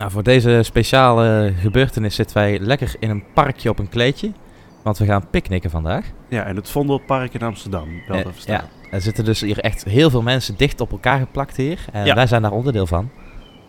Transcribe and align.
Nou, 0.00 0.12
voor 0.12 0.22
deze 0.22 0.60
speciale 0.62 1.52
gebeurtenis 1.60 2.14
zitten 2.14 2.36
wij 2.36 2.58
lekker 2.58 2.94
in 2.98 3.10
een 3.10 3.24
parkje 3.34 3.68
op 3.70 3.78
een 3.78 3.88
kleedje. 3.88 4.32
Want 4.82 4.98
we 4.98 5.04
gaan 5.04 5.30
picknicken 5.30 5.70
vandaag. 5.70 6.04
Ja, 6.28 6.44
in 6.44 6.56
het 6.56 6.70
Vondelpark 6.70 7.34
in 7.34 7.42
Amsterdam. 7.42 7.88
Wel 8.08 8.16
Eh, 8.18 8.24
te 8.24 8.32
verstaan. 8.32 8.54
ja, 8.54 8.68
er 8.90 9.00
zitten 9.00 9.24
dus 9.24 9.40
hier 9.40 9.58
echt 9.58 9.84
heel 9.84 10.10
veel 10.10 10.22
mensen 10.22 10.54
dicht 10.56 10.80
op 10.80 10.90
elkaar 10.92 11.18
geplakt 11.18 11.56
hier. 11.56 11.78
En 11.92 12.04
Ja. 12.04 12.14
wij 12.14 12.26
zijn 12.26 12.42
daar 12.42 12.50
onderdeel 12.52 12.86
van. 12.86 13.10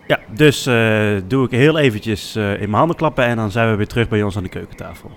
Ja, 0.08 0.20
dus 0.30 0.66
eh, 0.66 1.16
doe 1.28 1.46
ik 1.46 1.52
heel 1.52 1.78
eventjes 1.78 2.36
eh, 2.36 2.52
in 2.52 2.60
mijn 2.60 2.74
handen 2.74 2.96
klappen 2.96 3.26
en 3.26 3.36
dan 3.36 3.52
zijn 3.52 3.70
we 3.70 3.76
weer 3.76 3.88
terug 3.88 4.10
bij 4.10 4.24
ons 4.24 4.38
aan 4.38 4.44
de 4.44 4.50
keukentafel. 4.50 5.12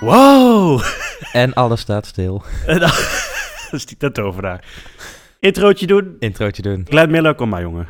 Wow! 0.00 0.80
En 1.32 1.54
alles 1.54 1.80
staat 1.80 2.06
stil. 2.06 2.42
En 2.66 2.80
Dat 2.80 3.68
is 3.70 3.86
die 3.86 3.96
tentovenaar. 3.96 4.64
Introotje 5.44 5.86
doen. 5.86 6.16
Introotje 6.18 6.62
doen. 6.62 6.86
Glenn 6.88 7.10
Miller, 7.10 7.34
kom 7.34 7.48
maar 7.48 7.60
jongen. 7.60 7.86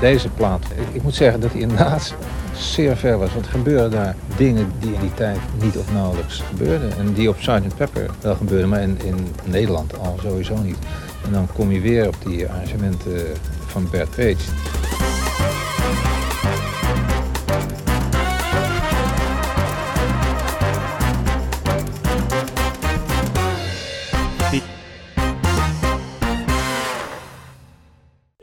Deze 0.00 0.28
plaat, 0.28 0.66
ik, 0.92 1.02
moet 1.02 1.14
zeggen 1.14 1.40
dat 1.40 1.52
hij 1.52 1.60
inderdaad 1.60 2.14
zeer 2.56 2.96
ver 2.96 3.18
was. 3.18 3.32
Want 3.32 3.46
er 3.46 3.52
gebeuren 3.52 3.90
daar 3.90 4.16
dingen 4.36 4.72
die 4.80 4.92
in 4.92 5.00
die 5.00 5.14
tijd 5.14 5.38
niet 5.62 5.76
of 5.76 5.92
nauwelijks 5.92 6.40
gebeurden. 6.40 6.96
En 6.96 7.12
die 7.12 7.28
op 7.28 7.36
Sgt. 7.38 7.76
Pepper 7.76 8.10
wel 8.20 8.34
gebeurden, 8.34 8.68
maar 8.68 8.82
in, 8.82 8.98
in 9.04 9.34
Nederland 9.44 9.98
al 9.98 10.18
sowieso 10.22 10.56
niet. 10.56 10.78
En 11.24 11.32
dan 11.32 11.48
kom 11.54 11.70
je 11.70 11.80
weer 11.80 12.08
op 12.08 12.16
die 12.24 12.48
arrangementen 12.48 13.26
van 13.66 13.88
Bert 13.90 14.10
Page. 14.10 14.50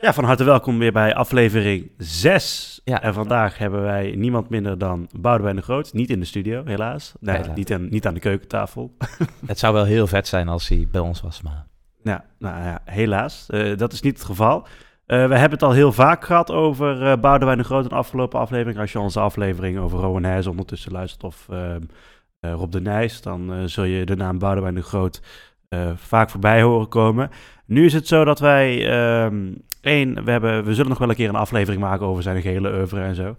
Ja, 0.09 0.15
van 0.15 0.23
harte 0.23 0.43
welkom 0.43 0.79
weer 0.79 0.91
bij 0.91 1.15
aflevering 1.15 1.91
6. 1.97 2.81
Ja. 2.83 3.02
En 3.02 3.13
vandaag 3.13 3.57
hebben 3.57 3.81
wij 3.81 4.13
niemand 4.16 4.49
minder 4.49 4.77
dan 4.77 5.09
Boudewijn 5.19 5.55
de 5.55 5.61
Groot. 5.61 5.93
Niet 5.93 6.09
in 6.09 6.19
de 6.19 6.25
studio, 6.25 6.61
helaas. 6.66 7.13
Nee, 7.19 7.35
Helaas. 7.35 7.55
Niet, 7.55 7.73
aan, 7.73 7.89
niet 7.89 8.07
aan 8.07 8.13
de 8.13 8.19
keukentafel. 8.19 8.95
Het 9.45 9.59
zou 9.59 9.73
wel 9.73 9.83
heel 9.83 10.07
vet 10.07 10.27
zijn 10.27 10.47
als 10.47 10.67
hij 10.67 10.88
bij 10.91 11.01
ons 11.01 11.21
was, 11.21 11.41
maar... 11.41 11.66
Ja, 12.03 12.25
nou 12.39 12.63
ja, 12.63 12.81
helaas. 12.85 13.45
Eh, 13.47 13.77
dat 13.77 13.93
is 13.93 14.01
niet 14.01 14.17
het 14.17 14.25
geval. 14.25 14.67
Eh, 15.05 15.17
we 15.27 15.33
hebben 15.38 15.51
het 15.51 15.63
al 15.63 15.71
heel 15.71 15.91
vaak 15.91 16.25
gehad 16.25 16.51
over 16.51 17.05
eh 17.05 17.17
Boudewijn 17.19 17.57
de 17.57 17.63
Groot 17.63 17.83
in 17.83 17.89
de 17.89 17.95
afgelopen 17.95 18.39
aflevering. 18.39 18.79
Als 18.79 18.91
je 18.91 18.99
onze 18.99 19.19
aflevering 19.19 19.79
over 19.79 19.99
Rowan 19.99 20.23
Heijs 20.23 20.47
ondertussen 20.47 20.91
luistert 20.91 21.23
of 21.23 21.47
ehm, 21.49 21.81
eh, 22.39 22.53
Rob 22.53 22.71
de 22.71 22.81
Nijs, 22.81 23.21
dan 23.21 23.69
zul 23.69 23.83
je 23.83 24.05
de 24.05 24.16
naam 24.16 24.39
Boudewijn 24.39 24.75
de 24.75 24.83
Groot 24.83 25.21
eh, 25.70 25.89
vaak 25.95 26.30
voorbij 26.30 26.62
horen 26.62 26.88
komen. 26.88 27.30
Nu 27.66 27.86
is 27.86 27.94
het 27.94 28.08
zo 28.08 28.23
dat 28.23 28.39
wij, 28.39 28.89
ehm 28.89 29.53
één, 29.81 30.23
we, 30.23 30.31
hebben, 30.31 30.64
we 30.64 30.73
zullen 30.73 30.89
nog 30.89 30.98
wel 30.98 31.09
een 31.09 31.16
keer 31.16 31.30
een 31.30 31.36
aflevering 31.36 31.81
maken 31.81 32.06
over 32.06 32.23
zijn 32.23 32.42
gehele 32.42 32.73
oeuvre 32.73 33.02
en 33.02 33.16
zo. 33.16 33.36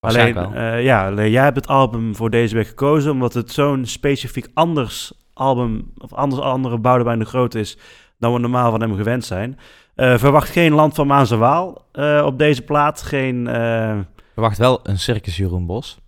Alleen, 0.00 0.36
eh, 0.36 0.82
ja, 0.82 1.06
alleen 1.06 1.30
jij 1.30 1.42
hebt 1.42 1.56
het 1.56 1.68
album 1.68 2.16
voor 2.16 2.30
deze 2.30 2.54
week 2.54 2.66
gekozen 2.66 3.12
omdat 3.12 3.34
het 3.34 3.52
zo'n 3.52 3.86
specifiek 3.86 4.48
anders 4.54 5.12
album, 5.32 5.92
of 5.98 6.12
anders 6.12 6.42
andere 6.42 6.78
Boudewijn 6.78 7.18
de 7.18 7.24
Groot 7.24 7.54
is 7.54 7.78
dan 8.18 8.32
we 8.32 8.38
normaal 8.38 8.70
van 8.70 8.80
hem 8.80 8.96
gewend 8.96 9.24
zijn. 9.24 9.58
Eh, 9.94 10.18
verwacht 10.18 10.50
geen 10.50 10.72
Land 10.72 10.94
van 10.94 11.06
Maas 11.06 11.30
en 11.30 11.38
Waal 11.38 11.84
op 12.24 12.38
deze 12.38 12.62
plaat. 12.62 13.02
Geen, 13.02 13.46
eh, 13.46 13.98
Verwacht 14.32 14.58
wel 14.58 14.80
een 14.82 14.98
Circus 14.98 15.36
Jeroen 15.36 15.66
Bos. 15.66 15.98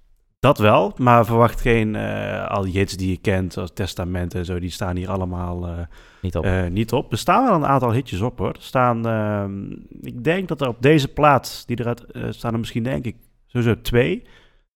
Dat 0.45 0.59
wel, 0.59 0.93
maar 0.97 1.25
verwacht 1.27 1.61
geen 1.61 1.97
eh, 1.97 2.47
al 2.47 2.63
die 2.63 2.79
hits 2.79 2.97
die 2.97 3.11
je 3.11 3.17
kent, 3.17 3.53
zoals 3.53 3.71
Testament 3.75 4.35
en 4.35 4.45
zo. 4.45 4.59
Die 4.59 4.71
staan 4.71 4.97
hier 4.97 5.11
allemaal 5.11 5.67
eh, 5.67 5.79
Niet 6.23 6.37
op. 6.37 6.47
niet 6.71 6.93
op. 6.93 7.13
Er 7.13 7.19
staan 7.19 7.45
wel 7.45 7.55
een 7.55 7.67
aantal 7.67 7.93
hitjes 7.93 8.21
op 8.21 8.39
hoor. 8.39 8.49
Er 8.53 8.57
staan, 8.63 9.07
ehm, 9.07 9.71
ik 10.01 10.25
denk 10.25 10.49
dat 10.49 10.61
er 10.61 10.69
op 10.69 10.77
deze 10.83 11.09
plaat, 11.09 11.63
die 11.67 11.81
eruit 11.81 12.05
staan 12.29 12.53
er 12.53 12.59
misschien 12.59 12.83
denk 12.83 13.05
ik 13.05 13.17
sowieso 13.47 13.81
twee. 13.81 14.23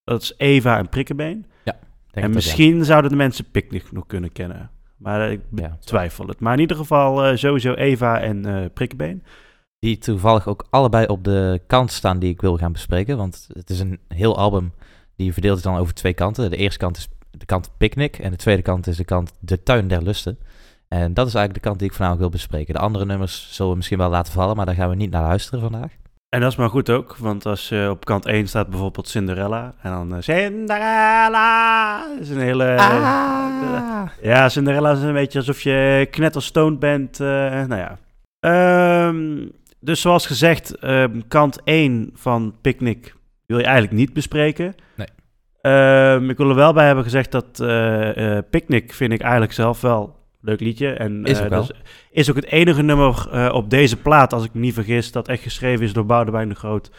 Dat 0.03 0.21
is 0.21 0.33
Eva 0.37 0.77
en 0.77 0.89
Prikkenbeen. 0.89 1.45
Denk 1.63 1.77
en 2.11 2.21
ja. 2.21 2.27
misschien 2.27 2.85
zouden 2.85 3.11
de 3.11 3.17
mensen 3.17 3.51
Picnic 3.51 3.91
nog 3.91 4.05
kunnen 4.05 4.31
kennen. 4.31 4.69
Maar 4.97 5.31
ik 5.31 5.41
Ja. 5.55 5.77
betwijfel 5.79 6.27
het. 6.27 6.39
Maar 6.39 6.53
in 6.53 6.59
ieder 6.59 6.77
geval 6.77 7.37
sowieso 7.37 7.73
Eva 7.73 8.19
en 8.19 8.69
Prikkenbeen. 8.73 9.23
Die 9.79 9.97
toevallig 9.97 10.47
ook 10.47 10.67
allebei 10.69 11.05
op 11.05 11.23
de 11.23 11.61
kant 11.67 11.91
staan 11.91 12.19
die 12.19 12.29
ik 12.29 12.41
wil 12.41 12.57
gaan 12.57 12.71
bespreken. 12.71 13.17
Want 13.17 13.49
het 13.53 13.69
is 13.69 13.79
een 13.79 13.99
heel 14.07 14.37
album 14.37 14.71
die 15.19 15.33
verdeeld 15.33 15.57
is 15.57 15.63
dan 15.63 15.77
over 15.77 15.93
twee 15.93 16.13
kanten. 16.13 16.49
De 16.49 16.55
eerste 16.55 16.79
kant 16.79 16.97
is 16.97 17.07
de 17.31 17.45
kant 17.45 17.71
Picnic 17.77 18.17
en 18.17 18.31
de 18.31 18.37
tweede 18.37 18.61
kant 18.61 18.87
is 18.87 18.97
de 18.97 19.03
kant 19.05 19.31
De 19.39 19.63
Tuin 19.63 19.87
der 19.87 20.03
Lusten. 20.03 20.39
En 20.87 21.13
dat 21.13 21.27
is 21.27 21.33
eigenlijk 21.33 21.63
de 21.63 21.69
kant 21.69 21.79
die 21.79 21.87
ik 21.89 21.93
vanavond 21.95 22.19
wil 22.19 22.29
bespreken. 22.29 22.73
De 22.73 22.79
andere 22.79 23.05
nummers 23.05 23.47
zullen 23.51 23.71
we 23.71 23.77
misschien 23.77 23.97
wel 23.97 24.09
laten 24.09 24.33
vallen, 24.33 24.55
maar 24.55 24.65
daar 24.65 24.75
gaan 24.75 24.89
we 24.89 24.95
niet 24.95 25.11
naar 25.11 25.21
luisteren 25.21 25.59
vandaag. 25.59 25.91
En 26.29 26.41
dat 26.41 26.51
is 26.51 26.57
maar 26.57 26.69
goed 26.69 26.89
ook, 26.89 27.15
want 27.17 27.45
als 27.45 27.69
je 27.69 27.87
op 27.91 28.05
kant 28.05 28.25
1 28.25 28.47
staat 28.47 28.69
bijvoorbeeld 28.69 29.07
Cinderella. 29.07 29.73
En 29.81 29.91
dan 29.91 30.15
eh, 30.15 30.21
Cinderella. 30.21 32.05
Is 32.19 32.29
een 32.29 32.39
hele... 32.39 32.77
Ah. 32.77 34.01
Ja, 34.21 34.49
Cinderella 34.49 34.91
is 34.91 35.01
een 35.01 35.13
beetje 35.13 35.39
alsof 35.39 35.61
je 35.61 36.07
knetterstoned 36.11 36.79
bent. 36.79 37.19
eh, 37.19 37.27
nou 37.65 37.75
ja. 37.75 37.97
Ehm, 38.39 39.47
dus 39.79 40.01
zoals 40.01 40.25
gezegd, 40.25 40.75
ehm, 40.75 41.21
kant 41.27 41.61
1 41.63 42.11
van 42.13 42.55
Picnic 42.61 43.17
wil 43.49 43.57
je 43.57 43.63
eigenlijk 43.63 43.95
niet 43.95 44.13
bespreken. 44.13 44.75
Nee. 44.95 45.07
Ehm, 45.61 46.29
ik 46.29 46.37
wil 46.37 46.49
er 46.49 46.55
wel 46.55 46.73
bij 46.73 46.85
hebben 46.85 47.03
gezegd 47.03 47.31
dat 47.31 47.59
eh, 47.59 48.37
Picnic 48.49 48.93
vind 48.93 49.13
ik 49.13 49.21
eigenlijk 49.21 49.53
zelf 49.53 49.81
wel 49.81 50.17
leuk 50.41 50.59
liedje. 50.59 50.93
En, 50.93 51.23
Is 51.23 51.37
eh, 51.37 51.43
ook 51.43 51.49
dat 51.49 51.71
is, 52.11 52.29
ook 52.29 52.35
het 52.35 52.45
enige 52.45 52.81
nummer 52.81 53.53
op 53.53 53.69
deze 53.69 53.97
plaat, 53.97 54.33
als 54.33 54.43
ik 54.43 54.53
me 54.53 54.59
niet 54.59 54.73
vergis, 54.73 55.11
dat 55.11 55.27
echt 55.27 55.41
geschreven 55.41 55.85
is 55.85 55.93
door 55.93 56.05
Boudewijn 56.05 56.49
de 56.49 56.55
Groot 56.55 56.91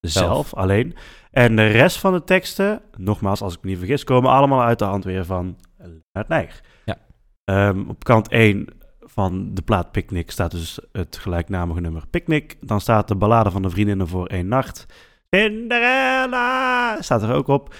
zelf, 0.00 0.26
Zelf. 0.26 0.54
alleen. 0.54 0.94
En 1.30 1.56
de 1.56 1.66
rest 1.66 1.98
van 1.98 2.12
de 2.12 2.24
teksten, 2.24 2.80
nogmaals, 2.96 3.40
als 3.40 3.54
ik 3.54 3.62
me 3.62 3.68
niet 3.68 3.78
vergis, 3.78 4.04
komen 4.04 4.30
allemaal 4.30 4.62
uit 4.62 4.78
de 4.78 4.84
hand 4.84 5.04
weer 5.04 5.24
van 5.24 5.56
Leonard 5.76 6.28
Nijg. 6.28 6.60
Ja. 6.84 6.96
Ehm, 7.44 7.88
op 7.88 8.04
kant 8.04 8.28
1 8.30 8.66
van 9.00 9.54
de 9.54 9.62
plaat 9.62 9.92
Picnic 9.92 10.30
staat 10.30 10.50
dus 10.50 10.78
het 10.92 11.16
gelijknamige 11.16 11.80
nummer 11.80 12.06
Picnic. 12.10 12.56
Dan 12.60 12.80
staat 12.80 13.08
de 13.08 13.14
ballade 13.14 13.50
van 13.50 13.62
de 13.62 13.70
vriendinnen 13.70 14.08
voor 14.08 14.26
één 14.26 14.48
nacht. 14.48 14.86
Cinderella 15.34 16.96
staat 17.02 17.22
er 17.22 17.34
ook 17.34 17.48
op. 17.48 17.74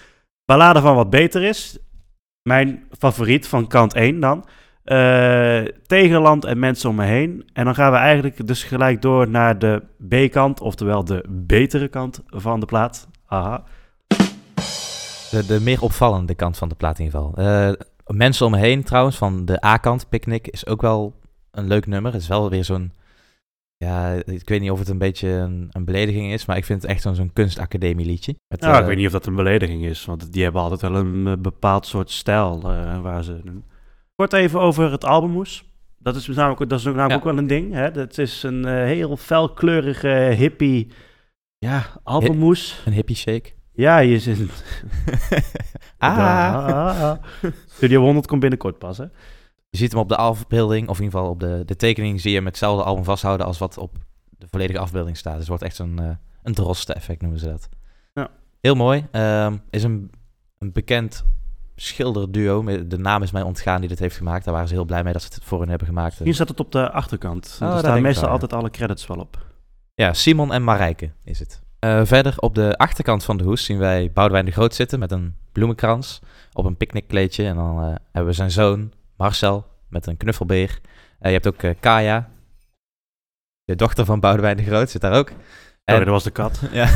Ballade 0.45 0.81
van 0.81 0.95
wat 0.95 1.11
beter 1.11 1.43
is. 1.43 1.79
Mijn 2.43 2.85
favoriet 2.99 3.49
van 3.49 3.67
kant 3.67 3.95
1 3.95 4.21
dan. 4.21 4.45
Eh, 4.85 5.63
Tegenland 5.87 6.45
en 6.45 6.59
mensen 6.59 6.89
om 6.89 6.97
me 6.97 7.05
heen. 7.05 7.51
En 7.53 7.65
dan 7.65 7.75
gaan 7.75 7.93
we 7.93 7.99
eigenlijk 7.99 8.47
dus 8.47 8.63
gelijk 8.63 9.03
door 9.03 9.29
naar 9.29 9.59
de 9.59 9.83
B-kant, 10.09 10.61
oftewel 10.61 11.05
de 11.05 11.25
betere 11.29 11.89
kant 11.89 12.23
van 12.27 12.61
de 12.61 12.67
plaat. 12.67 13.09
Aha. 13.27 13.65
De, 15.31 15.45
de 15.47 15.61
meer 15.61 15.83
opvallende 15.83 16.35
kant 16.35 16.59
van 16.59 16.69
de 16.69 16.75
plaat 16.75 16.99
in 16.99 17.05
ieder 17.05 17.21
geval. 17.21 17.45
Eh, 17.45 17.73
Mensen 18.07 18.47
om 18.47 18.53
me 18.53 18.59
heen 18.59 18.83
trouwens, 18.83 19.17
van 19.17 19.45
de 19.45 19.65
A-kant, 19.65 20.09
Picnic, 20.09 20.49
is 20.49 20.67
ook 20.67 20.83
wel 20.83 21.21
een 21.51 21.67
leuk 21.67 21.87
nummer. 21.87 22.13
Het 22.13 22.23
is 22.23 22.29
wel 22.29 22.51
weer 22.51 22.65
zo'n... 22.65 22.93
Ja, 23.85 24.13
ik 24.25 24.49
weet 24.49 24.61
niet 24.61 24.71
of 24.71 24.79
het 24.79 24.89
een 24.89 24.99
beetje 24.99 25.29
een, 25.29 25.69
een 25.73 25.85
belediging 25.85 26.33
is, 26.33 26.47
maar 26.47 26.57
ik 26.57 26.65
vind 26.65 26.83
het 26.83 26.91
echt 26.91 27.03
zo'n 27.03 27.15
zo'n 27.15 27.33
kunstacademie 27.33 28.07
liedje. 28.07 28.35
Met, 28.49 28.61
Nou, 28.61 28.75
ik 28.75 28.81
eh, 28.81 28.87
weet 28.87 28.97
niet 28.97 29.07
of 29.07 29.13
dat 29.13 29.27
een 29.27 29.35
belediging 29.35 29.85
is, 29.85 30.05
want 30.05 30.33
die 30.33 30.43
hebben 30.43 30.63
altijd 30.63 30.81
wel 30.81 30.95
een 30.95 31.27
eh, 31.27 31.33
bepaald 31.39 31.87
soort 31.87 32.11
stijl 32.11 32.61
eh, 32.65 33.01
waar 33.01 33.25
ze 33.25 33.41
doen. 33.45 33.65
Kort 34.15 34.33
even 34.33 34.61
over 34.61 34.91
het 34.91 35.05
albumhoes. 35.05 35.65
Dat 35.99 36.17
is 36.17 36.27
namelijk, 36.27 36.71
dat 36.71 36.79
is 36.79 36.85
namelijk 36.85 37.11
Ja. 37.11 37.17
ook 37.17 37.25
wel 37.25 37.39
een 37.39 37.47
ding. 37.47 37.73
Hè? 37.73 37.91
Dat 37.91 38.19
is 38.19 38.43
een 38.43 38.65
eh, 38.65 38.73
heel 38.73 39.17
felkleurige 39.17 40.09
hippie 40.37 40.89
ja, 41.59 41.87
albumhoes. 42.03 42.83
Een 42.85 42.93
hippie 42.93 43.17
shake. 43.17 43.51
Ja, 43.73 43.99
je 43.99 44.19
zit... 44.19 44.39
ah. 45.99 46.19
Ah. 46.19 47.13
Studio 47.67 48.01
100 48.03 48.27
komt 48.27 48.41
binnenkort 48.41 48.79
pas, 48.79 48.99
hè? 48.99 49.05
Je 49.75 49.81
ziet 49.81 49.93
hem 49.93 50.01
op 50.01 50.09
de 50.09 50.17
afbeelding, 50.17 50.89
of 50.89 50.99
in 50.99 51.05
ieder 51.05 51.19
geval 51.19 51.33
op 51.33 51.41
de, 51.41 51.63
de 51.67 51.77
tekening, 51.77 52.21
zie 52.21 52.31
je 52.31 52.37
hem 52.37 52.47
hetzelfde 52.47 52.85
album 52.85 53.05
vasthouden 53.05 53.47
als 53.47 53.59
wat 53.59 53.79
op 53.79 53.97
de 54.31 54.47
volledige 54.51 54.79
afbeelding 54.79 55.17
staat. 55.17 55.33
Dus 55.33 55.41
het 55.41 55.49
wordt 55.49 55.63
echt 55.63 55.77
zo'n 55.77 55.99
eh 55.99 56.11
een 56.45 56.55
droste-effect 56.55 57.21
noemen 57.21 57.41
ze 57.41 57.47
dat. 57.47 57.69
Ja. 58.15 58.31
Heel 58.61 58.75
mooi. 58.75 59.07
Ehm, 59.11 59.57
is 59.71 59.83
een, 59.83 60.11
een 60.59 60.73
bekend 60.73 61.25
schilderduo. 61.77 62.87
De 62.87 62.99
naam 62.99 63.23
is 63.23 63.31
mij 63.31 63.43
ontgaan 63.43 63.81
die 63.81 63.89
dit 63.89 63.99
heeft 63.99 64.17
gemaakt. 64.17 64.45
Daar 64.45 64.55
waren 64.55 64.69
ze 64.69 64.75
heel 64.75 64.85
blij 64.85 65.03
mee 65.03 65.13
dat 65.13 65.23
ze 65.23 65.29
het 65.35 65.45
voor 65.45 65.61
hen 65.61 65.69
hebben 65.69 65.87
gemaakt. 65.87 66.19
Hier 66.19 66.35
staat 66.35 66.49
het 66.49 66.61
op 66.61 66.73
de 66.73 66.91
achterkant. 66.91 67.59
Oh, 67.63 67.69
daar 67.69 67.79
staan 67.79 68.03
meestal 68.03 68.29
altijd 68.29 68.53
alle 68.53 68.71
credits 68.71 69.07
wel 69.07 69.17
op. 69.17 69.47
Ja, 69.95 70.13
Simon 70.13 70.53
en 70.53 70.65
Marijke 70.65 71.11
is 71.25 71.39
het. 71.39 71.63
Eh, 71.79 72.01
verder 72.05 72.35
op 72.39 72.55
de 72.55 72.77
achterkant 72.77 73.25
van 73.25 73.37
de 73.37 73.45
hoes 73.45 73.65
zien 73.65 73.79
wij 73.79 74.11
Boudewijn 74.13 74.45
de 74.45 74.51
Groot 74.51 74.75
zitten 74.75 74.99
met 74.99 75.13
een 75.13 75.35
bloemenkrans 75.53 76.21
op 76.53 76.65
een 76.65 76.77
picknickkleedje. 76.77 77.45
En 77.47 77.57
dan 77.57 77.83
eh, 77.83 77.95
hebben 78.13 78.27
we 78.27 78.33
zijn 78.33 78.51
zoon 78.51 78.93
Marcel 79.17 79.67
met 79.89 80.07
een 80.07 80.17
knuffelbeer. 80.17 80.81
Eh, 81.19 81.27
je 81.27 81.33
hebt 81.33 81.47
ook 81.47 81.63
eh, 81.63 81.75
Kaya, 81.81 82.29
de 83.65 83.75
dochter 83.75 84.05
van 84.05 84.21
Boudewijn 84.21 84.57
de 84.57 84.63
Groot, 84.63 84.91
zit 84.91 85.01
daar 85.01 85.19
ook. 85.19 85.31
Oh, 85.85 85.99
dat 85.99 86.07
was 86.07 86.25
de 86.25 86.31
kat. 86.31 86.61
Ja, 86.73 86.89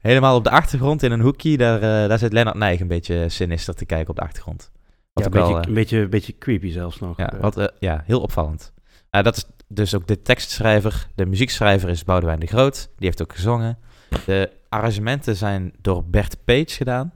helemaal 0.00 0.36
op 0.36 0.44
de 0.44 0.50
achtergrond 0.50 1.02
in 1.02 1.12
een 1.12 1.20
hoekje, 1.20 1.56
daar, 1.56 1.76
eh, 1.76 2.08
daar 2.08 2.18
zit 2.18 2.32
Lennart 2.32 2.56
Nijg 2.56 2.80
een 2.80 2.88
beetje 2.88 3.28
sinister 3.28 3.74
te 3.74 3.84
kijken 3.84 4.08
op 4.08 4.16
de 4.16 4.22
achtergrond. 4.22 4.70
Ja, 4.72 4.80
ook 5.12 5.24
een, 5.24 5.30
beetje, 5.30 5.52
wel, 5.52 5.66
een, 5.66 5.74
beetje, 5.74 5.98
een 5.98 6.10
beetje 6.10 6.38
creepy 6.38 6.70
zelfs 6.70 6.98
nog. 6.98 7.16
Ja, 7.16 7.32
wat, 7.40 7.72
ja 7.78 8.02
heel 8.06 8.20
opvallend. 8.20 8.72
Eh, 9.10 9.22
dat 9.22 9.36
is 9.36 9.44
dus 9.68 9.94
ook 9.94 10.06
de 10.06 10.22
tekstschrijver. 10.22 11.06
De 11.14 11.26
muziekschrijver 11.26 11.88
is 11.88 12.04
Boudewijn 12.04 12.40
de 12.40 12.46
Groot. 12.46 12.90
Die 12.96 13.06
heeft 13.06 13.22
ook 13.22 13.32
gezongen. 13.32 13.78
De 14.26 14.50
arrangementen 14.68 15.36
zijn 15.36 15.72
door 15.80 16.04
Bert 16.04 16.44
Page 16.44 16.74
gedaan. 16.74 17.12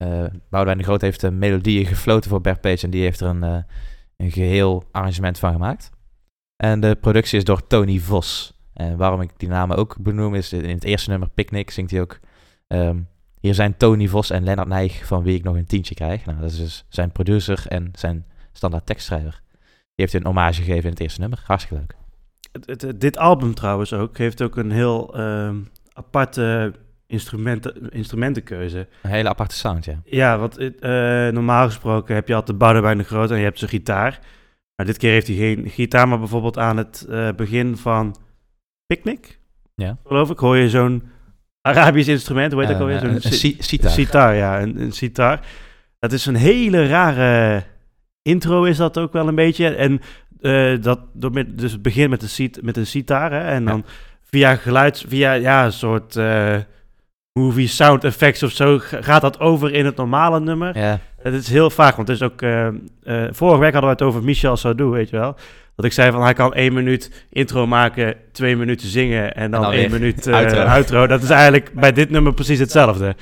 Eh 0.00 0.24
Boudewijn 0.48 0.78
de 0.78 0.84
Groot 0.84 1.00
heeft 1.00 1.20
de 1.20 1.30
melodieën 1.30 1.86
gefloten 1.86 2.30
voor 2.30 2.40
Bert 2.40 2.60
Page. 2.60 2.84
En 2.84 2.90
die 2.90 3.02
heeft 3.02 3.20
er 3.20 3.28
een, 3.28 3.42
eh, 3.42 3.62
een 4.16 4.30
geheel 4.30 4.84
arrangement 4.92 5.38
van 5.38 5.52
gemaakt. 5.52 5.90
En 6.56 6.80
de 6.80 6.96
productie 7.00 7.38
is 7.38 7.44
door 7.44 7.66
Tony 7.66 7.98
Vos. 7.98 8.58
En 8.74 8.96
waarom 8.96 9.20
ik 9.20 9.30
die 9.36 9.48
namen 9.48 9.76
ook 9.76 9.96
benoem 10.00 10.34
is 10.34 10.52
in 10.52 10.68
het 10.68 10.84
eerste 10.84 11.10
nummer 11.10 11.28
Picnic 11.28 11.70
zingt 11.70 11.90
hij 11.90 12.00
ook... 12.00 12.18
ehm, 12.66 12.98
hier 13.40 13.54
zijn 13.54 13.76
Tony 13.76 14.08
Vos 14.08 14.30
en 14.30 14.44
Lennart 14.44 14.68
Nijg 14.68 15.06
van 15.06 15.22
wie 15.22 15.36
ik 15.36 15.44
nog 15.44 15.56
een 15.56 15.66
tientje 15.66 15.94
krijg. 15.94 16.24
Nou, 16.24 16.40
dat 16.40 16.50
is 16.50 16.58
dus 16.58 16.84
zijn 16.88 17.12
producer 17.12 17.64
en 17.68 17.90
zijn 17.94 18.26
standaard 18.52 18.86
tekstschrijver. 18.86 19.40
Die 19.68 19.68
heeft 19.94 20.14
een 20.14 20.24
hommage 20.24 20.62
gegeven 20.62 20.84
in 20.84 20.90
het 20.90 21.00
eerste 21.00 21.20
nummer. 21.20 21.42
Hartstikke 21.44 21.84
leuk. 21.84 22.98
dit 22.98 23.18
album 23.18 23.54
trouwens 23.54 23.92
ook 23.92 24.18
heeft 24.18 24.42
ook 24.42 24.56
een 24.56 24.70
heel 24.70 25.14
ehm, 25.14 25.56
aparte 25.92 26.72
instrumenten, 27.10 27.90
instrumentenkeuze. 27.90 28.86
Een 29.02 29.10
hele 29.10 29.28
aparte 29.28 29.54
sound, 29.54 29.84
ja. 29.84 30.00
Ja, 30.04 30.38
want 30.38 30.56
eh, 30.58 30.68
normaal 31.28 31.66
gesproken 31.66 32.14
heb 32.14 32.28
je 32.28 32.34
altijd 32.34 32.58
Boudewijn 32.58 32.98
de 32.98 33.04
Groot 33.04 33.30
en 33.30 33.36
je 33.38 33.42
hebt 33.44 33.58
zijn 33.58 33.70
gitaar. 33.70 34.18
Maar 34.76 34.86
dit 34.86 34.96
keer 34.96 35.10
heeft 35.12 35.26
hij 35.26 35.36
geen 35.36 35.68
gitaar, 35.68 36.08
maar 36.08 36.18
bijvoorbeeld 36.18 36.58
aan 36.58 36.76
het 36.76 37.06
eh, 37.10 37.28
begin 37.36 37.76
van 37.76 38.16
Picnic, 38.86 39.38
Ja. 39.74 39.96
geloof 40.06 40.30
ik, 40.30 40.38
hoor 40.38 40.56
je 40.56 40.70
zo'n 40.70 41.02
Arabisch 41.60 42.08
instrument, 42.08 42.52
hoe 42.52 42.60
heet 42.60 42.70
dat 42.70 42.80
Eh, 42.80 42.82
alweer? 42.86 43.00
Zo'n 43.00 43.08
een, 43.08 43.14
een 43.14 43.22
si- 43.22 43.36
si- 43.38 43.56
sitar. 43.62 43.90
sitar, 43.90 44.34
ja, 44.34 44.60
een, 44.62 44.80
een 44.80 44.92
sitar. 44.92 45.40
Dat 45.98 46.12
is 46.12 46.26
een 46.26 46.34
hele 46.36 46.86
rare 46.86 47.62
intro 48.22 48.64
is 48.64 48.76
dat 48.76 48.98
ook 48.98 49.12
wel 49.12 49.28
een 49.28 49.34
beetje. 49.34 49.68
En 49.74 50.00
eh, 50.40 50.82
dat 50.82 51.00
door 51.12 51.30
met, 51.32 51.58
dus 51.58 51.72
het 51.72 51.82
begint 51.82 52.10
met 52.10 52.22
een, 52.22 52.28
sit, 52.28 52.62
met 52.62 52.76
een 52.76 52.86
sitar, 52.86 53.30
hè, 53.32 53.40
en 53.40 53.62
Ja. 53.62 53.68
dan 53.70 53.84
via 54.22 54.54
geluid, 54.56 55.04
via 55.08 55.32
ja, 55.32 55.64
een 55.64 55.72
soort 55.72 56.16
eh, 56.16 56.56
movie 57.32 57.68
sound 57.68 58.04
effects 58.04 58.42
of 58.42 58.50
zo, 58.50 58.78
gaat 58.78 59.20
dat 59.20 59.40
over 59.40 59.72
in 59.72 59.84
het 59.84 59.96
normale 59.96 60.40
nummer. 60.40 60.78
Ja, 60.78 61.00
Het 61.22 61.34
is 61.34 61.48
heel 61.48 61.70
vaag, 61.70 61.96
want 61.96 62.08
het 62.08 62.16
is 62.16 62.22
ook... 62.22 62.42
eh, 62.42 62.66
eh, 62.66 62.72
vorige 63.32 63.60
week 63.60 63.72
hadden 63.72 63.90
we 63.90 63.96
het 63.96 64.02
over 64.02 64.22
Michel 64.22 64.56
Sardou, 64.56 64.90
weet 64.90 65.10
je 65.10 65.16
wel. 65.16 65.36
Dat 65.76 65.84
ik 65.84 65.92
zei 65.92 66.10
van, 66.10 66.22
hij 66.22 66.32
kan 66.32 66.54
één 66.54 66.72
minuut 66.72 67.26
intro 67.30 67.66
maken, 67.66 68.16
twee 68.32 68.56
minuten 68.56 68.88
zingen 68.88 69.34
en 69.34 69.50
dan, 69.50 69.62
dan 69.62 69.72
één 69.72 69.90
weer 69.90 70.00
minuut 70.00 70.26
eh, 70.26 70.34
outro. 70.34 70.60
outro. 70.76 71.06
Dat 71.06 71.22
is 71.22 71.30
eigenlijk 71.30 71.72
bij 71.72 71.92
dit 71.92 72.10
nummer 72.10 72.34
precies 72.34 72.58
hetzelfde. 72.58 73.16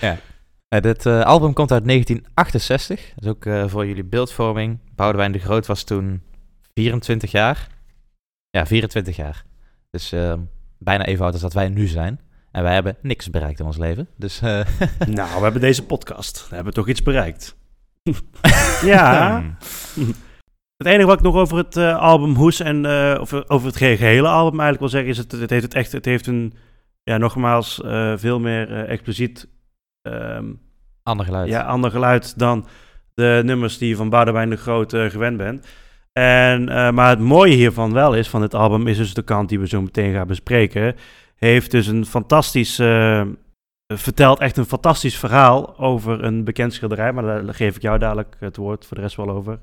Eh, 0.69 0.81
dit 0.81 1.06
album 1.06 1.52
komt 1.52 1.72
uit 1.72 1.84
1968. 1.84 3.12
Dat 3.14 3.25
is 3.25 3.31
ook 3.31 3.70
voor 3.70 3.87
jullie 3.87 4.05
beeldvorming. 4.05 4.78
Boudewijn 4.94 5.32
de 5.32 5.38
Groot 5.38 5.66
was 5.66 5.84
toen 5.84 6.22
24 6.75 7.31
jaar. 7.31 7.66
Ja, 8.50 8.66
24 8.66 9.16
jaar. 9.16 9.44
Dus 9.90 10.14
bijna 10.78 11.05
even 11.05 11.25
oud 11.25 11.32
als 11.32 11.43
dat 11.43 11.52
wij 11.52 11.69
nu 11.69 11.87
zijn. 11.87 12.20
En 12.58 12.64
wij 12.64 12.75
hebben 12.75 12.96
niks 13.02 13.31
bereikt 13.31 13.60
in 13.60 13.66
ons 13.66 13.76
leven. 13.76 14.08
Dus 14.16 14.40
eh, 14.40 14.50
nou, 15.19 15.37
we 15.37 15.43
hebben 15.43 15.60
deze 15.60 15.87
podcast. 15.87 16.46
We 16.49 16.55
hebben 16.55 16.72
toch 16.72 16.88
iets 16.88 17.02
bereikt. 17.02 17.56
ja. 18.82 19.43
hmm. 19.94 20.14
Het 20.76 20.87
enige 20.87 21.06
wat 21.06 21.19
ik 21.19 21.25
nog 21.25 21.34
over 21.34 21.56
het 21.56 21.76
eh, 21.76 21.99
album 21.99 22.34
Hoes 22.34 22.60
en 22.60 22.84
eh, 22.84 23.20
of 23.20 23.32
over 23.32 23.66
het 23.66 23.76
ge- 23.76 23.96
gehele 23.96 24.28
album 24.28 24.60
eigenlijk 24.60 24.81
wil 24.81 24.88
zeggen, 24.88 25.10
is 25.10 25.19
het, 25.19 25.32
het 25.32 25.50
heeft 25.50 25.62
het 25.62 25.75
echt, 25.75 25.93
het 25.93 26.05
heeft 26.05 26.26
een, 26.26 26.55
ja, 27.02 27.16
nogmaals, 27.16 27.81
veel 28.16 28.40
meer 28.40 28.84
expliciet 28.84 29.49
ehm, 30.02 30.44
ander 31.02 31.26
geluid. 31.26 31.49
Ja, 31.49 31.62
ander 31.62 31.90
geluid 31.90 32.38
dan 32.38 32.66
de 33.14 33.43
nummers 33.44 33.78
die 33.78 33.88
je 33.88 33.96
van 33.96 34.08
Boudewijn 34.08 34.50
de 34.50 34.56
Groot 34.56 34.90
gewend 34.93 35.37
bent. 35.37 35.66
En, 36.12 36.64
maar 36.94 37.08
het 37.08 37.19
mooie 37.19 37.55
hiervan 37.55 37.93
wel 37.93 38.14
is, 38.14 38.28
van 38.28 38.40
dit 38.40 38.55
album, 38.55 38.87
is 38.87 38.96
dus 38.96 39.14
de 39.14 39.22
kant 39.22 39.49
die 39.49 39.60
we 39.60 39.69
zo 39.69 39.82
meteen 39.82 40.12
gaan 40.12 40.26
bespreken. 40.26 40.94
Heeft 41.38 41.70
dus 41.70 41.87
een 41.87 42.06
fantastisch, 42.06 42.79
eh, 42.79 43.26
vertelt 43.94 44.38
echt 44.38 44.56
een 44.56 44.64
fantastisch 44.64 45.19
verhaal 45.19 45.79
over 45.79 46.25
een 46.25 46.44
bekend 46.44 46.73
schilderij. 46.73 47.12
Maar 47.12 47.44
daar 47.44 47.55
geef 47.55 47.76
ik 47.76 47.82
jou 47.82 47.99
dadelijk 47.99 48.37
het 48.38 48.56
woord 48.56 48.87
voor 48.87 48.96
de 48.96 49.02
rest 49.02 49.17
wel 49.17 49.31
over. 49.31 49.61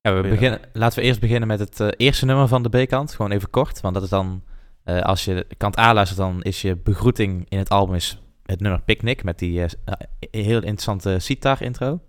Ja, 0.00 0.14
we 0.14 0.28
beginnen, 0.28 0.60
laten 0.72 0.98
we 0.98 1.04
eerst 1.04 1.20
beginnen 1.20 1.48
met 1.48 1.58
het 1.58 1.80
eh, 1.80 1.88
eerste 1.96 2.24
nummer 2.24 2.48
van 2.48 2.62
de 2.62 2.68
B-kant. 2.68 3.14
Gewoon 3.14 3.30
even 3.30 3.50
kort, 3.50 3.80
want 3.80 3.94
dat 3.94 4.02
is 4.02 4.08
dan... 4.08 4.44
eh, 4.84 5.00
als 5.00 5.24
je 5.24 5.46
kant 5.56 5.78
A 5.78 5.94
luistert, 5.94 6.20
dan 6.20 6.42
is 6.42 6.62
je 6.62 6.76
begroeting 6.76 7.46
in 7.48 7.58
het 7.58 7.70
album 7.70 7.94
is 7.94 8.22
het 8.42 8.60
nummer 8.60 8.82
Picnic... 8.82 9.24
met 9.24 9.38
die 9.38 9.64
heel 10.30 10.56
interessante 10.56 11.18
sitar-intro. 11.18 12.00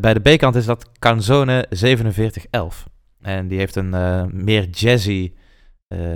Bij 0.00 0.14
de 0.14 0.20
B-kant 0.20 0.54
is 0.54 0.64
dat 0.64 0.98
Canzone 0.98 1.66
4711. 1.70 2.88
En 3.20 3.48
die 3.48 3.58
heeft 3.58 3.76
een 3.76 3.90
meer 4.44 4.68
jazzy 4.68 5.32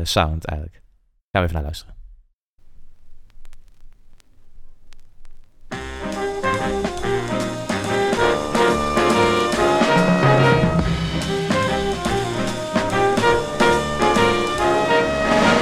sound 0.03 0.45
eigenlijk. 0.45 0.83
Gaan 1.31 1.43
we 1.43 1.49
even 1.49 1.55
naar 1.55 1.63
luisteren. 1.63 1.95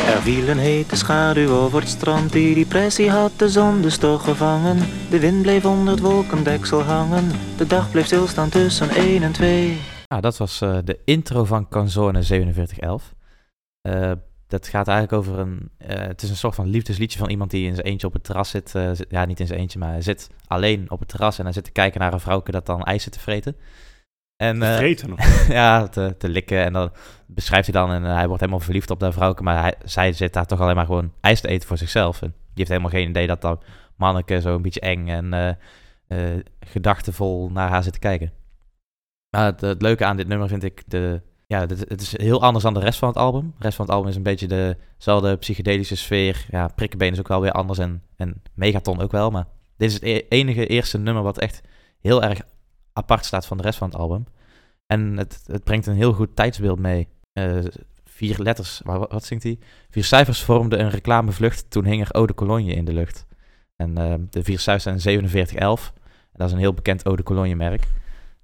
Er 0.06 0.22
viel 0.22 0.48
een 0.48 0.58
hete 0.58 0.96
schaduw 0.96 1.50
over 1.50 1.80
het 1.80 1.88
strand, 1.88 2.32
die 2.32 2.54
depressie 2.54 3.10
had 3.10 3.38
de 3.38 3.48
zon 3.48 3.82
dus 3.82 3.98
toch 3.98 4.24
gevangen. 4.24 4.78
De 5.10 5.20
wind 5.20 5.42
bleef 5.42 5.64
onder 5.64 5.94
het 5.94 6.02
wolkendeksel 6.02 6.82
hangen, 6.82 7.30
de 7.56 7.66
dag 7.66 7.90
bleef 7.90 8.06
stilstaan 8.06 8.48
tussen 8.48 8.90
1 8.90 9.22
en 9.22 9.32
2. 9.32 9.78
Ah, 10.06 10.22
dat 10.22 10.36
was 10.36 10.60
eh, 10.60 10.78
de 10.84 11.00
intro 11.04 11.44
van 11.44 11.68
Canzone 11.68 12.22
4711. 12.22 13.14
Eh 13.80 14.12
dat 14.46 14.68
gaat 14.68 14.88
eigenlijk 14.88 15.18
over 15.26 15.38
een... 15.38 15.70
eh, 15.78 15.98
het 16.06 16.22
is 16.22 16.30
een 16.30 16.36
soort 16.36 16.54
van 16.54 16.66
liefdesliedje 16.66 17.18
van 17.18 17.30
iemand 17.30 17.50
die 17.50 17.66
in 17.66 17.74
zijn 17.74 17.86
eentje 17.86 18.06
op 18.06 18.12
het 18.12 18.24
terras 18.24 18.50
zit. 18.50 18.74
eh, 18.74 18.90
zit- 18.92 19.06
ja, 19.10 19.24
niet 19.24 19.40
in 19.40 19.46
zijn 19.46 19.58
eentje, 19.60 19.78
maar 19.78 19.90
hij 19.90 20.02
zit 20.02 20.30
alleen 20.46 20.90
op 20.90 20.98
het 20.98 21.08
terras 21.08 21.38
en 21.38 21.44
hij 21.44 21.52
zit 21.52 21.64
te 21.64 21.70
kijken 21.70 22.00
naar 22.00 22.12
een 22.12 22.20
vrouwke 22.20 22.50
dat 22.50 22.66
dan 22.66 22.82
ijs 22.84 23.02
zit 23.02 23.12
te 23.12 23.20
vreten. 23.20 23.56
En, 24.36 24.62
eh, 24.62 24.76
Vreten 24.76 25.08
nog. 25.08 25.20
ja, 25.48 25.88
te, 25.88 26.14
te 26.18 26.28
likken. 26.28 26.64
En 26.64 26.72
dan 26.72 26.92
beschrijft 27.26 27.72
hij 27.72 27.80
dan 27.80 27.92
en 27.92 28.02
hij 28.02 28.26
wordt 28.26 28.40
helemaal 28.40 28.62
verliefd 28.64 28.90
op 28.90 29.00
dat 29.00 29.14
vrouwke. 29.14 29.42
Maar 29.42 29.60
hij, 29.62 29.74
zij 29.84 30.12
zit 30.12 30.32
daar 30.32 30.46
toch 30.46 30.60
alleen 30.60 30.76
maar 30.76 30.86
gewoon 30.86 31.12
ijs 31.20 31.40
te 31.40 31.48
eten 31.48 31.68
voor 31.68 31.78
zichzelf. 31.78 32.22
En 32.22 32.28
die 32.28 32.36
heeft 32.54 32.68
helemaal 32.68 32.90
geen 32.90 33.08
idee 33.08 33.26
dat 33.26 33.40
dat 33.40 33.64
manneke 33.96 34.40
zo 34.40 34.54
een 34.54 34.62
beetje 34.62 34.80
eng 34.80 35.08
en 35.08 35.58
gedachtenvol 36.60 37.50
naar 37.50 37.68
haar 37.68 37.82
zit 37.82 37.92
te 37.92 37.98
kijken. 37.98 38.32
Maar 39.36 39.44
het, 39.44 39.60
het 39.60 39.82
leuke 39.82 40.04
aan 40.04 40.16
dit 40.16 40.28
nummer 40.28 40.48
vind 40.48 40.62
ik 40.62 40.82
de... 40.86 41.20
Ja, 41.46 41.60
het, 41.60 42.00
is 42.00 42.16
heel 42.18 42.42
anders 42.42 42.64
dan 42.64 42.74
de 42.74 42.80
rest 42.80 42.98
van 42.98 43.08
het 43.08 43.16
album. 43.16 43.54
De 43.58 43.64
rest 43.64 43.76
van 43.76 43.86
het 43.86 43.94
album 43.94 44.10
is 44.10 44.16
een 44.16 44.22
beetje 44.22 44.76
dezelfde 44.96 45.36
psychedelische 45.36 45.96
sfeer. 45.96 46.46
Ja, 46.50 46.68
Prikkenbeen 46.68 47.12
is 47.12 47.18
ook 47.18 47.28
wel 47.28 47.40
weer 47.40 47.52
anders 47.52 47.78
en, 47.78 48.02
en 48.16 48.42
Megaton 48.54 49.00
ook 49.00 49.12
wel. 49.12 49.30
Maar 49.30 49.46
dit 49.76 49.88
is 49.88 49.94
het 49.94 50.02
e- 50.02 50.22
enige 50.28 50.66
eerste 50.66 50.98
nummer 50.98 51.22
wat 51.22 51.38
echt 51.38 51.60
heel 52.00 52.22
erg 52.22 52.40
apart 52.92 53.24
staat 53.24 53.46
van 53.46 53.56
de 53.56 53.62
rest 53.62 53.78
van 53.78 53.88
het 53.88 53.98
album. 53.98 54.26
En 54.86 55.16
het, 55.16 55.42
het 55.46 55.64
brengt 55.64 55.86
een 55.86 55.94
heel 55.94 56.12
goed 56.12 56.36
tijdsbeeld 56.36 56.78
mee. 56.78 57.08
Eh, 57.32 57.58
vier 58.04 58.38
letters, 58.38 58.80
wa- 58.84 58.98
wat, 58.98 59.24
zingt 59.24 59.42
hij? 59.42 59.58
Vier 59.90 60.04
cijfers 60.04 60.42
vormden 60.42 60.80
een 60.80 60.90
reclamevlucht, 60.90 61.70
toen 61.70 61.84
hing 61.84 62.00
er 62.02 62.10
Eau 62.10 62.26
de 62.26 62.34
Cologne 62.34 62.72
in 62.74 62.84
de 62.84 62.92
lucht. 62.92 63.26
En 63.76 63.98
eh, 63.98 64.14
de 64.30 64.42
vier 64.44 64.58
cijfers 64.58 64.82
zijn 64.82 65.00
4711. 65.00 65.92
En 65.96 66.02
dat 66.32 66.46
is 66.46 66.52
een 66.52 66.58
heel 66.58 66.74
bekend 66.74 67.02
Eau 67.02 67.16
de 67.16 67.22
Cologne 67.22 67.54
merk. 67.54 67.86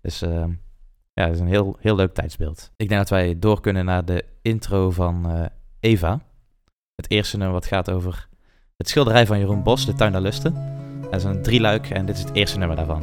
Dus 0.01 0.23
eh, 0.23 0.45
ja, 1.15 1.27
dat 1.27 1.35
is 1.35 1.41
een 1.41 1.47
heel, 1.47 1.77
heel 1.81 1.95
leuk 1.95 2.15
tijdsbeeld. 2.15 2.71
Ik 2.77 2.89
denk 2.89 3.01
dat 3.01 3.11
wij 3.11 3.39
door 3.39 3.61
kunnen 3.61 3.85
naar 3.85 4.05
de 4.05 4.25
intro 4.43 4.91
van 4.91 5.31
eh, 5.31 5.45
Eva. 5.81 6.21
Het 6.95 7.11
eerste 7.11 7.37
nummer 7.37 7.55
wat 7.55 7.67
gaat 7.67 7.91
over 7.91 8.29
het 8.77 8.89
schilderij 8.89 9.27
van 9.27 9.39
Jeroen 9.39 9.63
Bos, 9.63 9.87
De 9.87 9.95
Tuin 9.95 10.13
der 10.13 10.21
Lusten. 10.21 10.55
Dat 11.03 11.15
is 11.15 11.25
een 11.25 11.43
drieluik 11.43 11.91
en 11.91 12.07
dit 12.07 12.17
is 12.17 12.23
het 12.23 12.35
eerste 12.35 12.59
nummer 12.59 12.77
daarvan. 12.77 13.03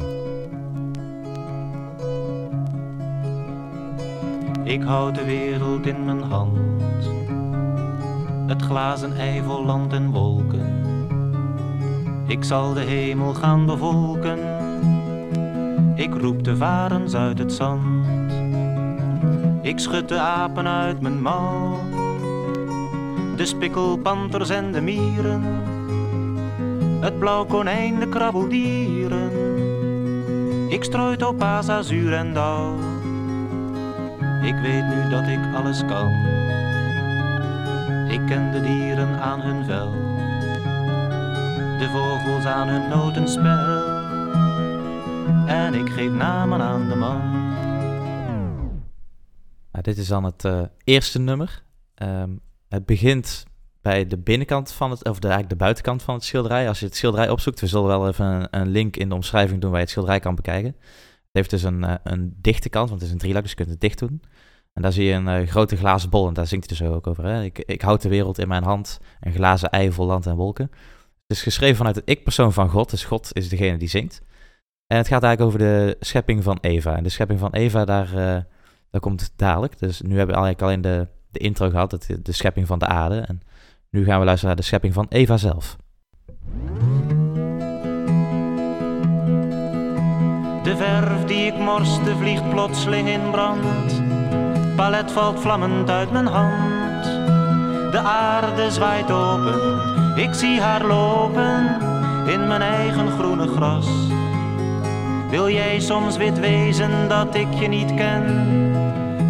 Ik 4.64 4.82
houd 4.82 5.14
de 5.14 5.24
wereld 5.24 5.86
in 5.86 6.04
mijn 6.04 6.22
hand, 6.22 6.58
het 8.46 8.62
glazen 8.62 9.16
ei 9.16 9.42
vol 9.42 9.64
land 9.64 9.92
en 9.92 10.10
wolken. 10.10 10.88
Ik 12.26 12.44
zal 12.44 12.74
de 12.74 12.80
hemel 12.80 13.34
gaan 13.34 13.66
bevolken, 13.66 14.38
ik 16.00 16.14
roep 16.14 16.44
de 16.44 16.56
varens 16.56 17.14
uit 17.14 17.38
het 17.38 17.52
zand. 17.52 18.06
Ik 19.62 19.78
schud 19.78 20.08
de 20.08 20.18
apen 20.18 20.66
uit 20.66 21.00
mijn 21.00 21.22
mouw, 21.22 21.78
de 23.36 23.46
spikkelpanters 23.46 24.50
en 24.50 24.72
de 24.72 24.80
mieren. 24.80 25.42
Het 27.00 27.18
blauw 27.18 27.44
konijn, 27.44 27.98
de 27.98 28.08
krabbeldieren. 28.08 29.30
Ik 30.68 30.84
strooi 30.84 31.16
topaas, 31.16 31.68
azuur 31.68 32.12
en 32.12 32.34
dauw. 32.34 32.74
Ik 34.42 34.54
weet 34.54 34.84
nu 34.84 35.10
dat 35.10 35.26
ik 35.26 35.54
alles 35.54 35.84
kan. 35.84 36.10
Ik 38.08 38.20
ken 38.26 38.52
de 38.52 38.60
dieren 38.60 39.20
aan 39.20 39.40
hun 39.40 39.64
vel, 39.64 39.90
de 41.78 41.88
vogels 41.92 42.44
aan 42.44 42.68
hun 42.68 42.88
notenspel. 42.88 43.79
En 45.50 45.74
ik 45.74 45.88
geef 45.88 46.10
namen 46.10 46.60
aan 46.60 46.88
de 46.88 46.94
man. 46.94 47.18
Nou, 49.72 49.84
dit 49.84 49.98
is 49.98 50.08
dan 50.08 50.24
het 50.24 50.44
eh, 50.44 50.62
eerste 50.84 51.18
nummer. 51.18 51.62
Ehm, 51.94 52.30
het 52.68 52.86
begint 52.86 53.46
bij 53.80 54.06
de 54.06 54.18
binnenkant 54.18 54.72
van 54.72 54.90
het, 54.90 55.04
of 55.04 55.18
de, 55.18 55.26
eigenlijk 55.26 55.58
de 55.58 55.64
buitenkant 55.64 56.02
van 56.02 56.14
het 56.14 56.24
schilderij. 56.24 56.68
Als 56.68 56.80
je 56.80 56.86
het 56.86 56.96
schilderij 56.96 57.30
opzoekt, 57.30 57.60
we 57.60 57.66
zullen 57.66 57.86
wel 57.86 58.08
even 58.08 58.48
een, 58.50 58.68
link 58.68 58.96
in 58.96 59.08
de 59.08 59.14
omschrijving 59.14 59.60
doen 59.60 59.70
waar 59.70 59.78
je 59.78 59.84
het 59.84 59.92
schilderij 59.92 60.20
kan 60.20 60.34
bekijken. 60.34 60.76
Het 60.76 61.30
heeft 61.32 61.50
dus 61.50 61.62
een, 61.62 61.84
eh, 61.84 61.94
een 62.02 62.36
dichte 62.40 62.68
kant, 62.68 62.88
want 62.88 63.00
het 63.00 63.08
is 63.08 63.14
een 63.14 63.20
drieluik, 63.20 63.44
dus 63.44 63.52
je 63.52 63.58
kunt 63.58 63.70
het 63.70 63.80
dicht 63.80 63.98
doen. 63.98 64.22
En 64.72 64.82
daar 64.82 64.92
zie 64.92 65.04
je 65.04 65.12
een 65.12 65.28
eh, 65.28 65.46
grote 65.46 65.76
glazen 65.76 66.10
bol, 66.10 66.28
en 66.28 66.34
daar 66.34 66.46
zingt 66.46 66.70
hij 66.70 66.78
dus 66.78 66.88
ook 66.88 67.06
over. 67.06 67.24
Hè? 67.24 67.42
Ik, 67.42 67.58
ik 67.58 67.82
houd 67.82 68.02
de 68.02 68.08
wereld 68.08 68.38
in 68.38 68.48
mijn 68.48 68.64
hand, 68.64 68.98
een 69.20 69.32
glazen 69.32 69.70
ei 69.70 69.92
vol 69.92 70.06
land 70.06 70.26
en 70.26 70.36
wolken. 70.36 70.70
Het 71.26 71.38
is 71.38 71.42
geschreven 71.42 71.76
vanuit 71.76 71.96
het 71.96 72.08
ik-persoon 72.08 72.52
van 72.52 72.68
God, 72.68 72.90
dus 72.90 73.04
God 73.04 73.28
is 73.32 73.48
degene 73.48 73.76
die 73.76 73.88
zingt. 73.88 74.22
En 74.90 74.96
het 74.96 75.08
gaat 75.08 75.22
eigenlijk 75.22 75.40
over 75.40 75.58
de 75.68 75.96
schepping 76.00 76.42
van 76.42 76.58
Eva. 76.60 76.96
En 76.96 77.02
de 77.02 77.08
schepping 77.08 77.38
van 77.38 77.52
Eva, 77.52 77.84
daar, 77.84 78.06
eh, 78.06 78.42
daar 78.90 79.00
komt 79.00 79.32
dadelijk. 79.36 79.78
Dus 79.78 80.00
nu 80.00 80.16
hebben 80.16 80.36
we 80.36 80.42
eigenlijk 80.42 80.62
alleen 80.62 80.80
de, 80.80 81.06
de 81.30 81.38
intro 81.38 81.70
gehad, 81.70 81.90
de, 81.90 82.22
de 82.22 82.32
schepping 82.32 82.66
van 82.66 82.78
de 82.78 82.86
aarde. 82.86 83.20
En 83.20 83.40
nu 83.90 84.04
gaan 84.04 84.18
we 84.18 84.24
luisteren 84.24 84.46
naar 84.46 84.56
de 84.56 84.68
schepping 84.68 84.94
van 84.94 85.06
Eva 85.08 85.36
zelf. 85.36 85.76
De 90.62 90.76
verf 90.76 91.24
die 91.24 91.46
ik 91.46 91.58
morste 91.58 92.16
vliegt 92.16 92.50
plotseling 92.50 93.08
in 93.08 93.30
brand. 93.30 94.02
Palet 94.76 95.12
valt 95.12 95.40
vlammend 95.40 95.90
uit 95.90 96.12
mijn 96.12 96.26
hand. 96.26 97.04
De 97.92 98.00
aarde 98.04 98.70
zwaait 98.70 99.10
open, 99.10 99.80
ik 100.16 100.34
zie 100.34 100.60
haar 100.60 100.86
lopen 100.86 101.76
in 102.26 102.46
mijn 102.46 102.62
eigen 102.62 103.10
groene 103.10 103.46
gras. 103.46 103.88
Wil 105.30 105.50
jij 105.50 105.80
soms 105.80 106.16
wit 106.16 106.38
wezen 106.38 107.08
dat 107.08 107.34
ik 107.34 107.52
je 107.52 107.68
niet 107.68 107.94
ken 107.94 108.24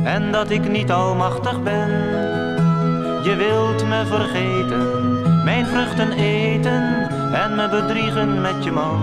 en 0.04 0.32
dat 0.32 0.50
ik 0.50 0.68
niet 0.68 0.92
almachtig 0.92 1.62
ben? 1.62 1.88
Je 3.22 3.34
wilt 3.36 3.88
me 3.88 4.06
vergeten, 4.06 5.44
mijn 5.44 5.66
vruchten 5.66 6.12
eten 6.12 7.08
en 7.32 7.54
me 7.54 7.68
bedriegen 7.68 8.40
met 8.40 8.64
je 8.64 8.72
man. 8.72 9.00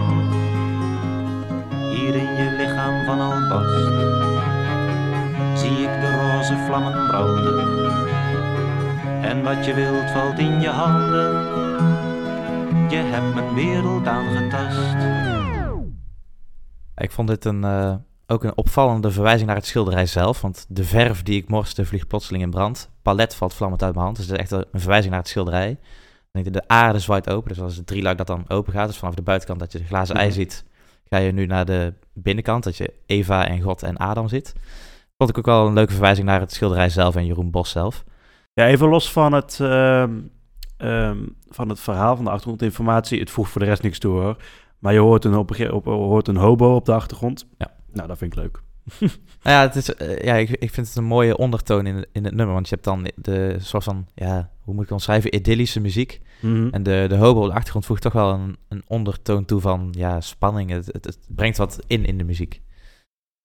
Hier 1.70 2.16
in 2.16 2.36
je 2.36 2.56
lichaam 2.58 3.06
van 3.06 3.20
albast 3.20 3.88
zie 5.60 5.78
ik 5.78 6.02
de 6.02 6.32
roze 6.32 6.58
vlammen 6.66 7.08
branden. 7.08 7.86
En 9.22 9.44
wat 9.44 9.66
je 9.66 9.74
wilt 9.74 10.12
valt 10.12 10.40
in 10.40 10.62
je 10.62 10.70
handen. 10.70 11.46
Je 12.90 12.98
hebt 12.98 13.34
mijn 13.34 13.54
wereld 13.54 14.08
aangetast. 14.08 15.37
Ik 16.98 17.12
vond 17.12 17.28
dit 17.28 17.46
een, 17.46 17.64
eh, 17.64 17.96
ook 18.28 18.44
een 18.44 18.58
opvallende 18.58 19.12
verwijzing 19.12 19.48
naar 19.48 19.56
het 19.56 19.66
schilderij 19.66 20.06
zelf. 20.06 20.42
Want 20.42 20.66
de 20.70 20.84
verf 20.84 21.24
die 21.24 21.42
ik 21.42 21.50
morste 21.50 21.86
vliegt 21.86 22.08
plotseling 22.08 22.44
in 22.44 22.50
brand. 22.50 22.90
Palet 23.02 23.36
valt 23.36 23.54
vlammend 23.54 23.84
uit 23.84 23.94
mijn 23.94 24.06
hand. 24.06 24.18
Dus 24.18 24.26
het 24.28 24.36
is 24.36 24.42
echt 24.42 24.52
een 24.52 24.80
verwijzing 24.80 25.12
naar 25.12 25.22
het 25.22 25.30
schilderij. 25.30 25.68
Dan 26.32 26.44
denk 26.44 26.46
je, 26.46 26.52
de 26.62 26.68
aarde 26.68 27.00
zwaait 27.00 27.30
open. 27.30 27.50
Dus 27.50 27.62
als 27.62 27.76
het 27.76 27.88
drieluik 27.88 28.18
dat 28.18 28.28
dan 28.28 28.46
open 28.48 28.74
gaat, 28.74 28.88
dus 28.88 28.98
vanaf 28.98 29.16
de 29.16 29.22
buitenkant 29.22 29.60
dat 29.60 29.72
je 29.72 29.78
de 29.78 29.86
glazen 29.86 30.16
ei 30.16 30.28
Mhm. 30.28 30.36
ziet, 30.36 30.66
ga 31.10 31.18
je 31.18 31.32
nu 31.32 31.46
naar 31.46 31.66
de 31.66 31.94
binnenkant, 32.14 32.64
dat 32.64 32.78
je 32.78 32.94
Eva 33.06 33.48
en 33.48 33.62
God 33.62 33.84
en 33.84 33.98
Adam 33.98 34.28
ziet. 34.28 34.54
Vond 35.18 35.30
ik 35.30 35.38
ook 35.38 35.46
wel 35.46 35.68
een 35.68 35.74
leuke 35.74 35.92
verwijzing 35.92 36.28
naar 36.28 36.40
het 36.40 36.54
schilderij 36.54 36.90
zelf 36.90 37.16
en 37.16 37.26
Jeroen 37.26 37.52
Bos 37.52 37.70
zelf. 37.70 38.04
Ja, 38.54 38.68
even 38.68 38.88
los 38.88 39.12
van 39.12 39.34
het, 39.34 39.60
ehm, 39.62 40.12
ehm, 40.78 41.18
van 41.50 41.70
het 41.70 41.80
verhaal, 41.80 42.16
van 42.16 42.26
de 42.26 42.32
achtergrondinformatie. 42.32 43.20
Het 43.20 43.30
voegt 43.30 43.52
voor 43.52 43.62
de 43.62 43.68
rest 43.68 43.84
niks 43.84 44.00
toe 44.00 44.20
hoor. 44.20 44.38
Maar 44.80 44.94
je 44.94 45.00
hoort 45.00 45.26
een, 45.26 45.36
op, 45.36 45.60
op, 45.72 45.86
hoort 45.86 46.28
een 46.28 46.36
hobo 46.36 46.76
op 46.76 46.86
de 46.86 46.94
achtergrond. 46.94 47.48
Ja. 47.58 47.72
Nou, 47.92 48.08
dat 48.08 48.18
vind 48.18 48.34
ik 48.34 48.40
leuk. 48.40 48.62
Nou 49.42 49.60
ja, 49.60 49.62
het 49.62 49.76
is, 49.76 49.96
eh, 49.96 50.24
ja 50.24 50.36
ik, 50.36 50.50
ik 50.50 50.72
vind 50.72 50.88
het 50.88 50.96
een 50.96 51.04
mooie 51.04 51.38
ondertoon 51.38 51.86
in, 51.86 52.06
in 52.12 52.24
het 52.26 52.34
nummer. 52.36 52.54
Want 52.54 52.70
je 52.70 52.74
hebt 52.74 52.88
dan 52.88 53.12
de 53.16 53.56
soort 53.60 53.84
van, 53.84 54.08
ja, 54.16 54.52
hoe 54.62 54.74
moet 54.74 54.84
ik 54.84 54.90
het 54.90 54.98
omschrijven, 54.98 55.36
idyllische 55.36 55.80
muziek. 55.80 56.22
Mhm. 56.42 56.68
En 56.72 56.84
de, 56.84 57.06
de 57.10 57.16
hobo 57.16 57.42
op 57.42 57.48
de 57.48 57.54
achtergrond 57.54 57.86
voegt 57.86 58.02
toch 58.02 58.14
wel 58.14 58.34
een, 58.34 58.58
een 58.68 58.84
ondertoon 58.88 59.46
toe 59.46 59.62
van 59.62 59.94
ja, 59.98 60.22
spanning. 60.22 60.70
Het, 60.70 60.86
het, 60.86 61.06
het 61.06 61.20
brengt 61.28 61.58
wat 61.58 61.80
in 61.88 62.06
in 62.06 62.18
de 62.18 62.24
muziek. 62.24 62.62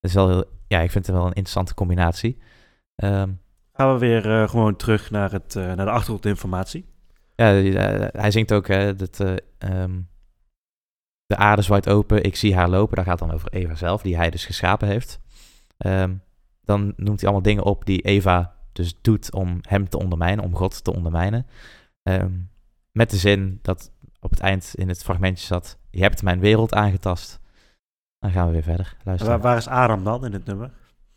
Het 0.01 0.11
is 0.11 0.15
wel 0.15 0.29
heel, 0.29 0.45
ja, 0.69 0.81
ik 0.81 0.91
vind 0.91 1.07
het 1.07 1.15
wel 1.15 1.25
een 1.25 1.33
interessante 1.33 1.75
combinatie. 1.75 2.39
Ehm, 2.95 3.31
Gaan 3.73 3.93
we 3.93 3.99
weer 3.99 4.31
eh, 4.31 4.49
gewoon 4.49 4.77
terug 4.77 5.11
naar, 5.11 5.33
het, 5.33 5.57
eh, 5.57 5.65
naar 5.65 5.85
de 5.85 5.91
achtergrondinformatie. 5.91 6.85
ja, 7.37 7.47
hij 8.13 8.31
zingt 8.31 8.53
ook 8.53 8.69
hè, 8.69 8.95
dat 8.95 9.21
eh, 9.21 9.35
ehm, 9.59 10.01
de 11.33 11.39
aarde 11.39 11.63
zwaait 11.63 11.89
open, 11.89 12.23
ik 12.23 12.37
zie 12.37 12.55
haar 12.55 12.69
lopen. 12.69 12.97
Daar 12.97 13.05
gaat 13.05 13.19
dan 13.19 13.33
over 13.33 13.53
Eva 13.53 13.75
zelf, 13.75 14.03
die 14.03 14.17
hij 14.17 14.31
dus 14.31 14.45
geschapen 14.45 14.89
heeft. 14.89 15.21
Ehm, 15.77 16.15
dan 16.65 16.93
noemt 16.97 17.21
hij 17.21 17.29
allemaal 17.29 17.43
dingen 17.43 17.65
op 17.65 17.85
die 17.87 18.01
Eva 18.01 18.55
dus 18.73 18.99
doet 19.01 19.33
om 19.33 19.59
hem 19.61 19.89
te 19.89 19.99
ondermijnen, 19.99 20.45
om 20.45 20.57
God 20.57 20.85
te 20.85 20.93
ondermijnen. 20.93 21.47
Ehm, 22.03 22.31
met 22.91 23.11
de 23.11 23.17
zin 23.17 23.59
dat 23.63 23.93
op 24.21 24.31
het 24.31 24.41
eind 24.41 24.75
in 24.75 24.89
het 24.89 25.03
fragmentje 25.03 25.47
zat, 25.47 25.79
je 25.91 26.01
hebt 26.03 26.23
mijn 26.23 26.41
wereld 26.41 26.75
aangetast. 26.75 27.41
Dan 28.19 28.31
gaan 28.31 28.47
we 28.47 28.53
weer 28.53 28.63
verder. 28.63 28.97
Luisteren. 29.05 29.33
Waar, 29.33 29.43
waar 29.43 29.57
is 29.57 29.69
Adam 29.69 30.05
dan 30.05 30.25
in 30.25 30.33
het 30.33 30.45
nummer? 30.45 30.71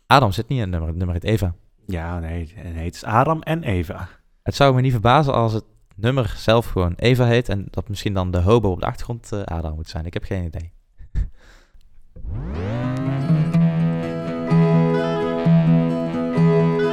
Adam 0.06 0.32
zit 0.32 0.48
niet 0.48 0.58
in 0.58 0.62
het 0.62 0.70
nummer, 0.70 0.88
het 0.88 0.98
nummer 0.98 1.14
heet 1.14 1.24
Eva. 1.30 1.54
Ja, 1.86 2.18
nee, 2.18 2.54
nee, 2.62 2.84
het 2.84 2.94
is 2.94 3.04
Adam 3.04 3.42
en 3.42 3.62
Eva. 3.62 4.08
Het 4.42 4.54
zou 4.54 4.74
me 4.74 4.80
niet 4.80 4.92
verbazen 4.92 5.34
als 5.34 5.52
het 5.52 5.64
nummer 5.96 6.34
zelf 6.36 6.66
gewoon 6.66 6.94
Eva 6.96 7.24
heet 7.24 7.48
en 7.48 7.66
dat 7.70 7.88
misschien 7.88 8.14
dan 8.14 8.30
de 8.30 8.40
hobo 8.40 8.70
op 8.70 8.80
de 8.80 8.86
achtergrond 8.86 9.32
eh, 9.32 9.42
Adam 9.42 9.74
moet 9.74 9.88
zijn. 9.88 10.06
Ik 10.06 10.14
heb 10.14 10.24
geen 10.24 10.44
idee. 10.44 10.72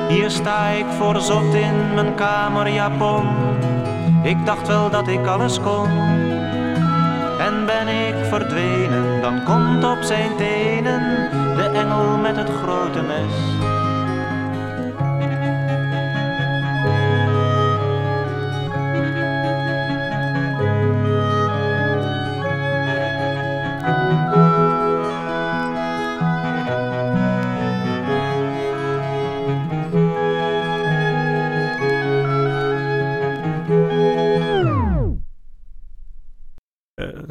Hier 0.09 0.29
sta 0.29 0.67
ik 0.67 0.85
voor 0.85 1.21
zot 1.21 1.53
in 1.53 1.93
mijn 1.93 2.15
kamerjapon. 2.15 3.27
Ik 4.23 4.45
dacht 4.45 4.67
wel 4.67 4.89
dat 4.89 5.07
ik 5.07 5.25
alles 5.25 5.59
kon. 5.59 5.89
En 7.39 7.65
ben 7.65 7.87
ik 7.87 8.25
verdwenen, 8.25 9.21
dan 9.21 9.43
komt 9.43 9.83
op 9.83 10.01
zijn 10.01 10.37
tenen 10.37 11.29
de 11.55 11.69
engel 11.73 12.17
met 12.17 12.35
het 12.35 12.49
grote 12.49 13.01
mes. 13.01 13.33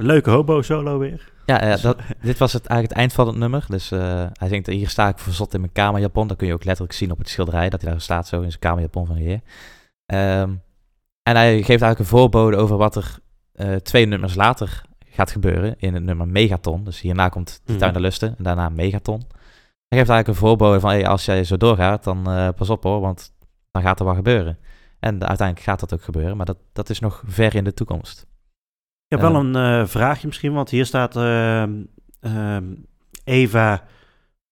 Leuke 0.02 0.30
hobo-solo 0.30 0.98
weer. 0.98 1.32
Ja, 1.46 1.64
ja 1.64 1.76
dat, 1.76 1.98
dit 2.22 2.38
was 2.38 2.52
het, 2.52 2.66
eigenlijk 2.66 2.88
het 2.88 2.98
eind 2.98 3.12
van 3.12 3.26
het 3.26 3.36
nummer. 3.36 3.64
Dus 3.68 3.90
eh, 3.90 4.26
hij 4.32 4.48
zingt, 4.48 4.66
hier 4.66 4.88
sta 4.88 5.08
ik 5.08 5.18
verzot 5.18 5.54
in 5.54 5.60
mijn 5.60 5.72
kamerjapon. 5.72 6.28
Dat 6.28 6.36
kun 6.36 6.46
je 6.46 6.52
ook 6.52 6.64
letterlijk 6.64 6.96
zien 6.96 7.10
op 7.10 7.18
het 7.18 7.28
schilderij, 7.28 7.68
dat 7.68 7.82
hij 7.82 7.90
daar 7.90 8.00
staat 8.00 8.26
zo 8.26 8.40
in 8.40 8.48
zijn 8.48 8.60
kamerjapon 8.60 9.06
van 9.06 9.16
heer. 9.16 9.40
Ehm, 10.06 10.50
en 11.22 11.36
hij 11.36 11.52
geeft 11.56 11.68
eigenlijk 11.68 11.98
een 11.98 12.06
voorbode 12.18 12.56
over 12.56 12.76
wat 12.76 12.96
er 12.96 13.18
eh, 13.52 13.74
twee 13.74 14.06
nummers 14.06 14.34
later 14.34 14.82
gaat 15.08 15.30
gebeuren 15.30 15.74
in 15.78 15.94
het 15.94 16.02
nummer 16.02 16.28
Megaton. 16.28 16.84
Dus 16.84 17.00
hierna 17.00 17.28
komt 17.28 17.60
De 17.64 17.72
Mhm. 17.72 17.80
Tuin 17.80 17.92
der 17.92 18.02
Lusten 18.02 18.34
en 18.38 18.44
daarna 18.44 18.68
Megaton. 18.68 19.22
Hij 19.88 19.98
geeft 19.98 20.10
eigenlijk 20.10 20.28
een 20.28 20.46
voorbode 20.48 20.80
van, 20.80 20.90
hey, 20.90 21.06
als 21.06 21.24
jij 21.24 21.44
zo 21.44 21.56
doorgaat, 21.56 22.04
dan 22.04 22.30
eh, 22.30 22.48
pas 22.56 22.70
op 22.70 22.82
hoor, 22.82 23.00
want 23.00 23.32
dan 23.70 23.82
gaat 23.82 23.98
er 23.98 24.04
wat 24.04 24.14
gebeuren. 24.16 24.58
En 24.98 25.26
uiteindelijk 25.26 25.66
gaat 25.66 25.80
dat 25.80 25.94
ook 25.94 26.02
gebeuren, 26.02 26.36
maar 26.36 26.46
dat, 26.46 26.58
dat 26.72 26.90
is 26.90 27.00
nog 27.00 27.22
ver 27.26 27.54
in 27.54 27.64
de 27.64 27.74
toekomst. 27.74 28.26
Ik 29.12 29.20
heb 29.20 29.30
wel 29.32 29.40
een 29.40 29.56
eh, 29.56 29.86
vraagje 29.86 30.26
misschien, 30.26 30.52
want 30.52 30.70
hier 30.70 30.86
staat 30.86 31.16
ehm, 31.16 31.72
ehm, 32.20 32.64
Eva 33.24 33.82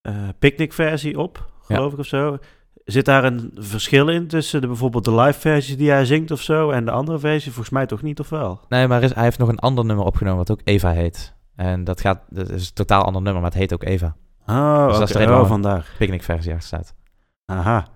eh 0.02 0.28
picnicversie 0.38 1.18
op, 1.18 1.50
geloof 1.62 1.92
ik 1.92 1.98
of 1.98 2.06
zo. 2.06 2.38
Zit 2.84 3.04
daar 3.04 3.24
een 3.24 3.50
verschil 3.54 4.08
in 4.08 4.26
tussen 4.26 4.60
de, 4.60 4.66
bijvoorbeeld 4.66 5.04
de 5.04 5.14
live 5.14 5.40
versie 5.40 5.76
die 5.76 5.90
hij 5.90 6.04
zingt 6.04 6.30
of 6.30 6.40
zo 6.40 6.70
en 6.70 6.84
de 6.84 6.90
andere 6.90 7.18
versie? 7.18 7.52
Volgens 7.52 7.74
mij 7.74 7.86
toch 7.86 8.02
niet, 8.02 8.20
of 8.20 8.28
wel? 8.28 8.60
Nee, 8.68 8.86
maar 8.86 8.98
er 8.98 9.04
is, 9.04 9.14
hij 9.14 9.24
heeft 9.24 9.38
nog 9.38 9.48
een 9.48 9.58
ander 9.58 9.84
nummer 9.84 10.04
opgenomen 10.04 10.38
wat 10.38 10.50
ook 10.50 10.60
Eva 10.64 10.90
heet. 10.90 11.34
En 11.56 11.84
dat, 11.84 12.00
gaat, 12.00 12.22
dat 12.28 12.50
is 12.50 12.66
een 12.68 12.74
totaal 12.74 13.04
ander 13.04 13.22
nummer, 13.22 13.42
maar 13.42 13.50
het 13.50 13.60
heet 13.60 13.72
ook 13.72 13.84
Eva. 13.84 14.16
Oh, 14.46 14.88
Dus 14.88 14.98
dat 14.98 15.08
is 15.08 15.14
reden 15.14 15.40
oh. 15.40 15.78
Picnicversie 15.98 16.52
achter 16.52 16.66
staat. 16.66 16.94
Aha. 17.46 17.86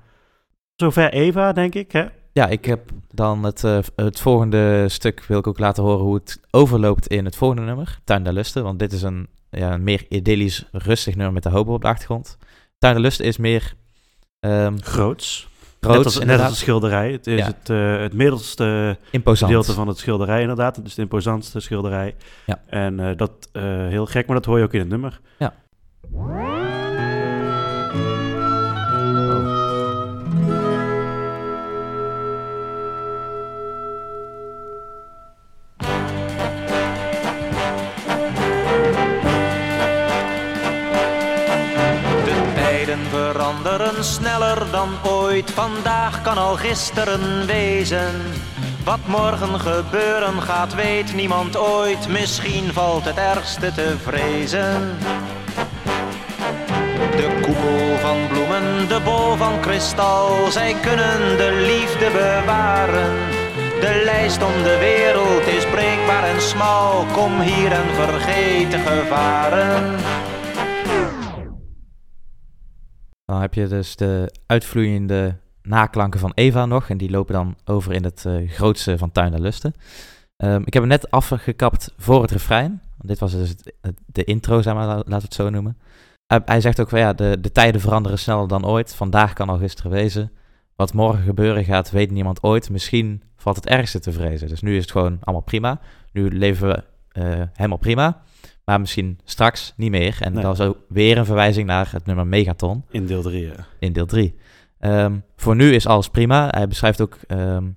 Zover 0.76 1.12
Eva, 1.12 1.52
denk 1.52 1.74
ik, 1.74 1.92
hè? 1.92 2.06
Ja, 2.34 2.46
ik 2.48 2.64
heb 2.64 2.90
dan 3.10 3.42
het, 3.44 3.64
eh, 3.64 3.78
het 3.96 4.20
volgende 4.20 4.88
stuk 4.88 5.24
wil 5.28 5.38
ik 5.38 5.46
ook 5.46 5.58
laten 5.58 5.82
horen 5.82 6.04
hoe 6.04 6.14
het 6.14 6.40
overloopt 6.50 7.06
in 7.06 7.24
het 7.24 7.36
volgende 7.36 7.62
nummer. 7.64 7.98
Tuin 8.04 8.22
der 8.22 8.32
Lusten, 8.32 8.62
want 8.62 8.78
dit 8.78 8.92
is 8.92 9.02
een, 9.02 9.26
ja, 9.50 9.72
een 9.72 9.82
meer 9.84 10.04
idyllisch, 10.08 10.64
rustig 10.72 11.14
nummer 11.14 11.32
met 11.34 11.42
de 11.42 11.48
hobo 11.48 11.74
op 11.74 11.82
de 11.82 11.88
achtergrond. 11.88 12.36
Tuin 12.78 12.92
der 12.94 13.02
Lusten 13.02 13.24
is 13.26 13.36
meer 13.36 13.74
ehm 14.40 14.76
Groots. 14.80 15.48
groots, 15.80 15.80
net, 15.80 15.88
als, 15.90 16.04
net 16.04 16.04
als 16.04 16.18
inderdaad, 16.18 16.54
schilderij. 16.56 17.12
Het 17.12 17.26
is 17.26 17.38
Ja. 17.38 17.46
het, 17.46 17.70
eh, 17.70 17.98
het 17.98 18.12
middelste 18.12 18.98
imposant. 19.10 19.50
gedeelte 19.50 19.72
van 19.72 19.88
het 19.88 19.98
schilderij, 19.98 20.40
inderdaad. 20.40 20.76
Het 20.76 20.84
is 20.84 20.90
het 20.90 21.00
imposantste 21.00 21.60
schilderij. 21.60 22.14
Ja. 22.46 22.62
En 22.66 23.00
eh, 23.00 23.16
dat, 23.16 23.48
heel 23.88 24.06
gek, 24.06 24.26
maar 24.26 24.36
dat 24.36 24.44
hoor 24.44 24.58
je 24.58 24.64
ook 24.64 24.72
in 24.72 24.80
het 24.80 24.88
nummer. 24.88 25.20
De 25.38 26.63
sneller 44.00 44.70
dan 44.70 44.88
ooit. 45.02 45.50
Vandaag 45.50 46.22
kan 46.22 46.38
al 46.38 46.56
gisteren 46.56 47.46
wezen. 47.46 48.22
Wat 48.84 48.98
morgen 49.06 49.60
gebeuren 49.60 50.42
gaat, 50.42 50.74
weet 50.74 51.14
niemand 51.14 51.56
ooit. 51.56 52.08
Misschien 52.08 52.72
valt 52.72 53.04
het 53.04 53.16
ergste 53.16 53.72
te 53.72 53.96
vrezen. 54.02 54.98
De 57.16 57.38
koepel 57.42 57.98
van 58.00 58.18
bloemen, 58.28 58.88
de 58.88 59.00
bol 59.04 59.36
van 59.36 59.60
kristal, 59.60 60.50
zij 60.50 60.74
kunnen 60.82 61.36
de 61.36 61.64
liefde 61.66 62.10
bewaren. 62.10 63.12
De 63.80 64.02
lijst 64.04 64.42
om 64.42 64.62
de 64.62 64.78
wereld 64.78 65.46
is 65.46 65.66
breekbaar 65.66 66.24
en 66.24 66.40
smal. 66.42 67.04
Kom 67.12 67.40
hier 67.40 67.72
en 67.72 67.94
vergeet 67.94 68.70
de 68.70 68.78
gevaren. 68.78 69.96
Dan 73.34 73.42
heb 73.42 73.54
je 73.54 73.66
dus 73.66 73.96
de 73.96 74.32
uitvloeiende 74.46 75.36
naklanken 75.62 76.20
van 76.20 76.32
Eva 76.34 76.66
nog. 76.66 76.88
En 76.88 76.96
die 76.96 77.10
lopen 77.10 77.34
dan 77.34 77.56
over 77.64 77.92
in 77.92 78.04
het 78.04 78.24
eh, 78.26 78.50
grootste 78.50 78.98
van 78.98 79.12
Tuin 79.12 79.30
der 79.30 79.40
Lusten. 79.40 79.74
Ehm, 80.36 80.60
ik 80.64 80.72
heb 80.72 80.82
hem 80.82 80.86
net 80.92 81.10
afgekapt 81.10 81.92
voor 81.96 82.22
het 82.22 82.30
refrein. 82.30 82.82
Dit 82.98 83.18
was 83.18 83.32
dus 83.32 83.48
het- 83.48 83.72
de 84.06 84.24
intro, 84.24 84.62
zeg 84.62 84.74
maar, 84.74 84.86
la- 84.86 84.94
laten 84.94 85.08
we 85.10 85.14
het 85.14 85.34
zo 85.34 85.50
noemen. 85.50 85.78
Hij- 86.26 86.42
hij 86.44 86.60
zegt 86.60 86.80
ook 86.80 86.88
van 86.88 86.98
ja, 86.98 87.12
de, 87.12 87.38
de 87.40 87.52
tijden 87.52 87.80
veranderen 87.80 88.18
sneller 88.18 88.48
dan 88.48 88.66
ooit. 88.66 88.94
Vandaag 88.94 89.32
kan 89.32 89.48
al 89.48 89.58
gisteren 89.58 89.90
wezen. 89.90 90.32
Wat 90.76 90.92
morgen 90.92 91.22
gebeuren 91.24 91.64
gaat, 91.64 91.90
weet 91.90 92.10
niemand 92.10 92.42
ooit. 92.42 92.70
Misschien 92.70 93.22
valt 93.36 93.56
het 93.56 93.66
ergste 93.66 93.98
te 94.00 94.12
vrezen. 94.12 94.48
Dus 94.48 94.60
nu 94.62 94.74
is 94.76 94.82
het 94.82 94.90
gewoon 94.90 95.18
allemaal 95.20 95.44
prima. 95.44 95.80
Nu 96.12 96.30
leven 96.38 96.68
we 96.68 96.84
eh, 97.08 97.42
helemaal 97.52 97.78
prima. 97.78 98.22
Maar 98.64 98.80
misschien 98.80 99.18
straks 99.24 99.72
niet 99.76 99.90
meer. 99.90 100.16
En 100.20 100.32
Nee. 100.32 100.42
dat 100.42 100.58
is 100.58 100.66
ook 100.66 100.78
weer 100.88 101.18
een 101.18 101.24
verwijzing 101.24 101.66
naar 101.66 101.88
het 101.92 102.06
nummer 102.06 102.26
Megaton 102.26 102.84
In 102.90 103.06
deel 103.06 103.22
3. 103.22 103.52
in 103.78 103.92
deel 103.92 104.06
3. 104.06 104.34
voor 105.36 105.56
nu 105.56 105.74
is 105.74 105.86
alles 105.86 106.08
prima. 106.08 106.48
Hij 106.50 106.68
beschrijft 106.68 107.00
ook 107.00 107.18
ehm, 107.26 107.70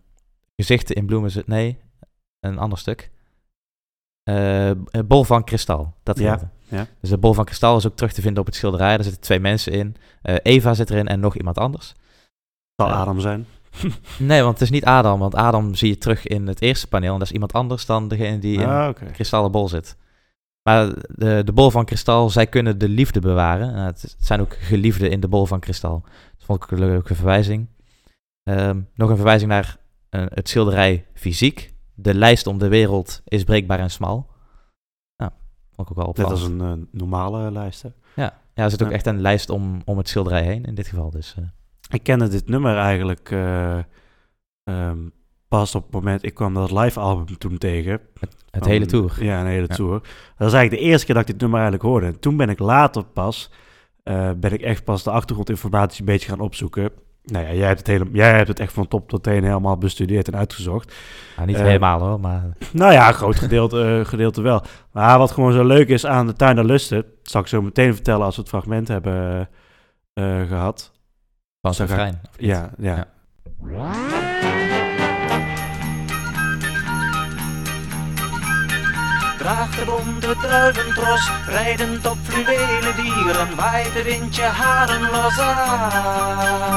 gezichten 0.56 0.96
in 0.96 1.06
bloemen. 1.06 1.32
Nee, 1.46 1.78
een 2.40 2.58
ander 2.58 2.78
stuk. 2.78 3.12
Eh, 4.24 4.68
een 4.70 5.08
bol 5.08 5.24
van 5.24 5.44
kristal. 5.44 5.94
Dat 6.04 6.20
Ja, 6.20 6.52
ja. 6.70 6.88
Dus 7.02 7.10
de 7.10 7.18
bol 7.18 7.34
van 7.34 7.46
kristal 7.46 7.78
is 7.78 7.88
ook 7.88 7.96
terug 7.96 8.14
te 8.14 8.22
vinden 8.22 8.40
op 8.40 8.46
het 8.46 8.56
schilderij. 8.56 8.96
Daar 8.96 9.04
zitten 9.04 9.22
twee 9.22 9.40
mensen 9.40 9.72
in. 9.72 9.96
Eh, 10.22 10.36
Eva 10.44 10.74
zit 10.74 10.90
erin 10.90 11.08
en 11.08 11.20
nog 11.20 11.36
iemand 11.38 11.58
anders. 11.58 11.94
Zal 12.76 12.88
Ja. 12.88 12.94
Adam 12.94 13.20
zijn. 13.20 13.46
Nee, 14.20 14.42
want 14.42 14.54
het 14.54 14.62
is 14.62 14.70
niet 14.70 14.86
Adam. 14.86 15.20
Want 15.20 15.36
Adam 15.36 15.76
zie 15.76 15.90
je 15.90 15.98
terug 15.98 16.28
in 16.28 16.48
het 16.48 16.62
eerste 16.62 16.88
paneel. 16.88 17.14
En 17.14 17.20
dat 17.20 17.28
is 17.28 17.34
iemand 17.34 17.54
anders 17.54 17.86
dan 17.86 18.08
degene 18.08 18.40
die 18.40 18.60
in 18.60 18.68
Ah, 18.68 18.90
oké. 18.90 19.06
de 19.06 19.12
kristallen 19.12 19.52
bol 19.52 19.68
zit. 19.68 19.96
Maar 20.68 20.94
de, 21.08 21.42
de 21.46 21.52
bol 21.54 21.72
van 21.72 21.86
kristal, 21.86 22.30
zij 22.30 22.48
kunnen 22.48 22.78
de 22.78 22.90
liefde 22.90 23.20
bewaren. 23.20 23.74
Nou, 23.74 23.86
het, 23.88 24.02
het 24.02 24.16
zijn 24.26 24.40
ook 24.40 24.54
geliefden 24.60 25.12
in 25.12 25.20
de 25.20 25.28
bol 25.28 25.46
van 25.46 25.60
kristal. 25.60 26.02
Dat 26.38 26.46
vond 26.46 26.64
ik 26.64 26.72
een 26.72 26.80
leuke 26.80 27.16
verwijzing. 27.16 27.68
Ehm, 28.44 28.82
nog 28.96 29.10
een 29.10 29.16
verwijzing 29.16 29.50
naar 29.52 29.78
eh, 30.10 30.24
het 30.28 30.50
schilderij 30.50 31.06
fysiek. 31.14 31.74
De 31.94 32.14
lijst 32.14 32.48
om 32.48 32.58
de 32.58 32.68
wereld 32.68 33.22
is 33.26 33.44
breekbaar 33.44 33.80
en 33.80 33.90
smal. 33.92 34.30
Nou, 35.18 35.32
vond 35.76 35.90
ik 35.90 35.98
ook 35.98 36.04
wel 36.04 36.14
Net 36.16 36.18
opvallend. 36.26 36.62
als 36.62 36.70
een 36.72 36.82
eh, 36.82 37.00
normale 37.00 37.52
lijst. 37.52 37.82
hè. 37.82 37.90
Ja, 38.16 38.34
ja, 38.54 38.64
er 38.64 38.70
zit 38.70 38.82
ook 38.84 38.90
Ja. 38.90 38.96
echt 38.96 39.06
een 39.06 39.22
lijst 39.22 39.50
om, 39.50 39.82
om 39.86 39.98
het 39.98 40.10
schilderij 40.10 40.44
heen 40.44 40.66
in 40.66 40.76
dit 40.76 40.88
geval. 40.88 41.10
Dus, 41.10 41.36
eh, 41.38 41.44
Ik 41.90 42.04
kende 42.04 42.28
dit 42.28 42.48
nummer 42.48 42.78
eigenlijk 42.78 43.32
eh, 43.32 43.78
ehm, 44.64 44.98
pas 45.48 45.76
op 45.76 45.84
het 45.84 45.92
moment... 45.94 46.24
Ik 46.26 46.34
kwam 46.34 46.54
dat 46.54 46.72
live 46.72 47.00
album 47.00 47.38
toen 47.38 47.58
tegen. 47.58 47.92
het 48.20 48.36
Van- 48.52 48.68
hele 48.68 48.86
tour. 48.86 49.24
Ja, 49.24 49.40
een 49.40 49.48
hele 49.48 49.66
Ja. 49.70 49.76
tour. 49.76 49.92
Dat 50.38 50.48
is 50.48 50.54
eigenlijk 50.54 50.70
de 50.84 50.90
eerste 50.90 51.06
keer 51.06 51.16
dat 51.16 51.24
ik 51.24 51.30
dit 51.32 51.42
nummer 51.42 51.60
eigenlijk 51.60 51.90
hoorde. 51.90 52.06
En 52.06 52.20
toen 52.20 52.38
ben 52.38 52.50
ik 52.50 52.60
later 52.60 53.04
pas... 53.04 53.52
eh, 54.04 54.32
ben 54.38 54.54
ik 54.54 54.62
echt 54.62 54.84
pas 54.84 55.04
de 55.04 55.12
achtergrondinformatie 55.12 56.00
een 56.00 56.06
beetje 56.06 56.30
gaan 56.30 56.40
opzoeken. 56.40 56.92
Nou 57.24 57.46
ja, 57.46 57.54
jij 57.54 57.68
hebt 57.68 57.78
het, 57.80 57.88
hele, 57.88 58.06
jij 58.12 58.36
hebt 58.36 58.48
het 58.48 58.60
echt 58.60 58.74
van 58.74 58.88
top 58.88 59.10
tot 59.10 59.24
teen 59.24 59.44
helemaal 59.44 59.78
bestudeerd 59.78 60.28
en 60.28 60.36
uitgezocht. 60.36 60.96
Nou, 61.36 61.48
niet 61.48 61.56
Eh, 61.58 61.64
helemaal 61.64 62.00
hoor, 62.00 62.20
maar 62.20 62.44
Nou 62.74 62.92
ja, 62.94 63.08
een 63.08 63.14
groot 63.14 63.36
gedeelte, 63.36 64.00
eh, 64.00 64.06
gedeelte 64.10 64.42
wel. 64.42 64.62
Maar 64.92 65.18
wat 65.18 65.32
gewoon 65.32 65.52
zo 65.54 65.64
leuk 65.66 65.88
is 65.88 66.06
aan 66.06 66.28
de 66.28 66.34
Tuin 66.34 66.56
der 66.56 66.66
Lusten... 66.66 66.98
dat 67.02 67.06
zal 67.32 67.42
ik 67.42 67.48
zo 67.48 67.62
meteen 67.62 67.94
vertellen 67.94 68.26
als 68.26 68.36
we 68.36 68.42
het 68.42 68.50
fragment 68.50 68.88
hebben 68.88 69.50
eh, 70.14 70.42
gehad. 70.48 70.92
van 71.62 71.72
het 71.78 72.06
niet? 72.06 72.18
Ja, 72.38 72.72
ja. 72.78 73.08
Ja. 73.68 74.47
Draag 79.38 79.76
de 79.76 79.86
bonte 79.86 80.36
druiventros, 80.42 81.32
rijdend 81.48 82.06
op 82.06 82.18
fluwelen 82.24 82.96
dieren, 82.96 83.56
waait 83.56 83.94
de 83.94 84.04
wind 84.04 84.36
je 84.36 84.42
haren 84.42 85.02
los 85.02 85.40
aan. 85.40 86.68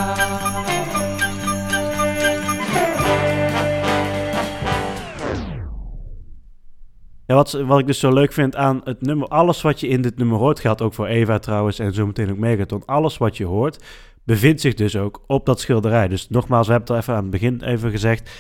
Ja, 7.27 7.35
wat, 7.35 7.53
wat 7.53 7.79
ik 7.79 7.87
dus 7.87 7.99
zo 7.99 8.13
leuk 8.13 8.33
vind 8.33 8.57
aan 8.57 8.81
het 8.85 9.01
nummer, 9.01 9.29
alles 9.29 9.63
wat 9.63 9.81
je 9.81 9.89
in 9.89 10.03
dit 10.03 10.17
nummer 10.17 10.39
hoort, 10.39 10.61
geldt 10.61 10.83
ook 10.83 10.95
voor 10.95 11.07
Eva 11.07 11.39
trouwens 11.39 11.79
en 11.79 11.95
zometeen 11.95 12.31
ook 12.31 12.39
Megaton. 12.39 12.83
Alles 12.85 13.19
wat 13.19 13.37
je 13.37 13.45
hoort, 13.45 13.85
bevindt 14.25 14.61
zich 14.61 14.75
dus 14.75 14.97
ook 14.97 15.23
op 15.27 15.47
dat 15.47 15.61
schilderij. 15.61 16.09
Dus 16.09 16.29
nogmaals, 16.29 16.67
we 16.67 16.73
hebben 16.73 16.95
het 16.95 16.97
al 16.97 17.03
even 17.03 17.15
aan 17.15 17.31
het 17.31 17.41
begin 17.41 17.63
even 17.63 17.91
gezegd. 17.91 18.31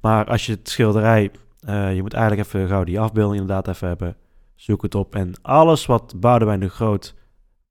Maar 0.00 0.24
als 0.24 0.46
je 0.46 0.52
het 0.52 0.68
schilderij, 0.68 1.30
eh, 1.66 1.94
je 1.94 2.02
moet 2.02 2.12
eigenlijk 2.14 2.46
even 2.46 2.68
gauw 2.68 2.84
die 2.84 3.00
afbeelding 3.00 3.40
inderdaad 3.40 3.68
even 3.68 3.88
hebben. 3.88 4.16
Zoek 4.54 4.82
het 4.82 4.94
op. 4.94 5.14
En 5.14 5.32
alles 5.42 5.86
wat 5.86 6.14
Boudewijn 6.16 6.60
de 6.60 6.68
Groot 6.68 7.14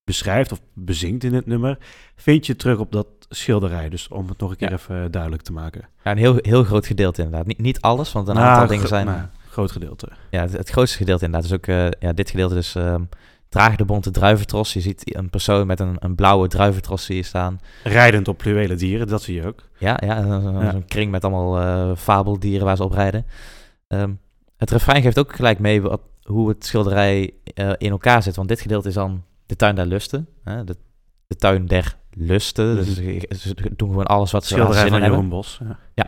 beschrijft 0.04 0.52
of 0.52 0.60
bezingt 0.74 1.24
in 1.24 1.34
het 1.34 1.46
nummer, 1.46 1.78
vind 2.16 2.46
je 2.46 2.56
terug 2.56 2.78
op 2.80 2.92
dat 2.92 3.08
schilderij. 3.30 3.90
Dus 3.90 4.08
om 4.08 4.28
het 4.28 4.38
nog 4.40 4.50
een 4.52 4.58
keer 4.58 4.70
Ja. 4.70 4.76
even 4.76 5.12
duidelijk 5.12 5.42
te 5.42 5.52
maken. 5.54 5.82
Ja, 6.04 6.12
een 6.12 6.18
heel, 6.18 6.36
heel 6.42 6.64
groot 6.64 6.86
gedeelte 6.86 7.22
inderdaad. 7.22 7.48
Niet, 7.48 7.60
niet 7.60 7.82
alles, 7.82 8.12
want 8.12 8.28
een 8.28 8.36
Nou, 8.36 8.48
aantal 8.48 8.68
dingen 8.68 8.88
zijn... 8.88 9.06
nou, 9.06 9.22
groot 9.50 9.72
gedeelte. 9.72 10.08
Ja, 10.30 10.42
het, 10.42 10.52
het 10.52 10.70
grootste 10.70 10.98
gedeelte 10.98 11.26
inderdaad 11.26 11.50
is 11.50 11.56
ook 11.58 11.68
eh, 11.68 11.88
ja, 12.00 12.14
dit 12.14 12.30
gedeelte 12.30 12.54
dus 12.54 12.76
ehm 12.76 13.02
draag 13.50 13.76
de 13.76 13.86
bonte 13.86 14.12
druiventros. 14.12 14.74
Je 14.74 14.82
ziet 14.82 15.16
een 15.16 15.30
persoon 15.30 15.68
met 15.68 15.80
een, 15.80 15.96
een 16.00 16.16
blauwe 16.16 16.48
druiventros 16.48 17.08
je 17.08 17.24
staan. 17.24 17.60
Rijdend 17.84 18.28
op 18.28 18.42
fluwelen 18.42 18.78
dieren, 18.78 19.08
dat 19.08 19.22
zie 19.22 19.36
je 19.36 19.46
ook. 19.48 19.64
Ja, 19.78 19.98
ja, 20.06 20.18
een- 20.18 20.60
Ja. 20.60 20.76
kring 20.88 21.12
met 21.12 21.24
allemaal 21.24 21.60
eh, 21.60 21.96
fabeldieren 21.98 22.66
waar 22.66 22.76
ze 22.76 22.84
op 22.84 22.92
rijden. 22.92 23.26
Ehm, 23.90 24.14
het 24.58 24.72
refrein 24.72 25.02
geeft 25.02 25.20
ook 25.20 25.36
gelijk 25.36 25.60
mee 25.60 25.82
wat, 25.82 26.02
hoe 26.24 26.50
het 26.50 26.66
schilderij 26.66 27.34
eh, 27.54 27.72
in 27.78 27.92
elkaar 27.92 28.24
zit. 28.24 28.36
Want 28.36 28.48
dit 28.48 28.62
gedeelte 28.62 28.88
is 28.88 28.94
dan 28.94 29.24
de 29.46 29.56
tuin 29.56 29.76
der 29.76 29.86
lusten. 29.86 30.28
Hè? 30.44 30.64
De, 30.64 30.76
de 31.28 31.36
tuin 31.36 31.66
der 31.66 31.96
lusten. 32.12 32.76
Dus 32.76 33.00
Mhm. 33.00 33.20
ze 33.36 33.56
doen 33.76 33.90
gewoon 33.90 34.06
alles 34.06 34.32
wat 34.32 34.46
ze 34.46 34.54
Schilderij 34.54 34.88
van. 34.90 35.02
Jeroen 35.02 35.30
Bos. 35.30 35.60
Ja. 35.96 36.08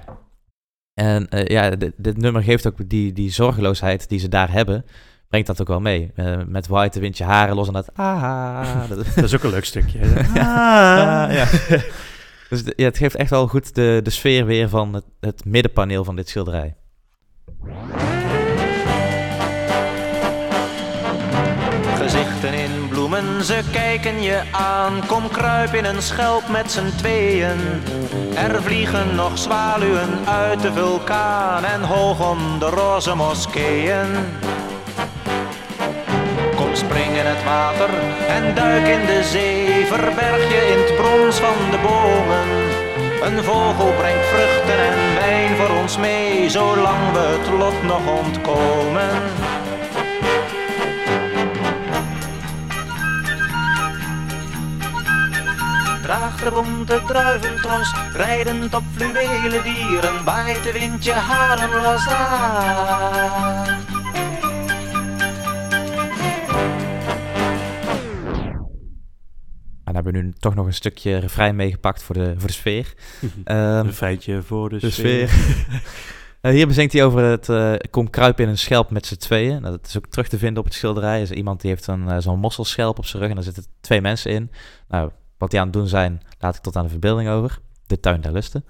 En 0.93 1.29
eh, 1.29 1.45
ja, 1.45 1.69
dit, 1.69 1.93
dit 1.97 2.17
nummer 2.17 2.43
geeft 2.43 2.67
ook 2.67 2.89
die, 2.89 3.13
die 3.13 3.31
zorgeloosheid 3.31 4.09
die 4.09 4.19
ze 4.19 4.27
daar 4.29 4.51
hebben, 4.51 4.85
brengt 5.27 5.47
dat 5.47 5.61
ook 5.61 5.67
wel 5.67 5.79
mee. 5.81 6.11
Eh, 6.15 6.37
met 6.47 6.67
White 6.67 6.99
wind 6.99 7.17
je 7.17 7.23
haren 7.23 7.55
los 7.55 7.67
en 7.67 7.73
dat 7.73 7.89
ah. 7.95 8.79
dat, 8.89 8.97
Dat 9.15 9.23
is 9.23 9.35
ook 9.35 9.43
een 9.43 9.49
leuk 9.49 9.65
stukje. 9.65 9.99
Ah, 9.99 10.35
Ah. 11.27 11.33
ja. 11.33 11.45
dus 12.49 12.63
de- 12.63 12.73
ja, 12.75 12.85
het 12.85 12.97
geeft 12.97 13.15
echt 13.15 13.29
wel 13.29 13.47
goed 13.47 13.75
de, 13.75 13.99
de 14.03 14.09
sfeer 14.09 14.45
weer 14.45 14.69
van 14.69 14.93
het, 14.93 15.05
het 15.19 15.45
middenpaneel 15.45 16.03
van 16.03 16.15
dit 16.15 16.29
schilderij. 16.29 16.75
Gezichten 21.95 22.53
in 22.53 22.87
bloemen, 22.89 23.43
ze 23.43 23.59
kijken 23.71 24.21
je 24.21 24.41
aan. 24.51 25.05
Kom 25.07 25.29
kruip 25.29 25.73
in 25.73 25.85
een 25.85 26.01
schelp 26.01 26.47
met 26.49 26.71
z'n 26.71 26.95
tweeën. 26.97 27.59
Er 28.35 28.63
vliegen 28.63 29.15
nog 29.15 29.37
zwaluwen 29.37 30.27
uit 30.27 30.61
de 30.61 30.73
vulkaan 30.73 31.65
en 31.65 31.81
hoog 31.81 32.29
om 32.31 32.59
de 32.59 32.69
roze 32.69 33.15
moskeeën. 33.15 34.07
Kom 36.55 36.75
spring 36.75 37.17
in 37.17 37.25
het 37.25 37.43
water 37.43 37.89
en 38.27 38.55
duik 38.55 38.87
in 38.87 39.05
de 39.05 39.23
zee. 39.23 39.85
Verberg 39.85 40.49
je 40.49 40.73
in 40.73 40.79
het 40.79 40.95
brons 40.95 41.35
van 41.35 41.71
de 41.71 41.77
bomen. 41.77 42.60
Een 43.21 43.43
vogel 43.43 43.93
brengt 43.97 44.25
vruchten 44.25 44.79
en 44.79 45.13
wijn 45.15 45.55
voor 45.55 45.77
ons 45.77 45.97
mee, 45.97 46.49
zolang 46.49 47.11
we 47.11 47.19
het 47.19 47.47
lot 47.47 47.83
nog 47.83 48.07
ontkomen. 48.25 49.09
Draag 56.01 56.43
de 56.43 56.51
bonte 56.51 57.01
druiventros, 57.07 57.93
rijdend 58.13 58.73
op 58.73 58.83
fluwelen 58.95 59.63
dieren, 59.63 60.23
waait 60.23 60.63
de 60.63 60.71
wind 60.71 61.03
je 61.03 61.13
haren 61.13 61.81
los. 61.81 62.07
Hebben 70.03 70.21
we 70.21 70.27
nu 70.27 70.33
toch 70.39 70.55
nog 70.55 70.65
een 70.65 70.73
stukje 70.73 71.17
refrein 71.17 71.55
meegepakt 71.55 72.03
voor 72.03 72.15
de, 72.15 72.33
voor 72.37 72.47
de 72.47 72.53
sfeer. 72.53 72.93
Ehm, 73.43 73.85
een 73.85 73.93
feitje 73.93 74.41
voor 74.41 74.69
de, 74.69 74.79
de 74.79 74.89
sfeer. 74.89 75.27
sfeer. 75.27 75.79
Eh, 76.41 76.51
hier 76.51 76.67
bezinkt 76.67 76.93
hij 76.93 77.03
over 77.03 77.23
het 77.23 77.49
eh, 77.49 77.73
kom 77.89 78.09
kruipen 78.09 78.43
in 78.43 78.49
een 78.49 78.57
schelp 78.57 78.89
met 78.89 79.05
z'n 79.05 79.15
tweeën. 79.15 79.61
Nou, 79.61 79.77
dat 79.77 79.87
is 79.87 79.97
ook 79.97 80.07
terug 80.07 80.27
te 80.27 80.37
vinden 80.37 80.59
op 80.59 80.65
het 80.65 80.73
schilderij. 80.73 81.15
Er 81.15 81.21
is 81.21 81.31
iemand 81.31 81.61
die 81.61 81.69
heeft 81.69 81.87
een, 81.87 82.09
eh, 82.09 82.17
zo'n 82.19 82.39
mosselschelp 82.39 82.97
op 82.97 83.05
zijn 83.05 83.21
rug 83.21 83.29
en 83.29 83.35
daar 83.35 83.45
zitten 83.45 83.65
twee 83.81 84.01
mensen 84.01 84.31
in. 84.31 84.51
Nou, 84.87 85.11
wat 85.37 85.49
die 85.51 85.59
aan 85.59 85.65
het 85.65 85.75
doen 85.75 85.87
zijn, 85.87 86.21
laat 86.39 86.55
ik 86.55 86.61
tot 86.61 86.75
aan 86.75 86.83
de 86.83 86.89
verbeelding 86.89 87.29
over. 87.29 87.59
De 87.87 87.99
tuin 87.99 88.21
der 88.21 88.31
lusten. 88.31 88.65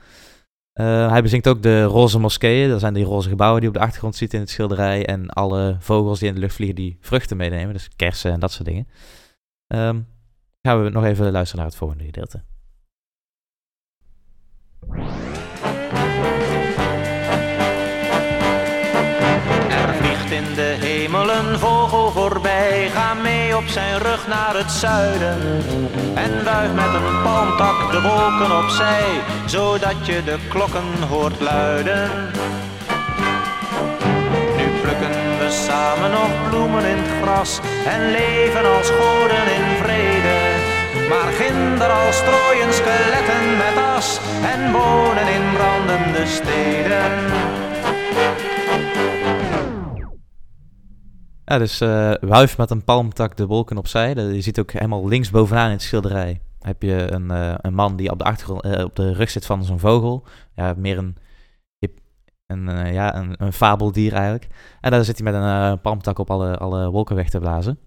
Hij 0.73 1.21
bezinkt 1.21 1.47
ook 1.47 1.61
de 1.61 1.83
roze 1.83 2.19
moskeeën. 2.19 2.69
Dat 2.69 2.79
zijn 2.79 2.93
die 2.93 3.03
roze 3.03 3.29
gebouwen 3.29 3.59
die 3.59 3.69
op 3.69 3.75
de 3.75 3.81
achtergrond 3.81 4.15
ziet 4.15 4.33
in 4.33 4.39
het 4.39 4.49
schilderij. 4.49 5.05
En 5.05 5.29
alle 5.29 5.75
vogels 5.79 6.19
die 6.19 6.27
in 6.27 6.33
de 6.33 6.39
lucht 6.39 6.55
vliegen 6.55 6.75
die 6.75 6.97
vruchten 7.01 7.37
meenemen. 7.37 7.73
Dus 7.73 7.89
kersen 7.95 8.31
en 8.31 8.39
dat 8.39 8.51
soort 8.51 8.67
dingen. 8.67 8.87
Ehm, 9.67 9.99
gaan 10.61 10.83
we 10.83 10.89
nog 10.89 11.05
even 11.05 11.31
luisteren 11.31 11.61
naar 11.61 11.71
het 11.71 11.79
volgende 11.79 12.03
gedeelte. 12.03 12.43
Er 19.69 19.93
vliegt 19.93 20.31
in 20.31 20.53
de 20.55 20.77
hemel 20.79 21.29
een 21.31 21.59
vogel 21.59 22.11
voorbij. 22.11 22.89
Ga 22.89 23.13
mee 23.13 23.57
op 23.57 23.67
zijn 23.67 23.97
rug 23.97 24.27
naar 24.27 24.55
het 24.57 24.71
zuiden. 24.71 25.37
En 26.15 26.43
wuif 26.43 26.73
met 26.73 26.93
een 26.93 27.21
palmtak 27.23 27.91
de 27.91 28.01
wolken 28.01 28.57
opzij. 28.63 29.21
Zodat 29.45 30.05
je 30.05 30.23
de 30.23 30.37
klokken 30.49 31.03
hoort 31.09 31.39
luiden. 31.39 32.09
Nu 34.57 34.81
plukken 34.81 35.37
we 35.39 35.47
samen 35.49 36.11
nog 36.11 36.49
bloemen 36.49 36.85
in 36.85 36.97
het 36.97 37.21
gras. 37.21 37.59
En 37.85 38.11
leven 38.11 38.77
als 38.77 38.89
goden 38.89 39.45
in 39.55 39.83
vrede. 39.83 40.40
Maar 41.11 41.31
ginder 41.41 41.89
al 41.89 42.11
strooien 42.11 42.73
skeletten 42.73 43.45
met 43.61 43.75
as. 43.95 44.19
En 44.53 44.61
wonen 44.71 45.27
in 45.37 45.45
brandende 45.53 46.25
steden. 46.25 47.11
Ja, 51.45 51.57
dus 51.57 51.79
wuif 52.29 52.57
met 52.57 52.69
een 52.69 52.83
palmtak 52.83 53.37
de 53.37 53.45
wolken 53.45 53.77
opzij. 53.77 54.13
Je 54.13 54.41
ziet 54.41 54.59
ook 54.59 54.71
helemaal 54.71 55.07
links 55.07 55.29
bovenaan 55.29 55.65
in 55.65 55.71
het 55.71 55.81
schilderij 55.81 56.41
heb 56.61 56.81
je 56.81 57.11
een, 57.11 57.31
eh, 57.31 57.53
een 57.57 57.73
man 57.73 57.95
die 57.95 58.11
op 58.11 58.17
de, 58.17 58.23
achtergrond, 58.23 58.63
eh, 58.63 58.83
op 58.83 58.95
de 58.95 59.13
rug 59.13 59.29
zit 59.29 59.45
van 59.45 59.63
zo'n 59.63 59.79
vogel. 59.79 60.23
Ja, 60.55 60.73
meer 60.77 60.97
een, 60.97 61.17
een, 62.47 62.93
ja, 62.93 63.15
een, 63.15 63.35
een 63.37 63.53
fabeldier 63.53 64.13
eigenlijk. 64.13 64.47
En 64.81 64.91
daar 64.91 65.03
zit 65.03 65.19
hij 65.19 65.31
met 65.31 65.41
een 65.41 65.81
palmtak 65.81 66.19
op 66.19 66.31
alle, 66.31 66.57
alle 66.57 66.89
wolken 66.89 67.15
weg 67.15 67.29
te 67.29 67.39
blazen. 67.39 67.79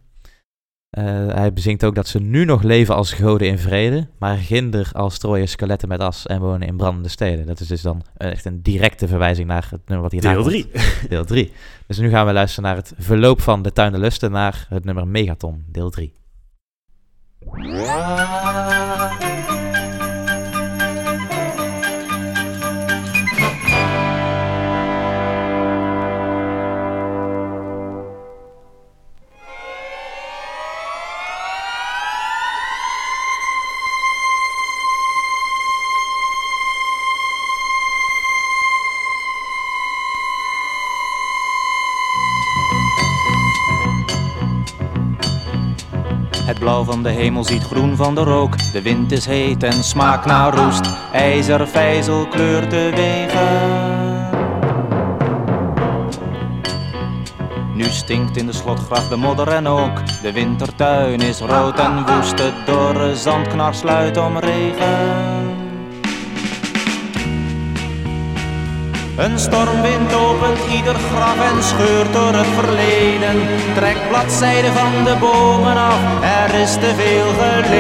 Eh, 0.95 1.05
hij 1.35 1.53
bezinkt 1.53 1.85
ook 1.85 1.95
dat 1.95 2.09
ze 2.09 2.21
nu 2.21 2.45
nog 2.45 2.63
leven 2.63 2.95
als 2.95 3.13
goden 3.13 3.49
in 3.49 3.59
vrede, 3.59 4.07
maar 4.19 4.37
ginder 4.37 4.91
als 4.93 5.15
strooien 5.15 5.49
skeletten 5.49 5.89
met 5.89 6.01
as 6.01 6.27
en 6.27 6.41
wonen 6.41 6.69
in 6.69 6.77
brandende 6.77 7.09
steden. 7.09 7.47
Dat 7.47 7.61
is 7.61 7.67
dus 7.67 7.83
dan 7.83 8.03
echt 8.17 8.45
een 8.45 8.63
directe 8.63 9.09
verwijzing 9.09 9.49
naar 9.49 9.67
het 9.71 9.81
nummer 9.87 10.03
wat 10.03 10.13
hier 10.13 10.21
Deel 10.21 10.43
3. 10.43 10.71
Deel 11.09 11.25
3. 11.25 11.53
Dus 11.87 11.99
nu 11.99 12.09
gaan 12.11 12.27
we 12.27 12.33
luisteren 12.33 12.65
naar 12.65 12.77
het 12.77 12.93
verloop 12.99 13.41
van 13.41 13.63
de 13.63 13.73
Tuin 13.73 13.93
der 13.93 14.01
Lusten 14.01 14.31
naar 14.31 14.67
het 14.69 14.85
nummer 14.85 15.09
Megaton, 15.09 15.65
deel 15.67 15.91
3. 15.91 16.15
Van 46.85 47.03
de 47.03 47.09
hemel 47.09 47.45
ziet 47.45 47.63
groen 47.63 47.97
van 47.97 48.15
de 48.15 48.23
rook. 48.23 48.73
De 48.73 48.83
wind 48.83 49.13
is 49.13 49.27
heet 49.27 49.63
en 49.63 49.85
smaakt 49.85 50.27
naar 50.27 50.55
roest. 50.55 50.91
IJzer, 51.13 51.69
vijzel 51.69 52.27
kleurt 52.29 52.71
de 52.71 52.91
wegen. 52.95 54.33
Nu 57.75 57.85
stinkt 57.85 58.37
in 58.37 58.47
de 58.47 58.53
slotgracht 58.53 59.09
de 59.09 59.17
modder 59.17 59.49
en 59.49 59.67
ook. 59.67 60.23
De 60.23 60.33
wintertuin 60.33 61.21
is 61.21 61.41
rood 61.41 61.79
en 61.79 62.07
woest. 62.07 62.39
Het 62.39 62.67
dorre 62.67 63.17
zandknar 63.17 63.75
sluit 63.75 64.17
om 64.17 64.39
regen. 64.39 65.34
Een 69.17 69.39
stormwind 69.39 70.15
opent 70.15 70.59
ieder 70.73 70.95
graf 70.95 71.53
en 71.53 71.63
scheurt 71.63 72.13
door 72.13 72.33
het 72.33 72.47
verleden. 72.47 73.37
Trekt 73.75 74.09
bladzijden 74.09 74.73
van 74.73 75.05
de 75.05 75.17
bomen 75.21 75.77
af, 75.77 76.23
er 76.23 76.61
is 76.61 76.75
te 76.75 76.95
veel 76.95 77.29
geleden. 77.33 77.75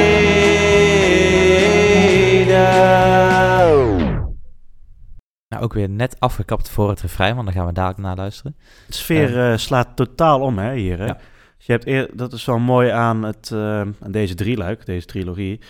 Nou, 5.49 5.62
ook 5.62 5.73
weer 5.73 5.88
net 5.88 6.20
afgekapt 6.20 6.68
voor 6.68 6.88
het 6.88 7.01
refrein, 7.01 7.35
want 7.35 7.47
dan 7.47 7.57
gaan 7.57 7.66
we 7.66 7.73
dadelijk 7.73 8.01
naar 8.01 8.16
luisteren. 8.16 8.57
De 8.87 8.94
sfeer 8.94 9.51
eh, 9.51 9.57
slaat 9.57 9.97
totaal 9.97 10.40
om 10.40 10.59
hè, 10.59 10.75
hier. 10.75 10.99
Hè? 10.99 11.07
Ja. 11.07 11.18
Dus 11.57 11.66
je 11.66 11.73
hebt 11.73 11.87
eer, 11.87 12.11
dat 12.12 12.33
is 12.33 12.44
wel 12.44 12.59
mooi 12.59 12.90
aan, 12.90 13.23
het, 13.23 13.51
eh, 13.53 13.81
aan 13.81 14.11
deze 14.11 14.35
drieluik, 14.35 14.87
deze 14.87 15.07
trilogie. 15.07 15.61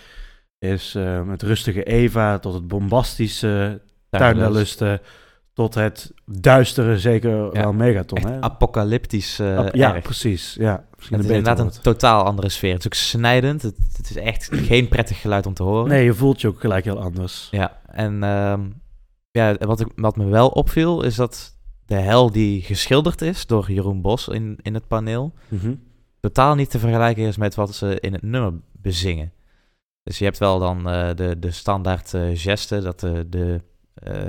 Is 0.58 0.94
eh, 0.94 1.28
het 1.28 1.42
rustige 1.42 1.82
Eva 1.82 2.38
tot 2.38 2.54
het 2.54 2.68
bombastische 2.68 3.80
Tuin 4.10 4.36
der 4.36 4.52
Lusten. 4.52 5.00
Tot 5.54 5.74
het 5.74 6.12
duistere, 6.26 6.98
zeker 6.98 7.50
wel 7.52 7.72
Megaton. 7.72 8.26
Hè? 8.26 8.40
apocalyptisch 8.40 9.40
Ap- 9.40 9.74
ja, 9.74 9.94
erg. 9.94 10.02
precies. 10.04 10.54
Ja, 10.58 10.84
misschien 10.96 11.16
Het 11.18 11.26
is 11.30 11.36
inderdaad 11.36 11.58
een 11.74 11.82
totaal 11.82 12.24
andere 12.24 12.48
sfeer. 12.48 12.70
Het 12.72 12.80
is 12.80 12.86
ook 12.86 12.94
snijdend. 12.94 13.62
Het, 13.62 13.76
het 13.96 14.10
is 14.10 14.16
echt 14.16 14.48
geen 14.68 14.88
prettig 14.88 15.20
geluid 15.20 15.46
om 15.46 15.54
te 15.54 15.62
horen. 15.62 15.88
Nee, 15.88 16.04
je 16.04 16.14
voelt 16.14 16.40
je 16.40 16.48
ook 16.48 16.60
gelijk 16.60 16.84
heel 16.84 17.00
anders. 17.00 17.48
Ja, 17.50 17.80
en 17.86 18.22
ehm, 18.22 18.60
ja, 19.30 19.54
wat, 19.58 19.80
ik, 19.80 19.88
wat 19.96 20.16
me 20.16 20.24
wel 20.26 20.48
opviel 20.48 21.02
is 21.02 21.14
dat 21.14 21.56
de 21.86 21.94
hel 21.94 22.30
die 22.32 22.62
geschilderd 22.62 23.22
is 23.22 23.46
door 23.46 23.70
Jeroen 23.72 24.00
Bos 24.00 24.28
in, 24.28 24.58
in 24.62 24.74
het 24.74 24.86
paneel, 24.88 25.32
Mhm. 25.48 25.74
totaal 26.20 26.54
niet 26.54 26.70
te 26.70 26.78
vergelijken 26.78 27.24
is 27.24 27.36
met 27.36 27.54
wat 27.54 27.74
ze 27.74 28.00
in 28.00 28.12
het 28.12 28.22
nummer 28.22 28.52
bezingen. 28.72 29.32
Dus 30.02 30.18
je 30.18 30.24
hebt 30.24 30.38
wel 30.38 30.58
dan 30.58 30.88
eh, 30.88 31.08
de, 31.14 31.38
de 31.38 31.50
standaard 31.50 32.14
eh, 32.14 32.22
gesten, 32.34 32.82
dat 32.82 33.00
de, 33.00 33.26
de 33.28 33.60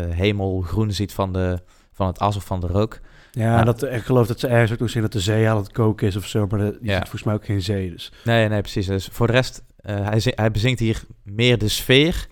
hemel 0.09 0.61
groen 0.61 0.91
ziet 0.91 1.13
van, 1.13 1.33
de, 1.33 1.59
van 1.91 2.07
het 2.07 2.19
as 2.19 2.35
of 2.35 2.45
van 2.45 2.59
de 2.59 2.67
rook. 2.67 2.99
Ja, 3.31 3.57
Ja. 3.57 3.63
Dat, 3.63 3.83
ik 3.83 4.03
geloof 4.03 4.27
dat 4.27 4.39
ze 4.39 4.47
ergens 4.47 4.71
ook 4.71 4.79
nog 4.79 4.89
zien 4.89 5.01
dat 5.01 5.11
de 5.11 5.19
zee 5.19 5.49
aan 5.49 5.57
het 5.57 5.71
koken 5.71 6.07
is 6.07 6.15
of 6.15 6.27
zo, 6.27 6.47
maar 6.47 6.59
dat, 6.59 6.73
je 6.81 6.87
Ja. 6.87 6.91
ziet 6.91 6.99
volgens 7.01 7.23
mij 7.23 7.33
ook 7.33 7.45
geen 7.45 7.61
zee. 7.61 7.91
Dus. 7.91 8.11
Nee, 8.23 8.47
nee, 8.49 8.61
precies. 8.61 8.85
Dus 8.85 9.09
voor 9.11 9.27
de 9.27 9.33
rest, 9.33 9.63
eh, 9.77 10.09
hij, 10.09 10.21
hij 10.35 10.51
bezingt 10.51 10.79
hier 10.79 11.03
meer 11.23 11.57
de 11.57 11.67
sfeer. 11.67 12.27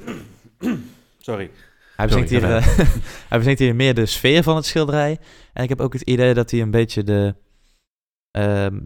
Sorry. 1.19 1.49
Hij 1.95 2.08
Sorry, 2.08 2.23
bezingt, 2.23 2.29
hier, 2.45 2.56
eh, 2.56 2.77
hij 3.29 3.38
bezingt 3.38 3.60
hier 3.60 3.75
meer 3.75 3.93
de 3.93 4.06
sfeer 4.06 4.43
van 4.43 4.56
het 4.56 4.65
schilderij. 4.65 5.19
En 5.53 5.63
ik 5.63 5.69
heb 5.69 5.82
ook 5.82 5.93
het 5.93 6.01
idee 6.01 6.34
dat 6.34 6.51
hij 6.51 6.62
een 6.62 6.71
beetje 6.71 7.03
de, 7.03 7.36
ehm, 8.32 8.79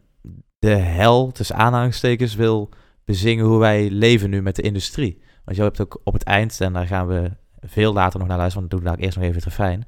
de 0.60 0.70
hel, 0.76 1.32
tussen 1.32 1.56
aanhalingstekens, 1.56 2.36
wil 2.36 2.70
bezingen 3.06 3.46
hoe 3.46 3.60
wij 3.60 3.90
leven 3.90 4.30
nu 4.30 4.42
met 4.42 4.56
de 4.56 4.62
industrie. 4.62 5.22
Want 5.46 5.58
je 5.58 5.64
hebt 5.64 5.82
ook 5.82 6.02
op 6.04 6.14
het 6.14 6.24
eind, 6.24 6.62
en 6.62 6.74
daar 6.74 6.88
gaan 6.88 7.08
we 7.08 7.32
veel 7.60 7.94
later 7.94 8.20
nog 8.20 8.28
naar 8.28 8.38
luisteren, 8.38 8.68
want 8.68 8.84
dan 8.84 8.92
doe 8.92 8.98
ik 8.98 9.04
eerst 9.04 9.18
nog 9.18 9.26
even 9.26 9.38
het 9.38 9.46
refijn. 9.46 9.88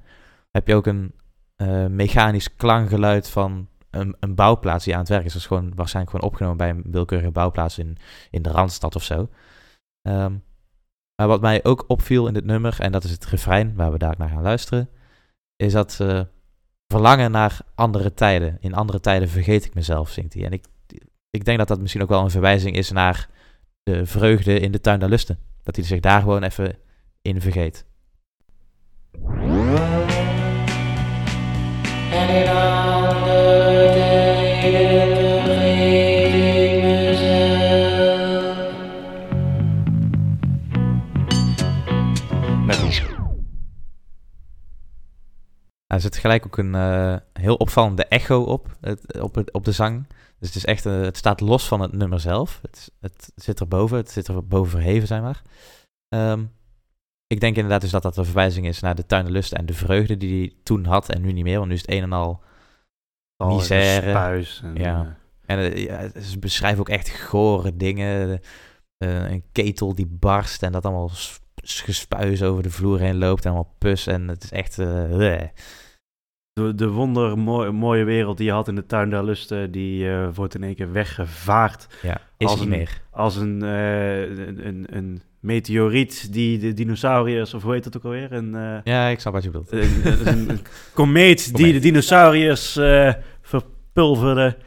Heb 0.51 0.67
je 0.67 0.75
ook 0.75 0.88
een 0.88 1.13
eh, 1.55 1.86
mechanisch 1.86 2.55
klankgeluid 2.55 3.29
van 3.29 3.67
een, 3.89 4.15
een 4.19 4.36
bouwplaats 4.36 4.86
die 4.86 4.93
aan 4.93 4.99
het 4.99 5.10
werk 5.10 5.25
is. 5.25 5.34
Dat 5.34 5.41
is 5.41 5.47
gewoon 5.47 5.75
waarschijnlijk 5.75 6.15
gewoon 6.15 6.32
opgenomen 6.32 6.58
bij 6.58 6.69
een 6.69 6.91
willekeurige 6.91 7.32
bouwplaats 7.32 7.77
in, 7.77 7.97
in 8.29 8.41
de 8.41 8.49
Randstad 8.49 8.95
of 8.95 9.03
zo. 9.03 9.29
Ehm, 10.01 10.36
maar 11.15 11.27
wat 11.27 11.41
mij 11.41 11.63
ook 11.63 11.84
opviel 11.88 12.27
in 12.27 12.34
dit 12.34 12.45
nummer, 12.45 12.79
en 12.79 12.91
dat 12.91 13.03
is 13.03 13.12
het 13.12 13.25
refrein 13.25 13.75
waar 13.75 13.91
we 13.91 13.97
daar 13.97 14.15
naar 14.17 14.29
gaan 14.29 14.41
luisteren, 14.41 14.89
is 15.55 15.73
dat 15.73 15.91
ze 15.91 16.27
verlangen 16.88 17.32
naar 17.32 17.60
andere 17.75 18.13
tijden. 18.13 18.58
In 18.60 18.73
andere 18.73 18.99
tijden 18.99 19.29
vergeet 19.29 19.65
ik 19.65 19.73
mezelf, 19.73 20.10
zingt 20.10 20.34
hij. 20.34 20.45
En 20.45 20.51
ik, 20.51 20.65
ik 21.29 21.45
denk 21.45 21.58
dat 21.58 21.67
dat 21.67 21.79
misschien 21.79 22.01
ook 22.01 22.10
wel 22.10 22.23
een 22.23 22.29
verwijzing 22.29 22.75
is 22.75 22.91
naar 22.91 23.29
de 23.84 24.05
vreugde 24.05 24.60
in 24.60 24.71
de 24.71 24.82
tuin 24.82 24.99
der 24.99 25.10
lusten. 25.10 25.39
Dat 25.63 25.75
hij 25.75 25.86
zich 25.86 25.99
daar 25.99 26.21
gewoon 26.21 26.43
even 26.43 26.75
in 27.30 27.42
vergeet. 27.42 27.86
Er 45.89 46.06
zit 46.06 46.18
gelijk 46.18 46.46
ook 46.46 46.58
een 46.58 46.76
eh, 46.76 47.15
heel 47.34 47.56
opvallende 47.56 48.06
echo 48.06 48.42
op, 48.44 48.78
het, 48.82 49.22
op, 49.22 49.36
het, 49.36 49.52
op 49.52 49.65
de 49.65 49.72
zang. 49.72 50.08
Dus 50.39 50.48
het 50.48 50.56
is 50.56 50.65
echt, 50.65 50.86
eh, 50.86 51.02
het 51.02 51.18
staat 51.18 51.39
los 51.39 51.68
van 51.68 51.82
het 51.82 51.92
nummer 51.92 52.20
zelf. 52.20 52.60
Het, 52.62 52.92
het 53.00 53.32
zit 53.36 53.60
erboven, 53.60 53.98
het 53.98 54.12
zit 54.12 54.28
er 54.28 54.48
boven 54.48 54.72
verheven, 54.72 55.08
zeg 55.08 55.22
maar. 55.22 55.42
Ehm, 56.08 56.46
ik 57.34 57.39
denk 57.39 57.56
inderdaad 57.56 57.82
dus 57.82 57.92
dat 57.92 58.02
dat 58.04 58.18
een 58.18 58.26
verwijzing 58.26 58.65
is 58.68 58.80
naar 58.80 58.96
de 58.96 59.06
tuin 59.06 59.26
de 59.26 59.32
lust 59.32 59.54
en 59.54 59.65
de 59.65 59.74
vreugde 59.74 60.18
die 60.18 60.39
hij 60.39 60.54
toen 60.63 60.86
had 60.86 61.10
en 61.10 61.22
nu 61.22 61.32
niet 61.32 61.44
meer. 61.44 61.58
Want 61.58 61.68
nu 61.70 61.74
is 61.76 61.82
het 61.82 61.92
een 61.92 62.02
en 62.04 62.13
al 62.13 62.44
Al 63.38 63.56
misère. 63.56 64.10
Spuis. 64.10 64.62
En, 64.63 64.76
Ja. 64.76 65.18
En 65.46 65.60
eh, 65.60 65.84
ja, 65.84 66.22
ze 66.22 66.39
beschrijven 66.39 66.80
ook 66.80 66.89
echt 66.89 67.20
gore 67.22 67.76
dingen. 67.76 68.39
Eh, 68.98 69.30
een 69.32 69.44
ketel 69.52 69.96
die 69.96 70.08
barst 70.08 70.63
en 70.63 70.72
dat 70.72 70.86
allemaal 70.86 71.12
gespuis 71.63 72.44
over 72.44 72.63
de 72.63 72.70
vloer 72.70 73.00
heen 73.00 73.18
loopt. 73.18 73.46
En 73.46 73.52
allemaal 73.52 73.76
pus. 73.78 74.08
En 74.08 74.28
het 74.28 74.44
is 74.44 74.52
echt... 74.52 74.80
eh. 74.80 75.42
De, 76.54 76.76
de 76.76 76.89
wonder 76.89 77.38
mooie, 77.38 77.72
mooie 77.72 78.04
wereld 78.04 78.38
die 78.38 78.46
je 78.46 78.52
had 78.52 78.68
in 78.68 78.76
de 78.76 78.86
tuin 78.86 79.10
der 79.10 79.24
lusten, 79.24 79.72
die 79.72 80.10
eh, 80.12 80.28
wordt 80.34 80.56
in 80.56 80.63
één 80.63 80.76
keer 80.76 80.92
weggevaagd. 80.92 81.88
ja, 82.02 82.22
is 82.38 82.48
Als 82.48 82.56
niet 82.60 82.63
een- 82.63 82.78
meer. 82.78 83.02
Als 83.12 83.36
een, 83.36 83.63
eh, 83.63 84.22
een, 84.22 84.68
een, 84.68 84.86
een 84.98 85.22
meteoriet 85.39 86.34
die 86.34 86.60
de 86.60 86.73
dinosauriërs, 86.73 87.54
of 87.54 87.63
hoe 87.63 87.73
heet 87.73 87.84
dat 87.84 87.97
ook 87.97 88.04
alweer? 88.04 88.32
Een, 88.32 88.56
eh, 88.56 88.78
Ja, 88.84 89.08
ik 89.08 89.19
snap 89.19 89.34
wat 89.34 89.43
je 89.43 89.49
bedoelt. 89.49 89.71
een, 89.71 90.02
een, 90.28 90.49
een 90.49 90.60
komeet 90.93 91.56
die 91.56 91.73
de 91.73 91.80
dinosauriërs 91.80 92.75
eh 92.78 93.13
verpulverde. 93.41 94.58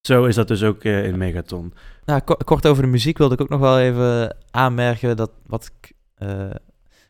Zo 0.00 0.24
is 0.24 0.34
dat 0.34 0.48
dus 0.48 0.62
ook 0.62 0.84
eh, 0.84 1.04
in 1.06 1.18
Megaton. 1.18 1.72
Nou, 2.04 2.20
ko- 2.20 2.36
kort 2.44 2.66
over 2.66 2.82
de 2.82 2.88
muziek 2.88 3.18
wilde 3.18 3.34
ik 3.34 3.40
ook 3.40 3.48
nog 3.48 3.60
wel 3.60 3.80
even 3.80 4.36
aanmerken 4.50 5.16
dat 5.16 5.30
wat 5.46 5.70
ik... 5.78 5.92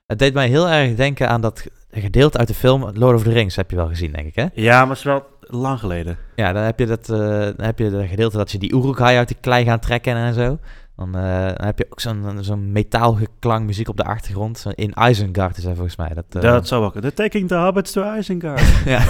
het 0.06 0.18
deed 0.18 0.34
mij 0.34 0.48
heel 0.48 0.68
erg 0.68 0.94
denken 0.94 1.28
aan 1.28 1.40
dat 1.40 1.66
gedeelte 1.90 2.38
uit 2.38 2.48
de 2.48 2.54
film 2.54 2.90
Lord 2.94 3.16
of 3.16 3.22
the 3.22 3.30
Rings, 3.32 3.56
heb 3.56 3.70
je 3.70 3.76
wel 3.76 3.88
gezien, 3.88 4.12
denk 4.12 4.26
ik, 4.26 4.34
hè? 4.34 4.46
Ja, 4.54 4.78
maar 4.80 4.88
het 4.88 4.98
is 4.98 5.04
wel 5.04 5.26
lang 5.40 5.78
geleden. 5.78 6.16
Ja, 6.36 6.52
dan 6.52 6.62
heb 6.62 6.78
je 6.78 6.86
dat, 6.86 7.06
dan 7.06 7.54
heb 7.56 7.78
je 7.78 7.90
dat 7.90 8.06
gedeelte 8.08 8.36
dat 8.36 8.50
ze 8.50 8.58
die 8.58 8.74
Uruk-hai 8.74 9.16
uit 9.16 9.28
de 9.28 9.36
klei 9.40 9.64
gaan 9.64 9.78
trekken 9.78 10.14
en 10.16 10.34
zo. 10.34 10.58
Dan, 11.00 11.14
eh, 11.16 11.46
dan 11.56 11.66
heb 11.66 11.78
je 11.78 11.86
ook 11.90 12.00
zo'n 12.00 12.38
zo'n 12.44 12.72
metaalgeklang 12.72 13.66
muziek 13.66 13.88
op 13.88 13.96
de 13.96 14.04
achtergrond. 14.04 14.64
In 14.74 14.94
Isengard 15.08 15.56
is 15.56 15.62
dat 15.62 15.74
volgens 15.74 15.96
mij. 15.96 16.08
Dat, 16.08 16.24
eh, 16.30 16.40
Dat 16.42 16.68
zou 16.68 16.80
wel 16.80 16.90
kunnen. 16.90 17.14
The 17.14 17.22
Taking 17.22 17.48
the 17.48 17.54
Hobbits 17.56 17.92
to 17.92 18.14
Isengard. 18.16 18.82
ja. 18.84 19.04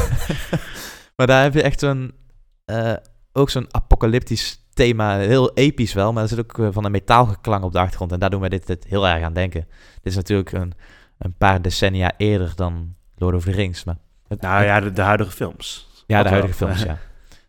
maar 1.16 1.26
daar 1.26 1.42
heb 1.42 1.54
je 1.54 1.62
echt 1.62 1.80
zo'n, 1.80 2.12
eh, 2.64 2.92
ook 3.32 3.50
zo'n 3.50 3.66
apocalyptisch 3.74 4.64
thema. 4.74 5.16
Heel 5.18 5.52
episch 5.54 5.92
wel, 5.92 6.12
maar 6.12 6.22
er 6.22 6.28
zit 6.28 6.38
ook 6.38 6.58
eh, 6.58 6.68
van 6.70 6.84
een 6.84 6.90
metaalgeklang 6.90 7.64
op 7.64 7.72
de 7.72 7.78
achtergrond. 7.78 8.12
En 8.12 8.18
daar 8.18 8.30
doen 8.30 8.40
wij 8.40 8.48
dit, 8.48 8.66
dit 8.66 8.84
heel 8.88 9.08
erg 9.08 9.24
aan 9.24 9.32
denken. 9.34 9.60
Dit 9.94 10.12
is 10.12 10.16
natuurlijk 10.16 10.52
een, 10.52 10.72
een 11.18 11.34
paar 11.38 11.62
decennia 11.62 12.12
eerder 12.16 12.52
dan 12.54 12.94
Lord 13.16 13.34
of 13.34 13.44
the 13.44 13.50
Rings. 13.50 13.84
Maar 13.84 13.96
het- 14.28 14.40
nou 14.40 14.64
ja, 14.64 14.80
de, 14.80 14.92
de 14.92 15.02
huidige 15.02 15.30
films. 15.30 15.88
ja, 16.06 16.22
de 16.22 16.28
huidige 16.28 16.54
films, 16.54 16.82
ja. 16.92 16.98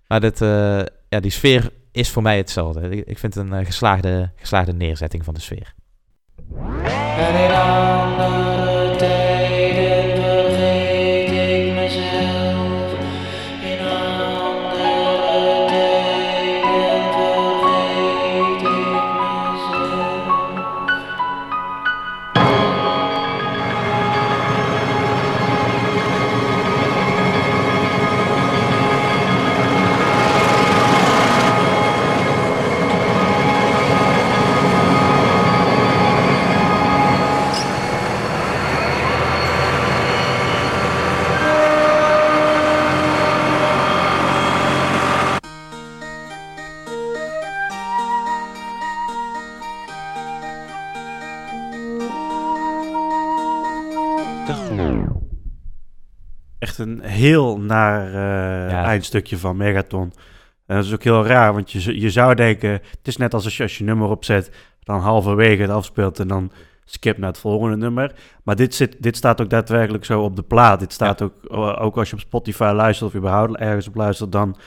Maar 0.07 0.19
dit, 0.19 0.41
eh, 0.41 0.79
ja, 1.09 1.19
die 1.19 1.31
sfeer 1.31 1.71
is 1.91 2.09
voor 2.09 2.21
mij 2.21 2.37
hetzelfde. 2.37 3.03
Ik, 3.03 3.17
vind 3.17 3.33
het 3.33 3.45
een 3.45 3.53
eh, 3.53 3.65
geslaagde, 3.65 4.31
geslaagde 4.35 4.73
neerzetting 4.73 5.23
van 5.23 5.33
de 5.33 5.39
sfeer. 5.39 5.73
Een 56.81 56.99
heel 57.01 57.59
naar 57.59 58.05
eh, 58.07 58.71
Ja. 58.71 58.83
eindstukje 58.83 59.37
van 59.37 59.57
Megaton. 59.57 60.13
En 60.65 60.75
dat 60.75 60.85
is 60.85 60.93
ook 60.93 61.03
heel 61.03 61.25
raar, 61.25 61.53
want 61.53 61.71
je, 61.71 61.99
je 61.99 62.09
zou 62.09 62.35
denken... 62.35 62.69
Het 62.71 63.07
is 63.07 63.17
net 63.17 63.33
als 63.33 63.43
als 63.45 63.57
je, 63.57 63.63
als 63.63 63.77
je 63.77 63.83
nummer 63.83 64.09
opzet, 64.09 64.51
dan 64.83 64.99
halverwege 64.99 65.61
het 65.61 65.71
afspeelt... 65.71 66.19
en 66.19 66.27
dan 66.27 66.51
skip 66.85 67.17
naar 67.17 67.29
het 67.29 67.39
volgende 67.39 67.77
nummer. 67.77 68.11
Maar 68.43 68.55
dit, 68.55 68.75
zit, 68.75 68.95
dit 68.99 69.17
staat 69.17 69.41
ook 69.41 69.49
daadwerkelijk 69.49 70.05
zo 70.05 70.21
op 70.21 70.35
de 70.35 70.41
plaat. 70.41 70.79
Dit 70.79 70.93
staat 70.93 71.21
ook, 71.21 71.33
ook 71.81 71.97
als 71.97 72.09
je 72.09 72.15
op 72.15 72.21
Spotify 72.21 72.71
luistert... 72.75 73.09
of 73.09 73.15
überhaupt 73.15 73.55
ergens 73.55 73.87
op 73.87 73.95
luistert, 73.95 74.31
dan... 74.31 74.57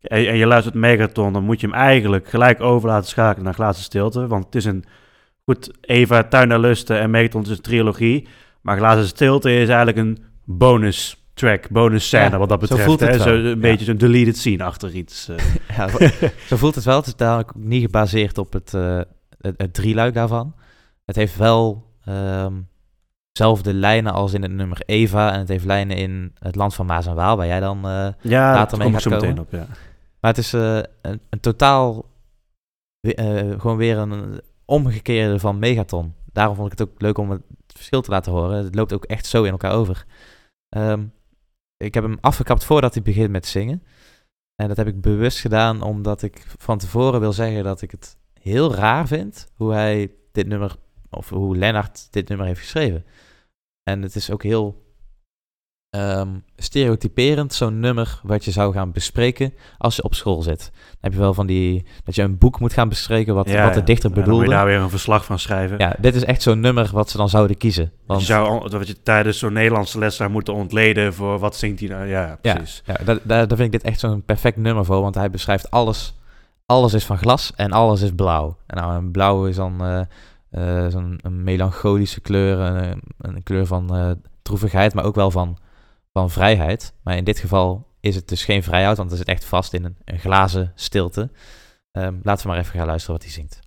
En, 0.00 0.26
en 0.26 0.36
je 0.36 0.46
luistert 0.46 0.74
Megaton, 0.74 1.32
dan 1.32 1.44
moet 1.44 1.60
je 1.60 1.66
hem 1.66 1.76
eigenlijk 1.76 2.28
gelijk 2.28 2.60
over 2.60 2.88
laten 2.88 3.08
schakelen 3.08 3.44
naar 3.44 3.54
glazen 3.54 3.82
stilte. 3.82 4.26
Want 4.26 4.44
het 4.44 4.54
is 4.54 4.64
een... 4.64 4.84
Goed, 5.44 5.70
Eva, 5.80 6.22
Tuin 6.22 6.48
naar 6.48 6.58
Lusten 6.58 6.98
en 7.00 7.10
Megaton 7.10 7.42
is 7.42 7.48
een 7.48 7.60
trilogie. 7.60 8.28
Maar 8.60 8.76
glazen 8.76 9.06
stilte 9.06 9.52
is 9.52 9.68
eigenlijk 9.68 9.96
een 9.96 10.24
bonus 10.44 11.23
track, 11.34 11.68
bonus 11.70 12.06
scène 12.06 12.30
Ja, 12.30 12.38
wat 12.38 12.48
dat 12.48 12.60
zo 12.60 12.66
betreft. 12.66 12.84
voelt 12.84 13.00
het 13.00 13.10
hè? 13.10 13.18
Zo, 13.18 13.34
een 13.34 13.42
Ja. 13.48 13.56
beetje 13.56 13.84
zo'n 13.84 13.96
deleted 13.96 14.36
scene 14.36 14.64
achter 14.64 14.94
iets. 14.94 15.28
eh. 15.28 15.36
Ja, 15.76 15.88
zo 16.48 16.56
voelt 16.56 16.74
het 16.74 16.84
wel. 16.84 16.96
Het 16.96 17.06
is 17.06 17.16
dadelijk 17.16 17.48
ook 17.56 17.62
niet 17.62 17.82
gebaseerd 17.82 18.38
op 18.38 18.52
het, 18.52 18.74
eh 18.74 19.00
het, 19.40 19.54
het 19.56 19.74
drieluik 19.74 20.14
daarvan. 20.14 20.54
Het 21.04 21.16
heeft 21.16 21.36
wel 21.36 21.90
ehm, 22.04 22.52
dezelfde 23.32 23.74
lijnen 23.74 24.12
als 24.12 24.32
in 24.32 24.42
het 24.42 24.52
nummer 24.52 24.78
Eva. 24.86 25.32
En 25.32 25.38
het 25.38 25.48
heeft 25.48 25.64
lijnen 25.64 25.96
in 25.96 26.32
het 26.38 26.54
land 26.56 26.74
van 26.74 26.86
Maas 26.86 27.06
en 27.06 27.14
Waal, 27.14 27.36
waar 27.36 27.46
jij 27.46 27.60
dan... 27.60 27.76
eh, 27.88 28.08
ja, 28.20 28.54
Later 28.54 28.78
mee 28.78 28.92
gaat 28.92 29.02
zo 29.02 29.10
meteen 29.10 29.38
op, 29.38 29.50
ja. 29.50 29.66
Maar 30.20 30.30
het 30.34 30.38
is 30.38 30.52
een, 30.52 30.86
een 31.02 31.40
totaal... 31.40 32.04
gewoon 33.58 33.76
weer 33.76 33.98
een 33.98 34.40
omgekeerde 34.64 35.38
van 35.38 35.58
Megaton. 35.58 36.14
Daarom 36.32 36.56
vond 36.56 36.72
ik 36.72 36.78
het 36.78 36.88
ook 36.88 37.00
leuk 37.00 37.18
om 37.18 37.30
het 37.30 37.42
verschil 37.66 38.00
te 38.00 38.10
laten 38.10 38.32
horen. 38.32 38.64
Het 38.64 38.74
loopt 38.74 38.92
ook 38.92 39.04
echt 39.04 39.26
zo 39.26 39.42
in 39.42 39.50
elkaar 39.50 39.72
over. 39.72 40.04
Ehm, 40.68 41.00
ik 41.84 41.94
heb 41.94 42.02
hem 42.02 42.18
afgekapt 42.20 42.64
voordat 42.64 42.94
hij 42.94 43.02
begint 43.02 43.30
met 43.30 43.46
zingen. 43.46 43.82
En 44.54 44.68
dat 44.68 44.76
heb 44.76 44.86
ik 44.86 45.00
bewust 45.00 45.40
gedaan 45.40 45.82
omdat 45.82 46.22
ik 46.22 46.44
van 46.58 46.78
tevoren 46.78 47.20
wil 47.20 47.32
zeggen 47.32 47.64
dat 47.64 47.82
ik 47.82 47.90
het 47.90 48.16
heel 48.40 48.74
raar 48.74 49.06
vind 49.06 49.48
hoe 49.54 49.72
hij 49.72 50.14
dit 50.32 50.46
nummer, 50.46 50.76
of 51.10 51.28
hoe 51.28 51.56
Lennart 51.56 52.12
dit 52.12 52.28
nummer 52.28 52.46
heeft 52.46 52.60
geschreven. 52.60 53.04
En 53.82 54.02
het 54.02 54.16
is 54.16 54.30
ook 54.30 54.42
heel 54.42 54.83
ehm, 55.94 56.28
stereotyperend, 56.56 57.52
zo'n 57.54 57.80
nummer 57.80 58.20
wat 58.22 58.44
je 58.44 58.50
zou 58.50 58.72
gaan 58.72 58.92
bespreken 58.92 59.52
als 59.78 59.96
je 59.96 60.02
op 60.02 60.14
school 60.14 60.42
zit. 60.42 60.70
Dan 60.74 60.98
heb 61.00 61.12
je 61.12 61.18
wel 61.18 61.34
van 61.34 61.46
die, 61.46 61.84
dat 62.04 62.14
je 62.14 62.22
een 62.22 62.38
boek 62.38 62.60
moet 62.60 62.72
gaan 62.72 62.88
bespreken 62.88 63.34
wat, 63.34 63.48
Ja, 63.48 63.62
wat 63.64 63.72
de 63.74 63.78
ja. 63.78 63.84
dichter 63.84 64.08
En 64.10 64.14
dan 64.14 64.24
moet 64.24 64.32
bedoelde. 64.32 64.50
je 64.52 64.56
daar 64.58 64.66
weer 64.66 64.80
een 64.80 64.90
verslag 64.90 65.24
van 65.24 65.38
schrijven. 65.38 65.78
Ja, 65.78 65.94
dit 65.98 66.14
is 66.14 66.24
echt 66.24 66.42
zo'n 66.42 66.60
nummer 66.60 66.88
wat 66.92 67.10
ze 67.10 67.16
dan 67.16 67.28
zouden 67.28 67.56
kiezen. 67.56 67.92
Want 68.06 68.20
Je 68.20 68.26
zou 68.26 68.68
dat 68.68 68.86
je 68.86 69.02
tijdens 69.02 69.38
zo'n 69.38 69.52
Nederlandse 69.52 69.98
les 69.98 70.16
zou 70.16 70.30
moeten 70.30 70.54
ontleden 70.54 71.14
voor 71.14 71.38
wat 71.38 71.56
zingt 71.56 71.80
hij 71.80 71.88
nou. 71.88 72.06
Ja, 72.06 72.38
Ja, 72.42 72.54
precies. 72.54 72.82
ja 72.86 72.94
daar, 73.04 73.18
daar, 73.22 73.48
daar 73.48 73.56
vind 73.58 73.74
ik 73.74 73.80
dit 73.80 73.90
echt 73.90 74.00
zo'n 74.00 74.22
perfect 74.22 74.56
nummer 74.56 74.84
voor, 74.84 75.00
want 75.00 75.14
hij 75.14 75.30
beschrijft 75.30 75.70
alles. 75.70 76.14
Alles 76.66 76.94
is 76.94 77.04
van 77.04 77.18
glas 77.18 77.52
en 77.56 77.72
alles 77.72 78.00
is 78.02 78.10
blauw. 78.14 78.56
En 78.66 78.76
nou, 78.76 78.94
een 78.94 79.10
blauw 79.10 79.46
is 79.46 79.56
dan 79.56 79.84
eh, 80.50 80.86
zo'n 80.88 81.18
een 81.22 81.44
melancholische 81.44 82.20
kleur, 82.20 82.58
een, 82.58 83.02
een 83.18 83.42
kleur 83.42 83.66
van 83.66 84.16
droevigheid, 84.42 84.94
maar 84.94 85.04
ook 85.04 85.14
wel 85.14 85.30
van, 85.30 85.58
van 86.18 86.30
vrijheid. 86.30 86.94
Maar 87.02 87.16
in 87.16 87.24
dit 87.24 87.38
geval 87.38 87.86
is 88.00 88.14
het 88.14 88.28
dus 88.28 88.44
geen 88.44 88.62
vrijheid, 88.62 88.96
want 88.96 89.10
het 89.10 89.18
zit 89.18 89.28
echt 89.28 89.44
vast 89.44 89.72
in 89.72 89.96
een, 90.04 90.18
glazen 90.18 90.72
stilte. 90.74 91.30
Ehm, 91.90 92.14
laten 92.22 92.46
we 92.46 92.52
maar 92.52 92.60
even 92.60 92.78
gaan 92.78 92.86
luisteren 92.86 93.16
wat 93.16 93.24
hij 93.24 93.32
zingt. 93.32 93.62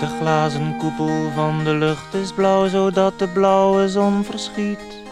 De 0.00 0.06
glazen 0.20 0.76
koepel 0.76 1.30
van 1.30 1.64
de 1.64 1.74
lucht 1.74 2.14
is 2.14 2.32
blauw, 2.32 2.68
zodat 2.68 3.18
de 3.18 3.28
blauwe 3.28 3.88
zon 3.88 4.24
verschiet. 4.24 5.02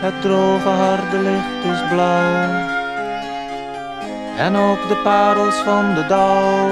Het 0.00 0.20
droge 0.20 0.68
harde 0.68 1.18
licht 1.18 1.64
is 1.64 1.88
blauw. 1.88 2.77
En 4.38 4.56
ook 4.56 4.88
de 4.88 5.00
parels 5.02 5.56
van 5.56 5.94
de 5.94 6.06
dauw. 6.06 6.68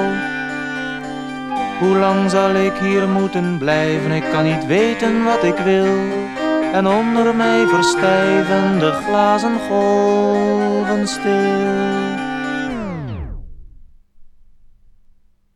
Hoe 1.78 1.98
lang 1.98 2.30
zal 2.30 2.54
ik 2.54 2.72
hier 2.72 3.08
moeten 3.08 3.58
blijven? 3.58 4.10
Ik 4.10 4.22
kan 4.22 4.44
niet 4.44 4.66
weten 4.66 5.24
wat 5.24 5.44
ik 5.44 5.56
wil. 5.56 6.24
En 6.72 6.86
onder 6.86 7.36
mij 7.36 7.66
verstijven 7.66 8.78
de 8.78 8.90
glazen 8.90 9.58
golven 9.58 11.08
stil. 11.08 12.24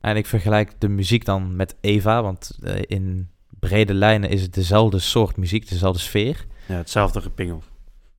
En 0.01 0.17
ik 0.17 0.27
vergelijk 0.27 0.73
de 0.79 0.89
muziek 0.89 1.25
dan 1.25 1.57
met 1.57 1.77
Eva, 1.81 2.23
want 2.23 2.59
eh, 2.63 2.75
in 2.87 3.31
brede 3.61 3.95
lijnen 3.95 4.31
is 4.31 4.43
het 4.43 4.55
dezelfde 4.55 4.99
soort 4.99 5.37
muziek, 5.37 5.69
dezelfde 5.69 6.01
sfeer. 6.01 6.47
Ja, 6.69 6.77
hetzelfde 6.77 7.21
gepingel. 7.21 7.63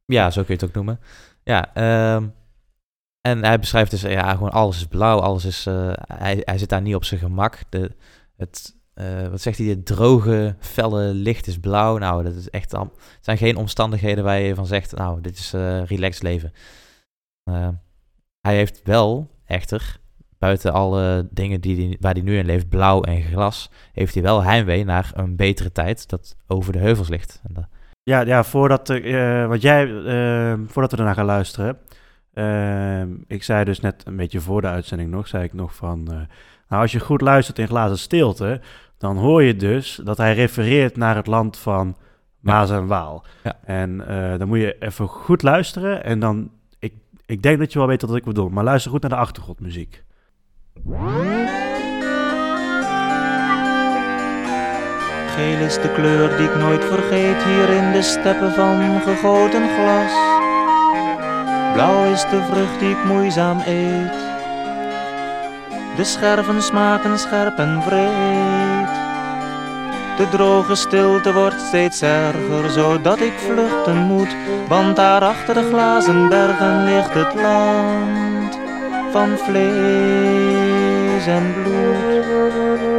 Ja, 0.05 0.31
zo 0.31 0.43
kun 0.43 0.55
je 0.55 0.59
het 0.59 0.69
ook 0.69 0.75
noemen. 0.75 0.99
Ja, 1.43 1.73
ehm, 1.73 2.27
en 3.21 3.43
hij 3.43 3.59
beschrijft 3.59 3.91
dus, 3.91 4.01
ja, 4.01 4.31
gewoon 4.31 4.51
alles 4.51 4.77
is 4.77 4.85
blauw, 4.85 5.19
alles 5.19 5.45
is, 5.45 5.65
eh, 5.65 5.93
hij, 6.07 6.41
hij 6.45 6.57
zit 6.57 6.69
daar 6.69 6.81
niet 6.81 6.95
op 6.95 7.03
zijn 7.03 7.19
gemak. 7.19 7.59
De, 7.69 7.91
het, 8.37 8.75
eh, 8.93 9.27
wat 9.27 9.41
zegt 9.41 9.57
hij, 9.57 9.67
het 9.67 9.85
droge, 9.85 10.55
felle 10.59 11.03
licht 11.03 11.47
is 11.47 11.59
blauw. 11.59 11.97
Nou, 11.97 12.23
dat 12.23 12.35
is 12.35 12.49
echt, 12.49 12.71
het 12.71 12.89
zijn 13.21 13.37
geen 13.37 13.55
omstandigheden 13.55 14.23
waar 14.23 14.39
je 14.39 14.55
van 14.55 14.65
zegt, 14.65 14.95
nou, 14.95 15.21
dit 15.21 15.37
is 15.37 15.53
eh 15.53 15.83
relaxed 15.85 16.23
leven. 16.23 16.53
Hij 18.41 18.55
heeft 18.55 18.81
wel, 18.83 19.29
echter, 19.45 19.99
buiten 20.37 20.73
alle 20.73 21.27
dingen 21.31 21.61
die 21.61 21.97
waar 21.99 22.13
hij 22.13 22.21
nu 22.21 22.37
in 22.37 22.45
leeft, 22.45 22.69
blauw 22.69 23.01
en 23.01 23.21
glas, 23.21 23.69
heeft 23.93 24.13
hij 24.13 24.23
wel 24.23 24.43
heimwee 24.43 24.83
naar 24.83 25.11
een 25.15 25.35
betere 25.35 25.71
tijd 25.71 26.09
dat 26.09 26.35
over 26.47 26.73
de 26.73 26.79
heuvels 26.79 27.09
ligt. 27.09 27.41
Ja, 28.03 28.21
ja 28.21 28.43
voordat, 28.43 28.89
eh, 28.89 29.47
wat 29.47 29.61
jij, 29.61 29.87
voordat 30.67 30.91
we 30.91 30.97
ernaar 30.97 31.15
gaan 31.15 31.25
luisteren. 31.25 31.77
Eh, 32.33 33.01
ik 33.27 33.43
zei 33.43 33.63
dus 33.63 33.79
net 33.79 34.03
een 34.05 34.15
beetje 34.15 34.39
voor 34.39 34.61
de 34.61 34.67
uitzending 34.67 35.09
nog, 35.09 35.27
zei 35.27 35.43
ik 35.43 35.53
nog 35.53 35.75
van... 35.75 36.07
eh, 36.07 36.15
nou, 36.67 36.81
als 36.81 36.91
je 36.91 36.99
goed 36.99 37.21
luistert 37.21 37.59
in 37.59 37.67
glazen 37.67 37.97
stilte, 37.97 38.61
dan 38.97 39.17
hoor 39.17 39.43
je 39.43 39.55
dus 39.55 39.99
dat 40.03 40.17
hij 40.17 40.33
refereert 40.33 40.97
naar 40.97 41.15
het 41.15 41.27
land 41.27 41.57
van 41.57 41.97
Maas 42.39 42.71
en 42.71 42.87
Waal. 42.87 43.25
Ja. 43.43 43.55
En 43.63 44.07
eh, 44.07 44.37
dan 44.39 44.47
moet 44.47 44.59
je 44.59 44.75
even 44.79 45.07
goed 45.07 45.41
luisteren 45.41 46.03
en 46.03 46.19
dan... 46.19 46.51
Ik, 46.79 46.93
ik 47.25 47.41
denk 47.41 47.59
dat 47.59 47.73
je 47.73 47.79
wel 47.79 47.87
weet 47.87 48.01
wat 48.01 48.15
ik 48.15 48.23
bedoel, 48.23 48.49
maar 48.49 48.63
luister 48.63 48.91
goed 48.91 49.01
naar 49.01 49.09
de 49.09 49.15
achtergrondmuziek. 49.15 50.03
Geel 55.35 55.65
is 55.65 55.81
de 55.81 55.91
kleur 55.95 56.37
die 56.37 56.49
ik 56.49 56.55
nooit 56.55 56.85
vergeet 56.85 57.43
hier 57.43 57.69
in 57.69 57.91
de 57.91 58.01
steppen 58.01 58.51
van 58.51 59.01
gegoten 59.01 59.69
glas. 59.69 60.50
Blauw 61.73 62.11
is 62.11 62.21
de 62.21 62.41
vrucht 62.51 62.79
die 62.79 62.89
ik 62.89 63.03
moeizaam 63.03 63.61
eet. 63.65 64.13
De 65.95 66.03
scherven 66.03 66.61
smaken 66.61 67.19
scherp 67.19 67.57
en 67.57 67.81
vreed. 67.83 68.89
De 70.17 70.29
droge 70.29 70.75
stilte 70.75 71.33
wordt 71.33 71.61
steeds 71.61 72.01
erger, 72.01 72.69
zodat 72.69 73.19
ik 73.19 73.33
vluchten 73.37 73.97
moet. 73.97 74.35
Want 74.67 74.95
daar 74.95 75.21
achter 75.21 75.53
de 75.53 75.67
glazen 75.69 76.29
bergen 76.29 76.83
ligt 76.83 77.13
het 77.13 77.33
land 77.33 78.59
van 79.11 79.37
vlees 79.37 81.25
en 81.25 81.53
bloed. 81.53 82.90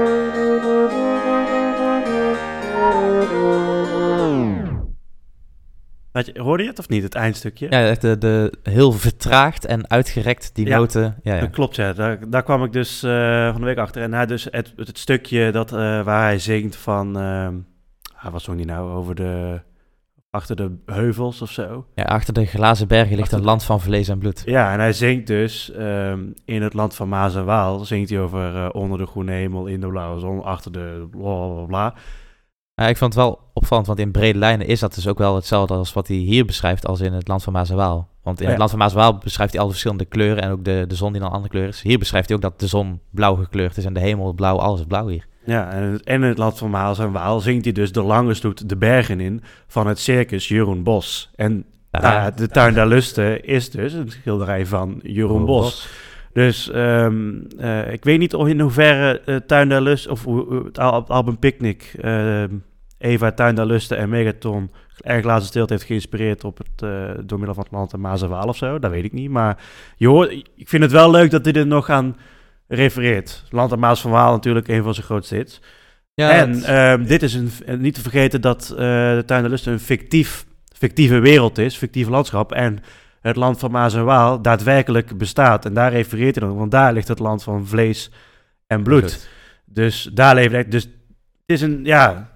Je, 6.13 6.41
hoorde 6.41 6.63
je 6.63 6.69
het 6.69 6.79
of 6.79 6.89
niet, 6.89 7.03
het 7.03 7.15
eindstukje? 7.15 7.67
Ja, 7.71 7.95
de, 7.95 8.19
de, 8.19 8.53
heel 8.63 8.93
vertraagd 8.93 9.65
en 9.65 9.91
uitgerekt, 9.91 10.51
die 10.55 10.67
Ja, 10.67 10.77
noten. 10.77 11.17
Ja, 11.23 11.35
ja. 11.35 11.41
Dat 11.41 11.51
klopt, 11.51 11.77
ja. 11.77 11.93
Daar, 11.93 12.31
daar 12.31 12.43
kwam 12.43 12.65
ik 12.65 12.73
dus 12.73 13.03
eh, 13.03 13.51
van 13.51 13.61
de 13.61 13.67
week 13.67 13.79
achter. 13.79 14.03
En 14.03 14.13
hij 14.13 14.27
dus 14.27 14.49
het, 14.51 14.73
het 14.77 14.99
stukje 14.99 15.53
dat, 15.53 15.73
eh, 15.73 15.79
waar 16.03 16.23
hij 16.23 16.39
zingt 16.39 16.77
van... 16.77 17.19
ehm 17.19 17.55
ah, 18.23 18.33
wat 18.33 18.43
zong 18.43 18.57
die 18.57 18.67
nou? 18.67 18.91
Over 18.91 19.15
de... 19.15 19.61
Achter 20.31 20.57
de 20.57 20.77
heuvels 20.87 21.43
of 21.43 21.51
zo. 21.51 21.87
Ja, 21.95 22.05
achter 22.05 22.35
de 22.35 22.45
glazen 22.45 22.89
bergen 22.89 23.11
ligt 23.11 23.23
Achter 23.23 23.39
een 23.39 23.45
land 23.45 23.65
van 23.65 23.81
vlees 23.81 24.09
en 24.09 24.19
bloed. 24.19 24.43
Ja, 24.45 24.73
en 24.73 24.79
hij 24.79 24.93
zingt 24.93 25.27
dus 25.27 25.71
ehm, 25.73 26.21
in 26.45 26.63
het 26.63 26.75
land 26.75 26.95
van 26.95 27.09
Maas 27.09 27.35
en 27.35 27.45
Waal... 27.45 27.85
zingt 27.85 28.11
hij 28.11 28.21
over 28.21 28.57
eh, 28.57 28.69
onder 28.73 28.99
de 28.99 29.07
groene 29.07 29.33
hemel, 29.33 29.67
in 29.67 29.81
de 29.81 29.89
blauwe 29.89 30.21
zon, 30.21 30.43
achter 30.43 30.73
de 30.73 31.09
bla 31.11 31.47
bla 31.47 31.65
bla. 31.65 31.95
Ja, 32.75 32.89
ik 32.89 32.97
vond 32.97 33.15
het 33.15 33.23
wel 33.23 33.39
opvallend, 33.53 33.87
want 33.87 33.99
in 33.99 34.11
brede 34.11 34.39
lijnen 34.39 34.67
is 34.67 34.81
dat 34.81 34.95
dus 34.95 35.09
ook 35.09 35.19
wel 35.19 35.35
hetzelfde 35.35 35.75
als 35.75 35.93
wat 35.93 36.09
hij 36.09 36.17
hier 36.17 36.45
beschrijft 36.45 36.87
als 36.87 37.01
in 37.01 37.13
het 37.13 37.29
land 37.29 37.43
van 37.43 37.53
Maas 37.53 37.71
en 37.71 37.77
Waal. 37.77 38.09
Want 38.23 38.39
in 38.39 38.45
Ja. 38.45 38.49
het 38.51 38.59
land 38.59 38.71
van 38.71 38.79
Maas 38.79 38.93
en 38.93 38.99
Waal 38.99 39.19
beschrijft 39.19 39.53
hij 39.53 39.61
al 39.61 39.67
de 39.67 39.73
verschillende 39.73 40.05
kleuren 40.05 40.43
en 40.43 40.51
ook 40.51 40.65
de, 40.65 40.85
de 40.89 40.95
zon 40.95 41.13
die 41.13 41.21
dan 41.21 41.29
een 41.31 41.35
andere 41.37 41.53
kleur 41.53 41.69
is. 41.69 41.83
Hier 41.83 41.99
beschrijft 41.99 42.27
hij 42.29 42.37
ook 42.37 42.43
dat 42.43 42.61
de 42.61 42.67
zon 42.67 43.01
blauw 43.11 43.35
gekleurd 43.35 43.77
is 43.77 43.85
en 43.85 43.93
de 43.93 44.01
hemel 44.01 44.33
blauw, 44.33 44.57
alles 44.59 44.81
is 44.81 44.87
blauw 44.87 45.07
hier. 45.07 45.27
Ja, 45.45 45.71
en, 45.71 46.01
in 46.05 46.23
het- 46.23 46.39
land 46.39 46.59
van 46.59 46.71
Maas 46.71 46.99
en 46.99 47.13
Waal 47.13 47.41
zingt 47.41 47.65
hij 47.65 47.73
dus 47.73 47.93
de 47.93 48.03
lange 48.03 48.35
stoet 48.35 48.69
de 48.69 48.77
bergen 48.77 49.21
in... 49.21 49.43
van 49.67 49.87
het 49.87 49.99
circus 49.99 50.49
Jeroen 50.49 50.83
Bos. 50.83 51.31
En 51.35 51.65
nou 51.91 52.33
de 52.35 52.49
tuin 52.49 52.75
der 52.75 52.87
lusten 52.87 53.45
is 53.45 53.71
dus 53.71 53.93
een 53.93 54.11
schilderij 54.11 54.67
van 54.67 55.01
Jeroen 55.03 55.45
Bos. 55.45 55.89
Dus 56.33 56.71
ehm, 56.71 57.31
eh, 57.59 57.93
ik 57.93 58.05
weet 58.05 58.19
niet 58.19 58.35
of 58.35 58.49
in 58.49 58.61
hoeverre 58.61 59.21
eh, 59.21 59.37
Tuin 59.37 59.69
der 59.69 59.81
Lust 59.83 60.09
of 60.09 60.25
het, 60.65 60.79
al- 60.79 61.01
het 61.01 61.09
album 61.11 61.39
Picnic, 61.39 61.95
ehm, 62.01 62.49
Eva, 62.99 63.33
Tuin 63.33 63.55
der 63.55 63.67
Lusten 63.67 63.97
en 63.99 64.09
Megaton 64.09 64.71
erg 65.01 65.25
laatste 65.25 65.49
stilte 65.49 65.73
heeft 65.73 65.85
geïnspireerd 65.87 66.45
op 66.45 66.59
het, 66.59 66.83
eh, 66.83 67.11
door 67.25 67.39
middel 67.39 67.55
van 67.55 67.63
het 67.65 67.73
land 67.73 67.93
en 67.93 68.01
Maas 68.01 68.23
en 68.23 68.29
Waal 68.29 68.49
of 68.49 68.57
zo. 68.57 68.79
Dat 68.79 68.91
weet 68.91 69.05
ik 69.05 69.13
niet. 69.13 69.31
Maar 69.31 69.59
je 69.97 70.09
hoort, 70.09 70.31
ik 70.57 70.69
vind 70.69 70.83
het 70.83 70.93
wel 70.93 71.11
leuk 71.11 71.31
dat 71.31 71.45
dit 71.45 71.57
er 71.57 71.67
nog 71.67 71.91
aan 71.91 72.17
refereert. 72.69 73.45
Land 73.51 73.73
en 73.73 73.79
Maas 73.79 74.01
van 74.01 74.11
Waal 74.11 74.33
natuurlijk 74.33 74.69
een 74.69 74.83
van 74.83 74.95
zijn 74.95 75.07
grootste 75.07 75.35
hits. 75.35 75.61
Ja, 76.15 76.31
en 76.31 76.51
het- 76.51 76.65
ehm, 76.65 77.05
dit 77.05 77.23
is 77.23 77.35
een, 77.35 77.51
en 77.67 77.81
niet 77.81 77.95
te 77.95 78.01
vergeten 78.03 78.41
dat 78.41 78.67
de 78.77 79.23
Tuin 79.27 79.41
der 79.43 79.51
Lusten 79.51 79.73
een 79.73 79.81
fictief, 79.81 80.45
fictieve 80.77 81.19
wereld 81.19 81.59
is, 81.59 81.77
fictief 81.77 82.09
landschap. 82.09 82.53
En 82.53 82.79
het 83.23 83.37
land 83.37 83.59
van 83.59 83.71
Maas 83.71 83.95
en 83.95 84.05
Waal 84.05 84.43
daadwerkelijk 84.43 85.19
bestaat. 85.19 85.65
En 85.65 85.75
daar 85.75 85.93
refereert 85.93 86.35
hij 86.37 86.47
dan, 86.49 86.57
want 86.57 86.71
daar 86.71 86.93
ligt 86.93 87.09
het 87.09 87.19
land 87.19 87.43
van 87.43 87.67
vlees 87.67 88.11
en 88.67 88.83
bloed. 88.83 89.29
Dus 89.65 90.11
daar 90.15 90.35
leeft 90.35 90.53
hij. 90.53 90.69
Dus 90.69 90.83
het 90.83 90.93
is 91.47 91.61
een, 91.61 91.85
ja... 91.85 92.31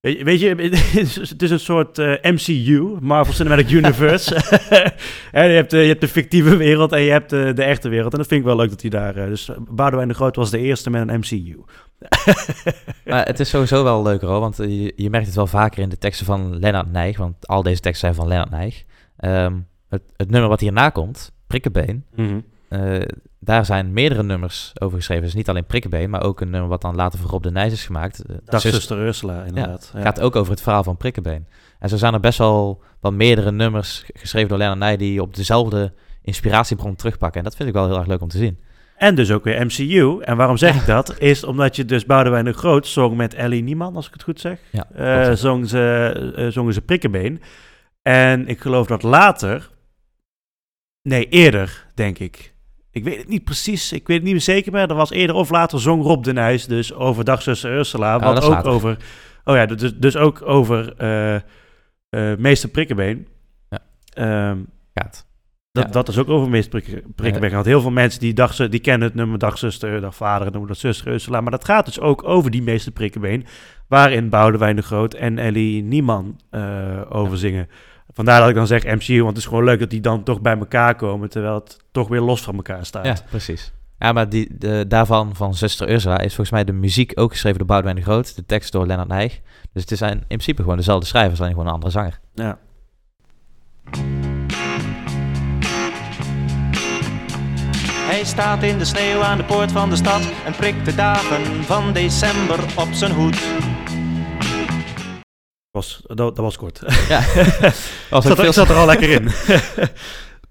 Weet 0.00 0.40
je- 0.40 0.54
het 1.28 1.42
is 1.42 1.50
een 1.50 1.60
soort 1.60 1.98
eh, 1.98 2.12
MCU, 2.32 2.96
Marvel 3.00 3.34
Cinematic 3.34 3.70
Universe. 3.80 4.34
en 5.32 5.48
je 5.48 5.54
hebt, 5.54 5.70
de, 5.70 5.78
je 5.78 5.88
hebt 5.88 6.00
de 6.00 6.08
fictieve 6.08 6.56
wereld 6.56 6.92
en 6.92 7.00
je 7.00 7.10
hebt 7.10 7.30
de, 7.30 7.52
de 7.54 7.62
echte 7.62 7.88
wereld. 7.88 8.12
En 8.12 8.18
dat 8.18 8.26
vind 8.28 8.40
ik 8.40 8.46
wel 8.46 8.56
leuk 8.56 8.70
dat 8.70 8.80
hij 8.80 8.90
daar... 8.90 9.16
eh, 9.16 9.26
dus 9.26 9.50
Boudewijn 9.68 10.08
de 10.08 10.14
Groot 10.14 10.36
was 10.36 10.50
de 10.50 10.58
eerste 10.58 10.90
met 10.90 11.08
een 11.08 11.18
MCU. 11.18 11.56
Maar 13.04 13.26
het 13.26 13.40
is 13.40 13.48
sowieso 13.48 13.84
wel 13.84 14.02
leuker 14.02 14.28
hoor, 14.28 14.40
want 14.40 14.58
eh, 14.60 14.68
je, 14.82 14.92
je 14.96 15.10
merkt 15.10 15.26
het 15.26 15.34
wel 15.34 15.46
vaker 15.46 15.82
in 15.82 15.88
de 15.88 15.98
teksten 15.98 16.26
van 16.26 16.58
Lennart 16.58 16.92
Nijg, 16.92 17.16
want 17.16 17.46
al 17.46 17.62
deze 17.62 17.80
teksten 17.80 18.00
zijn 18.08 18.14
van 18.14 18.28
Lennart 18.28 18.50
Nijg. 18.50 18.84
Ehm, 19.16 19.54
het, 19.88 20.02
het 20.16 20.30
nummer 20.30 20.48
wat 20.48 20.60
hierna 20.60 20.90
komt, 20.90 21.32
Prikkenbeen, 21.46 22.04
Mhm. 22.14 22.40
eh, 22.68 23.00
daar 23.38 23.64
zijn 23.64 23.92
meerdere 23.92 24.22
nummers 24.22 24.72
over 24.80 24.96
geschreven. 24.98 25.24
Dus 25.24 25.34
niet 25.34 25.48
alleen 25.48 25.64
Prikkenbeen, 25.66 26.10
maar 26.10 26.22
ook 26.22 26.40
een 26.40 26.50
nummer 26.50 26.68
wat 26.68 26.80
dan 26.80 26.94
later 26.94 27.18
voor 27.18 27.30
Rob 27.30 27.42
de 27.42 27.50
Nijs 27.50 27.72
is 27.72 27.86
gemaakt. 27.86 28.22
Eh, 28.24 28.36
Dag 28.44 28.60
Zus- 28.60 28.72
zuster 28.74 28.98
Ursula, 28.98 29.44
inderdaad. 29.44 29.90
Ja. 29.94 30.00
gaat 30.00 30.20
ook 30.20 30.36
over 30.36 30.50
het 30.52 30.62
verhaal 30.62 30.82
van 30.84 30.96
Prikkenbeen. 30.96 31.46
En 31.78 31.88
zo 31.88 31.96
zijn 31.96 32.14
er 32.14 32.20
best 32.20 32.38
wel, 32.38 32.82
wel 33.00 33.12
meerdere 33.12 33.52
nummers 33.52 34.04
geschreven 34.14 34.48
door 34.48 34.58
Lennart 34.58 34.78
Nijg 34.80 34.96
die 34.98 35.22
op 35.22 35.34
dezelfde 35.36 35.92
inspiratiebron 36.22 36.94
terugpakken. 36.96 37.38
En 37.38 37.44
dat 37.44 37.56
vind 37.56 37.68
ik 37.68 37.74
wel 37.74 37.86
heel 37.86 37.98
erg 37.98 38.06
leuk 38.06 38.20
om 38.20 38.28
te 38.28 38.38
zien. 38.38 38.58
En 38.96 39.14
dus 39.14 39.30
ook 39.30 39.44
weer 39.44 39.64
MCU. 39.66 40.20
En 40.20 40.36
waarom 40.36 40.56
zeg 40.56 40.74
ik 40.80 40.86
dat? 40.86 41.18
Is 41.18 41.44
omdat 41.44 41.76
je 41.76 41.84
dus 41.84 42.04
Boudewijn 42.06 42.44
de 42.44 42.52
Groot 42.52 42.86
zong 42.86 43.16
met 43.16 43.34
Ellie 43.34 43.62
Nieman, 43.62 43.96
als 43.96 44.06
ik 44.06 44.12
het 44.12 44.22
goed 44.22 44.40
zeg. 44.40 44.58
Ja, 44.70 44.86
Eh, 44.94 45.22
klopt. 45.24 45.38
zong 45.38 45.68
ze, 45.68 46.46
zongen 46.52 46.72
ze 46.74 46.80
Prikkenbeen. 46.80 47.42
En 48.02 48.48
ik 48.48 48.60
geloof 48.60 48.86
dat 48.86 49.02
later... 49.02 49.70
Nee, 51.06 51.28
eerder, 51.28 51.86
denk 51.94 52.18
ik. 52.18 52.54
Ik 52.90 53.04
weet 53.04 53.16
het 53.18 53.28
niet 53.28 53.44
precies, 53.44 53.92
ik 53.92 54.06
weet 54.06 54.16
het 54.16 54.24
niet 54.24 54.32
meer 54.34 54.42
zeker, 54.42 54.72
maar 54.72 54.88
er 54.90 54.94
was 54.96 55.10
eerder 55.10 55.36
of 55.36 55.50
later 55.50 55.80
zong 55.80 56.02
Rob 56.02 56.24
de 56.24 56.32
Nijs 56.32 56.66
dus 56.66 56.94
over 56.94 57.24
Dagzuster 57.24 57.70
Ursula. 57.72 58.12
Ja, 58.12 58.18
wat 58.20 58.42
ook 58.44 58.50
later. 58.50 58.70
over... 58.70 58.96
Oh 59.44 59.54
ja, 59.56 59.66
dus, 59.66 59.94
dus 59.96 60.16
ook 60.16 60.42
over 60.42 60.94
eh, 60.96 61.34
eh, 61.34 62.38
Meester 62.38 62.68
Prikkenbeen. 62.68 63.26
Ja. 63.70 63.78
Ehm, 64.12 64.58
dat, 64.92 65.24
Ja. 65.72 65.82
dat 65.84 66.08
is 66.08 66.18
ook 66.18 66.28
over 66.28 66.50
Meester 66.50 66.80
Prik- 66.80 67.14
Prikkenbeen. 67.14 67.50
Want 67.52 67.66
heel 67.66 67.80
veel 67.80 67.90
mensen 67.90 68.20
die, 68.20 68.32
dagzu- 68.34 68.68
die 68.68 68.80
kennen 68.80 69.08
het 69.08 69.16
nummer 69.16 69.38
Dagzuster, 69.38 70.00
Dagvader, 70.00 70.50
noemen 70.50 70.68
dat 70.68 70.78
zuster 70.78 71.12
Ursula. 71.12 71.40
Maar 71.40 71.50
dat 71.50 71.64
gaat 71.64 71.84
dus 71.86 72.00
ook 72.00 72.24
over 72.24 72.50
die 72.50 72.62
Meester 72.62 72.92
Prikkenbeen. 72.92 73.46
Waarin 73.88 74.28
Boudewijn 74.28 74.76
de 74.76 74.82
Groot 74.82 75.14
en 75.14 75.38
Ellie 75.38 75.82
Nieman 75.82 76.40
eh, 76.50 77.00
over 77.08 77.38
zingen. 77.38 77.68
Vandaar 78.16 78.40
dat 78.40 78.48
ik 78.48 78.54
dan 78.54 78.66
zeg 78.66 78.84
MCU, 78.84 79.16
want 79.16 79.28
het 79.28 79.36
is 79.36 79.46
gewoon 79.46 79.64
leuk 79.64 79.78
dat 79.78 79.90
die 79.90 80.00
dan 80.00 80.22
toch 80.22 80.40
bij 80.40 80.58
elkaar 80.58 80.94
komen. 80.94 81.30
Terwijl 81.30 81.54
het 81.54 81.76
toch 81.90 82.08
weer 82.08 82.20
los 82.20 82.42
van 82.42 82.54
elkaar 82.54 82.86
staat. 82.86 83.04
Ja, 83.04 83.16
precies. 83.30 83.72
Ja, 83.98 84.12
maar 84.12 84.28
die, 84.28 84.48
de, 84.58 84.84
daarvan, 84.88 85.34
van 85.34 85.54
Zuster 85.54 85.90
Ursula, 85.90 86.18
is 86.18 86.26
volgens 86.34 86.50
mij 86.50 86.64
de 86.64 86.72
muziek 86.72 87.12
ook 87.14 87.30
geschreven 87.30 87.58
door 87.58 87.66
Boudewijn 87.66 87.96
de 87.96 88.02
Groot. 88.02 88.36
De 88.36 88.46
tekst 88.46 88.72
door 88.72 88.86
Lennart 88.86 89.08
Nijg. 89.08 89.40
Dus 89.72 89.84
het 89.88 89.98
zijn 89.98 90.12
in 90.12 90.24
principe 90.26 90.62
gewoon 90.62 90.76
dezelfde 90.76 91.06
schrijvers, 91.06 91.40
alleen 91.40 91.52
gewoon 91.52 91.66
een 91.66 91.72
andere 91.72 91.92
zanger. 91.92 92.20
Ja. 92.34 92.58
Hij 98.08 98.24
staat 98.24 98.62
in 98.62 98.78
de 98.78 98.84
sneeuw 98.84 99.22
aan 99.22 99.38
de 99.38 99.44
poort 99.44 99.72
van 99.72 99.90
de 99.90 99.96
stad 99.96 100.28
en 100.46 100.52
prikt 100.52 100.84
de 100.84 100.94
dagen 100.94 101.64
van 101.64 101.92
december 101.92 102.60
op 102.76 102.88
zijn 102.92 103.12
hoed. 103.12 103.38
Was, 105.76 106.02
dat, 106.06 106.16
dat 106.16 106.36
was 106.36 106.56
kort. 106.56 106.80
Ja, 107.08 107.18
Ik 108.16 108.22
zat, 108.22 108.38
er- 108.38 108.44
ik 108.44 108.52
zat 108.52 108.68
er 108.68 108.76
al 108.76 108.86
lekker 108.86 109.10
in. 109.10 109.28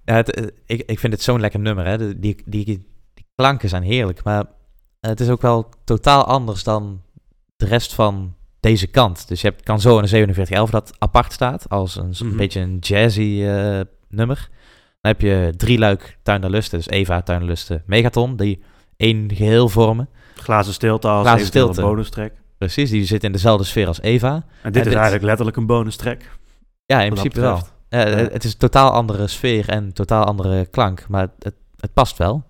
Ja, 0.06 0.16
het, 0.16 0.32
eh, 0.34 0.46
ik, 0.66 0.84
ik 0.86 1.00
vind 1.00 1.14
het 1.14 1.22
zo'n 1.22 1.40
lekker 1.40 1.60
nummer. 1.60 1.86
Hè. 1.86 1.98
Die, 2.20 2.36
die, 2.46 2.66
die, 2.66 2.88
klanken 3.36 3.70
zijn 3.70 3.84
heerlijk, 3.84 4.24
maar 4.24 4.46
het 5.00 5.20
is 5.20 5.30
ook 5.30 5.42
wel 5.42 5.70
totaal 5.84 6.24
anders 6.26 6.64
dan 6.64 7.02
de 7.56 7.66
rest 7.66 7.94
van 7.94 8.36
deze 8.60 8.88
kant. 8.88 9.28
Dus 9.28 9.42
je 9.42 9.48
hebt 9.48 9.64
Canzo 9.64 9.96
en 9.98 10.02
de 10.02 10.08
4711 10.08 10.70
dat 10.70 10.96
apart 11.00 11.34
staat 11.34 11.70
als 11.70 11.96
een, 11.96 12.14
Mhm. 12.20 12.38
beetje 12.38 12.60
een 12.60 12.78
jazzy 12.80 13.42
eh, 13.44 13.80
nummer. 14.10 14.50
Dan 15.02 15.12
heb 15.12 15.22
je 15.22 15.54
drie 15.58 15.78
luik 15.78 16.18
Tuin 16.24 16.42
der 16.42 16.50
Lusten, 16.50 16.78
dus 16.78 16.88
Eva, 16.88 17.22
Tuin 17.22 17.40
der 17.40 17.48
Lusten, 17.48 17.84
Megaton, 17.86 18.36
die 18.36 18.64
één 18.98 19.32
geheel 19.36 19.70
vormen. 19.70 20.10
Glazen 20.36 20.74
stilte 20.74 21.08
als 21.08 21.22
Glazen 21.22 21.40
een 21.42 21.46
stilte. 21.48 21.82
bonus 21.82 22.10
track. 22.10 22.32
Precies, 22.58 22.90
die 22.90 23.06
zit 23.06 23.24
in 23.24 23.32
dezelfde 23.32 23.64
sfeer 23.66 23.88
als 23.88 24.02
Eva. 24.02 24.34
En 24.34 24.42
dit 24.72 24.74
En 24.76 24.80
is 24.80 24.84
dit- 24.84 24.94
eigenlijk 24.94 25.24
letterlijk 25.24 25.58
een 25.58 25.66
bonus 25.66 25.96
track. 25.96 26.22
Ja, 26.86 27.02
in 27.02 27.10
principe 27.10 27.42
wel. 27.42 27.60
Eh, 27.90 28.00
Ja. 28.00 28.08
Het 28.18 28.44
is 28.44 28.52
een 28.52 28.58
totaal 28.60 28.92
andere 28.92 29.28
sfeer 29.28 29.70
en 29.70 29.94
totaal 29.94 30.24
andere 30.26 30.66
klank, 30.66 31.06
maar 31.08 31.28
het, 31.40 31.56
het 31.80 31.94
past 31.94 32.18
wel. 32.18 32.44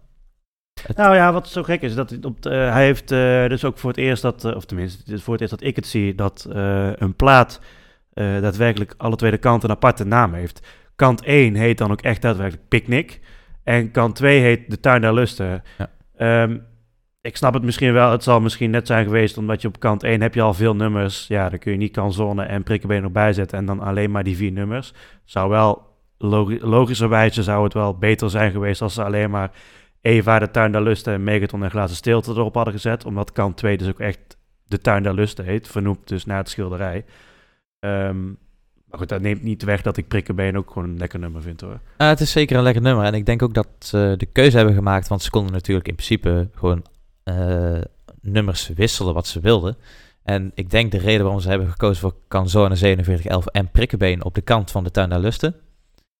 Het- 0.88 0.97
Nou 0.97 1.16
ja, 1.16 1.34
wat 1.34 1.47
zo 1.47 1.64
gek 1.64 1.82
is, 1.82 1.95
dat 1.95 2.10
hij 2.10 2.20
op 2.22 2.41
de- 2.41 2.49
hij 2.49 2.86
heeft 2.86 3.12
eh, 3.12 3.47
dus 3.47 3.66
ook 3.66 3.78
voor 3.78 3.89
het 3.89 3.99
eerst 3.99 4.22
dat, 4.22 4.45
eh, 4.45 4.56
of 4.56 4.66
tenminste, 4.66 5.20
voor 5.20 5.34
het 5.34 5.41
eerst 5.41 5.53
dat 5.60 5.64
ik 5.68 5.76
het 5.76 5.88
zie, 5.88 6.16
dat 6.16 6.47
eh, 6.53 6.89
een 6.95 7.16
plaat 7.16 7.60
eh, 8.14 8.41
daadwerkelijk 8.41 8.93
alle 8.97 9.16
twee 9.16 9.32
de 9.32 9.38
kanten 9.38 9.70
een 9.70 9.76
aparte 9.76 10.06
naam 10.06 10.34
heeft. 10.34 10.68
Kant 10.95 11.24
1 11.26 11.56
heet 11.56 11.78
dan 11.78 11.91
ook 11.91 12.01
echt 12.01 12.22
daadwerkelijk 12.22 12.68
Picnic. 12.68 13.20
En 13.64 13.91
kant 13.91 14.16
2 14.16 14.39
heet 14.41 14.70
De 14.70 14.80
Tuin 14.80 15.01
der 15.01 15.14
Lusten. 15.14 15.64
Ja. 15.78 15.89
Ehm, 16.18 16.58
ik 17.26 17.38
snap 17.38 17.54
het 17.54 17.64
misschien 17.64 17.94
wel. 17.94 18.12
Het 18.12 18.24
zal 18.24 18.42
misschien 18.42 18.70
net 18.70 18.88
zijn 18.88 19.06
geweest 19.06 19.38
omdat 19.38 19.62
je 19.62 19.68
op 19.68 19.80
kant 19.80 20.04
1 20.04 20.22
heb 20.22 20.34
je 20.34 20.42
al 20.42 20.54
veel 20.54 20.76
nummers. 20.76 21.28
Ja, 21.28 21.50
dan 21.50 21.60
kun 21.60 21.72
je 21.72 21.78
niet 21.78 21.92
Canzone 21.92 22.44
en 22.44 22.64
Prikkenbeen 22.64 23.04
erbij 23.04 23.34
zetten 23.34 23.58
en 23.58 23.66
dan 23.66 23.80
alleen 23.80 24.12
maar 24.12 24.24
die 24.24 24.36
vier 24.36 24.52
nummers. 24.52 24.94
Zou 25.24 25.50
wel, 25.50 25.82
logi 26.18 26.60
logischerwijze 26.62 27.44
zou 27.44 27.64
het 27.64 27.74
wel 27.74 27.98
beter 27.98 28.30
zijn 28.30 28.52
geweest 28.52 28.82
als 28.82 28.94
ze 28.94 29.04
alleen 29.04 29.30
maar 29.30 29.52
Eva, 30.02 30.40
De 30.40 30.52
Tuin 30.52 30.72
der 30.72 30.82
Lusten 30.82 31.14
en 31.14 31.24
Megaton 31.24 31.64
en 31.64 31.70
Glazen 31.70 31.96
Stilte 31.96 32.32
erop 32.32 32.56
hadden 32.56 32.74
gezet. 32.74 33.06
Omdat 33.06 33.32
kant 33.32 33.58
2 33.58 33.78
dus 33.78 33.88
ook 33.88 34.00
echt 34.00 34.38
De 34.68 34.78
Tuin 34.78 35.04
der 35.04 35.14
Lusten 35.14 35.46
heet. 35.46 35.68
Vernoemd 35.68 36.08
dus 36.08 36.26
naar 36.26 36.38
het 36.38 36.50
schilderij. 36.50 37.06
Ehm, 37.80 38.26
maar 38.88 39.00
goed, 39.00 39.10
dat 39.10 39.22
neemt 39.22 39.44
niet 39.44 39.64
weg 39.64 39.82
dat 39.82 39.98
ik 39.98 40.08
Prikkenbeen 40.08 40.58
ook 40.58 40.72
gewoon 40.72 40.90
een 40.90 40.98
lekker 40.98 41.20
nummer 41.20 41.42
vind 41.42 41.62
hoor. 41.62 41.80
Uh, 41.98 42.08
het 42.08 42.20
is 42.20 42.32
zeker 42.32 42.58
een 42.58 42.64
lekker 42.64 42.82
nummer. 42.82 43.06
En 43.06 43.14
ik 43.14 43.26
denk 43.26 43.42
ook 43.42 43.54
dat 43.54 43.68
ze 43.80 44.14
de 44.18 44.26
keuze 44.26 44.58
hebben 44.58 44.76
gemaakt. 44.76 45.08
Want 45.08 45.22
ze 45.22 45.30
konden 45.30 45.52
natuurlijk 45.52 45.88
in 45.88 45.96
principe 45.96 46.50
gewoon 46.56 46.86
uh, 47.30 47.82
nummers 48.22 48.68
wisselen 48.68 49.14
wat 49.14 49.28
ze 49.28 49.40
wilden. 49.40 49.78
En 50.24 50.52
ik 50.54 50.70
denk 50.70 50.92
de 50.92 50.98
reden 50.98 51.22
waarom 51.22 51.42
ze 51.42 51.50
hebben 51.50 51.70
gekozen 51.70 52.02
voor 52.02 52.16
Canzone 52.28 52.76
4711 52.76 53.46
en 53.46 53.72
Prikkenbeen 53.72 54.24
op 54.24 54.36
de 54.36 54.42
kant 54.42 54.72
van 54.72 54.84
de 54.84 54.92
Tuin 54.92 55.10
der 55.10 55.20
Lusten. 55.20 55.56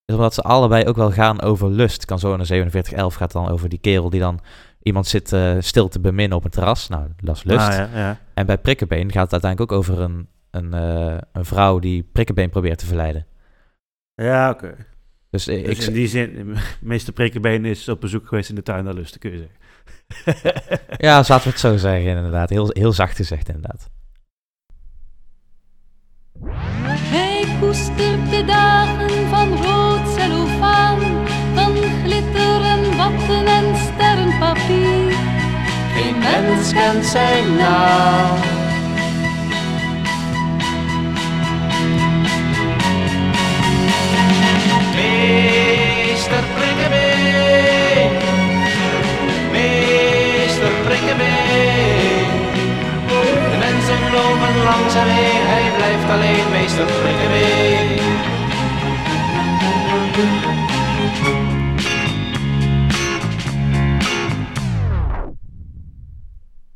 Is 0.04 0.14
omdat 0.14 0.34
ze 0.34 0.42
allebei 0.42 0.84
ook 0.84 0.96
wel 0.96 1.10
gaan 1.10 1.40
over 1.42 1.70
lust. 1.70 2.04
Canzone 2.04 2.44
4711 2.44 3.14
gaat 3.14 3.32
dan 3.32 3.48
over 3.48 3.68
die 3.68 3.78
kerel 3.78 4.10
die 4.10 4.20
dan 4.20 4.40
iemand 4.82 5.06
zit 5.06 5.32
uh, 5.32 5.56
stil 5.58 5.88
te 5.88 6.00
beminnen 6.00 6.38
op 6.38 6.44
een 6.44 6.50
terras. 6.50 6.88
Nou, 6.88 7.06
dat 7.22 7.36
is 7.36 7.44
lust. 7.44 7.68
Ah, 7.68 7.74
ja, 7.74 7.88
ja. 7.94 8.20
En 8.34 8.46
bij 8.46 8.58
Prikkenbeen 8.58 9.12
gaat 9.12 9.22
het 9.22 9.32
uiteindelijk 9.32 9.72
ook 9.72 9.78
over 9.78 10.00
een, 10.00 10.28
een, 10.50 10.74
uh, 10.74 11.18
een 11.32 11.44
vrouw 11.44 11.78
die 11.78 12.08
Prikkenbeen 12.12 12.50
probeert 12.50 12.78
te 12.78 12.86
verleiden. 12.86 13.26
Ja, 14.14 14.50
oké. 14.50 14.64
Okay. 14.64 14.76
Dus, 15.30 15.44
dus 15.44 15.56
ik, 15.56 15.78
in 15.78 15.92
die 15.92 16.08
zin, 16.08 16.56
meester 16.80 17.12
Prikkenbeen 17.12 17.64
is 17.64 17.88
op 17.88 18.00
bezoek 18.00 18.26
geweest 18.26 18.48
in 18.48 18.54
de 18.54 18.62
tuin 18.62 18.84
der 18.84 18.94
lusten, 18.94 19.20
kun 19.20 19.30
je 19.30 19.38
zeggen. 19.38 19.56
ja, 21.06 21.16
laten 21.16 21.42
we 21.42 21.48
het 21.48 21.58
zo 21.60 21.76
zeggen 21.76 22.16
inderdaad. 22.16 22.50
Heel, 22.50 22.70
heel 22.72 22.92
zacht 22.92 23.16
gezegd 23.16 23.48
inderdaad. 23.48 23.88
Hij 26.90 27.44
koestert 27.60 28.30
de 28.30 28.44
dagen 28.46 29.28
van 29.28 29.64
rood 29.64 30.08
cellofaan, 30.16 30.98
van 31.54 31.76
glitter 32.04 32.60
en 32.62 32.96
watten 32.96 33.46
en 33.46 33.76
sterrenpapier. 33.76 35.12
Geen 35.94 36.18
mens 36.18 36.72
kent 36.72 37.04
zijn 37.04 37.56
naam. 37.56 38.55
Prikkebeen. 56.84 58.04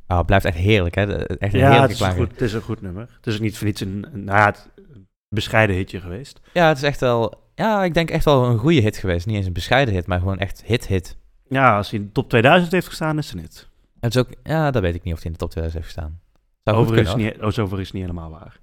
Oh, 0.09 0.17
het 0.17 0.27
blijft 0.27 0.45
echt 0.45 0.57
heerlijk, 0.57 0.95
hè? 0.95 1.27
Echt 1.27 1.55
een 1.55 1.61
ja, 1.61 1.71
heerlijke 1.71 2.05
het 2.05 2.13
is, 2.13 2.19
goed, 2.19 2.31
het 2.31 2.41
is 2.41 2.53
een 2.53 2.61
goed 2.63 2.81
nummer. 2.81 3.09
Het 3.17 3.27
is 3.27 3.35
ook 3.35 3.41
niet 3.41 3.57
voor 3.57 3.67
niets 3.67 3.81
een, 3.81 4.07
een, 4.13 4.25
nou 4.25 4.39
ja, 4.39 4.45
het, 4.45 4.71
een 4.77 5.07
bescheiden 5.29 5.77
hitje 5.77 6.01
geweest. 6.01 6.41
Ja, 6.53 6.69
het 6.69 6.77
is 6.77 6.83
echt 6.83 7.01
wel... 7.01 7.49
Ja, 7.55 7.85
ik 7.85 7.95
denk 7.95 8.11
echt 8.11 8.25
wel 8.25 8.45
een 8.45 8.59
goede 8.59 8.81
hit 8.81 8.97
geweest. 8.97 9.27
Niet 9.27 9.37
eens 9.37 9.47
een 9.47 9.53
bescheiden 9.53 9.95
hit, 9.95 10.07
maar 10.07 10.19
gewoon 10.19 10.39
echt 10.39 10.63
hit-hit. 10.65 11.17
Ja, 11.49 11.77
als 11.77 11.91
hij 11.91 11.99
in 11.99 12.05
de 12.05 12.13
top 12.13 12.29
2000 12.29 12.73
heeft 12.73 12.87
gestaan, 12.87 13.19
is 13.19 13.31
het 13.31 13.41
niet. 13.41 13.69
Het 14.01 14.15
is 14.15 14.21
ook... 14.21 14.29
Ja, 14.43 14.71
dat 14.71 14.83
weet 14.83 14.95
ik 14.95 15.03
niet 15.03 15.15
of 15.15 15.19
hij 15.19 15.27
in 15.27 15.33
de 15.33 15.39
top 15.39 15.51
2000 15.51 15.85
heeft 15.85 15.95
gestaan. 15.95 16.21
Zou 16.65 16.77
Overigens 16.77 17.15
kunnen, 17.15 17.33
niet, 17.33 17.43
oh, 17.43 17.51
zover 17.51 17.81
is 17.81 17.93
niet 17.93 18.03
helemaal 18.03 18.31
waar. 18.31 18.60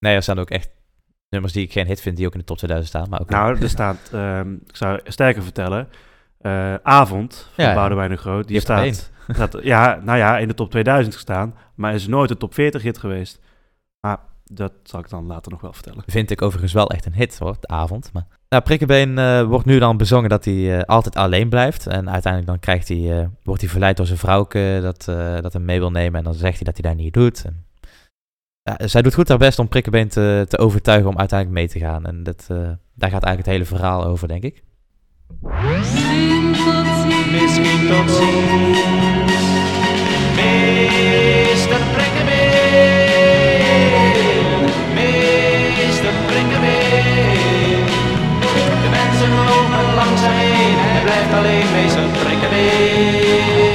Nee, 0.00 0.14
er 0.14 0.22
staan 0.22 0.38
ook 0.38 0.50
echt 0.50 0.70
nummers 1.28 1.52
die 1.52 1.64
ik 1.64 1.72
geen 1.72 1.86
hit 1.86 2.00
vind, 2.00 2.16
die 2.16 2.26
ook 2.26 2.32
in 2.32 2.38
de 2.38 2.44
top 2.44 2.56
2000 2.56 2.94
staan. 2.94 3.10
Maar 3.10 3.20
ook 3.20 3.30
nou, 3.30 3.60
er 3.60 3.68
staat, 3.68 4.10
um, 4.14 4.60
ik 4.66 4.76
zou 4.76 5.00
sterker 5.04 5.42
vertellen, 5.42 5.88
uh, 6.40 6.74
Avond 6.74 7.48
van 7.54 7.64
ja, 7.64 7.74
Boudewijn 7.74 8.10
de 8.10 8.16
Groot. 8.16 8.48
Die, 8.48 8.60
staat, 8.60 9.10
staat, 9.28 9.58
ja, 9.72 10.00
nou 10.02 10.18
ja, 10.18 10.38
in 10.38 10.48
de 10.48 10.54
top 10.54 10.70
2000 10.70 11.14
gestaan, 11.14 11.54
maar 11.74 11.94
is 11.94 12.06
nooit 12.06 12.30
een 12.30 12.36
top 12.36 12.54
40 12.54 12.82
hit 12.82 12.98
geweest. 12.98 13.40
Maar 14.00 14.18
dat 14.44 14.72
zal 14.82 15.00
ik 15.00 15.08
dan 15.08 15.26
later 15.26 15.52
nog 15.52 15.60
wel 15.60 15.72
vertellen. 15.72 16.02
Vind 16.06 16.30
ik 16.30 16.42
overigens 16.42 16.72
wel 16.72 16.90
echt 16.90 17.06
een 17.06 17.14
hit 17.14 17.38
hoor, 17.38 17.56
de 17.60 17.66
avond. 17.66 18.10
Maar... 18.12 18.26
Nou, 18.48 18.62
Prikkenbeen 18.62 19.18
uh, 19.18 19.42
wordt 19.42 19.64
nu 19.64 19.78
dan 19.78 19.96
bezongen 19.96 20.28
dat 20.28 20.44
hij 20.44 20.54
uh, 20.54 20.82
altijd 20.82 21.16
alleen 21.16 21.48
blijft. 21.48 21.86
En 21.86 22.10
uiteindelijk 22.10 22.46
dan 22.46 22.60
krijgt 22.60 22.88
hij, 22.88 22.98
uh, 22.98 23.26
wordt 23.42 23.60
hij 23.60 23.70
verleid 23.70 23.96
door 23.96 24.06
zijn 24.06 24.18
vrouwke 24.18 24.78
dat, 24.82 25.04
dat 25.42 25.52
hem 25.52 25.64
mee 25.64 25.78
wil 25.78 25.90
nemen. 25.90 26.18
En 26.18 26.24
dan 26.24 26.34
zegt 26.34 26.56
hij 26.56 26.72
dat 26.72 26.82
hij 26.82 26.90
dat 26.92 27.00
niet 27.02 27.14
doet. 27.14 27.44
En, 27.44 27.64
zij 28.76 29.02
doet 29.02 29.14
goed 29.14 29.28
haar 29.28 29.38
best 29.38 29.58
om 29.58 29.68
Prikkenbeen 29.68 30.08
te, 30.08 30.46
te 30.48 30.58
overtuigen 30.58 31.08
om 31.10 31.18
uiteindelijk 31.18 31.58
mee 31.58 31.68
te 31.68 31.78
gaan. 31.78 32.06
En 32.06 32.22
dat, 32.22 32.46
daar 32.94 33.10
gaat 33.10 33.24
eigenlijk 33.24 33.38
het 33.38 33.46
hele 33.46 33.64
verhaal 33.64 34.04
over, 34.04 34.28
denk 34.28 34.42
ik. 34.42 34.62
Misschien 37.32 37.88
tot 37.88 38.10
ziens. 38.10 38.80
Meester 40.36 41.80
Prikkenbeen. 41.94 42.40
Meester 44.94 46.12
Prikkenbeen. 46.26 47.86
De 48.82 48.88
mensen 48.90 49.30
lopen 49.34 49.94
langs 49.94 50.20
hem 50.24 50.36
heen. 50.36 50.76
Hij 50.78 51.02
blijft 51.02 51.32
alleen 51.32 51.72
meester 51.72 52.04
Prikkenbeen. 52.22 53.69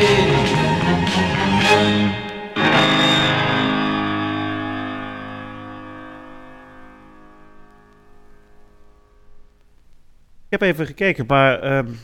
Heb 10.60 10.70
even 10.70 10.86
gekeken, 10.86 11.26
maar 11.28 11.78
um, 11.78 11.98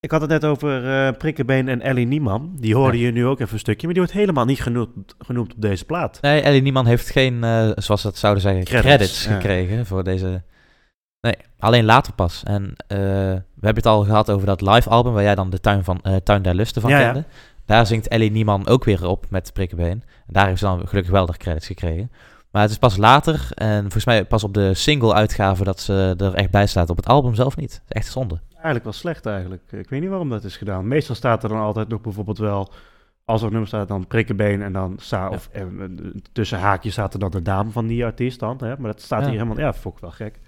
ik 0.00 0.10
had 0.10 0.20
het 0.20 0.30
net 0.30 0.44
over 0.44 0.84
uh, 0.84 1.16
Prikkenbeen 1.18 1.68
en 1.68 1.80
Ellie 1.80 2.06
Nieman. 2.06 2.56
Die 2.58 2.74
hoorde 2.74 2.98
ja. 2.98 3.06
je 3.06 3.12
nu 3.12 3.26
ook 3.26 3.40
even 3.40 3.52
een 3.52 3.58
stukje, 3.58 3.86
maar 3.86 3.94
die 3.94 4.04
wordt 4.04 4.18
helemaal 4.18 4.44
niet 4.44 4.62
genoemd, 4.62 5.14
genoemd 5.18 5.52
op 5.52 5.60
deze 5.62 5.84
plaat. 5.84 6.18
Nee, 6.20 6.40
Ellie 6.40 6.62
Nieman 6.62 6.86
heeft 6.86 7.10
geen, 7.10 7.34
uh, 7.34 7.70
zoals 7.74 8.02
dat 8.02 8.16
zouden 8.16 8.42
zeggen, 8.42 8.64
credits, 8.64 8.86
credits 8.86 9.24
ja. 9.24 9.34
gekregen 9.34 9.86
voor 9.86 10.04
deze... 10.04 10.42
Nee, 11.20 11.36
alleen 11.58 11.84
later 11.84 12.12
pas. 12.12 12.42
En 12.44 12.62
uh, 12.62 12.98
we 13.38 13.66
hebben 13.66 13.82
het 13.82 13.86
al 13.86 14.04
gehad 14.04 14.30
over 14.30 14.46
dat 14.46 14.60
live 14.60 14.88
album, 14.88 15.12
waar 15.12 15.22
jij 15.22 15.34
dan 15.34 15.50
de 15.50 15.60
Tuin, 15.60 15.84
van, 15.84 16.00
tuin 16.24 16.42
der 16.42 16.54
Lusten 16.54 16.82
van 16.82 16.90
ja, 16.90 16.98
kende. 16.98 17.24
Daar 17.66 17.86
zingt 17.86 18.08
Ellie 18.08 18.30
Nieman 18.30 18.66
ook 18.66 18.84
weer 18.84 19.06
op 19.06 19.26
met 19.28 19.52
Prikkenbeen. 19.52 20.02
En 20.26 20.32
daar 20.32 20.46
heeft 20.46 20.58
ze 20.58 20.64
dan 20.64 20.88
gelukkig 20.88 21.12
wel 21.12 21.26
de 21.26 21.36
credits 21.36 21.66
gekregen. 21.66 22.10
Maar 22.50 22.62
het 22.62 22.70
is 22.70 22.78
pas 22.78 22.96
later, 22.96 23.48
en 23.54 23.80
volgens 23.80 24.04
mij 24.04 24.24
pas 24.24 24.44
op 24.44 24.54
de 24.54 24.74
single-uitgave, 24.74 25.64
dat 25.64 25.80
ze 25.80 26.14
er 26.18 26.34
echt 26.34 26.50
bij 26.50 26.66
staat. 26.66 26.90
Op 26.90 26.96
het 26.96 27.06
album 27.06 27.34
zelf 27.34 27.56
niet. 27.56 27.70
Dat 27.70 27.82
is 27.88 28.02
echt 28.02 28.12
zonde. 28.12 28.40
Eigenlijk 28.52 28.84
wel 28.84 28.92
slecht 28.92 29.26
eigenlijk. 29.26 29.62
Ik 29.72 29.88
weet 29.88 30.00
niet 30.00 30.08
waarom 30.08 30.28
dat 30.28 30.44
is 30.44 30.56
gedaan. 30.56 30.88
Meestal 30.88 31.14
staat 31.14 31.42
er 31.42 31.48
dan 31.48 31.58
altijd 31.58 31.88
nog 31.88 32.00
bijvoorbeeld 32.00 32.38
wel, 32.38 32.72
als 33.24 33.40
er 33.40 33.46
een 33.46 33.52
nummer 33.52 33.68
staat, 33.68 33.88
dan 33.88 34.06
prikkenbeen 34.06 34.62
en 34.62 34.72
dan 34.72 34.94
sta, 35.00 35.22
ja. 35.22 35.28
of 35.28 35.48
eh, 35.52 35.64
tussen 36.32 36.58
haakjes 36.58 36.92
staat 36.92 37.12
er 37.14 37.20
dan 37.20 37.30
de 37.30 37.40
naam 37.40 37.70
van 37.70 37.86
die 37.86 38.04
artiest 38.04 38.40
dan. 38.40 38.56
Hè? 38.60 38.76
Maar 38.78 38.92
dat 38.92 39.02
staat 39.02 39.20
ja. 39.20 39.28
hier 39.28 39.38
helemaal, 39.38 39.58
ja, 39.58 39.74
ik 39.74 39.98
wel 40.00 40.10
gek. 40.10 40.40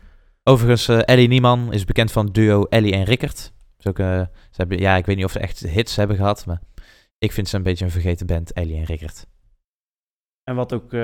Overigens, 0.44 0.88
uh, 0.88 1.00
Ellie 1.05 1.28
Nieman 1.28 1.72
is 1.72 1.84
bekend 1.84 2.12
van 2.12 2.26
duo 2.26 2.64
Ellie 2.64 2.92
en 2.92 3.05
Rickert. 3.05 3.53
Dus 3.76 3.86
ook, 3.86 3.98
uh, 3.98 4.07
ze 4.16 4.57
hebben, 4.57 4.78
ja, 4.78 4.96
ik 4.96 5.07
weet 5.07 5.16
niet 5.16 5.24
of 5.24 5.32
ze 5.32 5.38
echt 5.38 5.59
hits 5.61 5.96
hebben 5.96 6.16
gehad, 6.16 6.46
maar 6.46 6.61
ik 7.18 7.32
vind 7.32 7.48
ze 7.48 7.57
een 7.57 7.62
beetje 7.62 7.84
een 7.84 7.90
vergeten 7.90 8.26
band, 8.26 8.53
Ellie 8.53 8.76
en 8.76 8.84
Rickert. 8.84 9.26
En 10.45 10.55
wat 10.55 10.72
ook, 10.72 10.93
uh, 10.93 11.01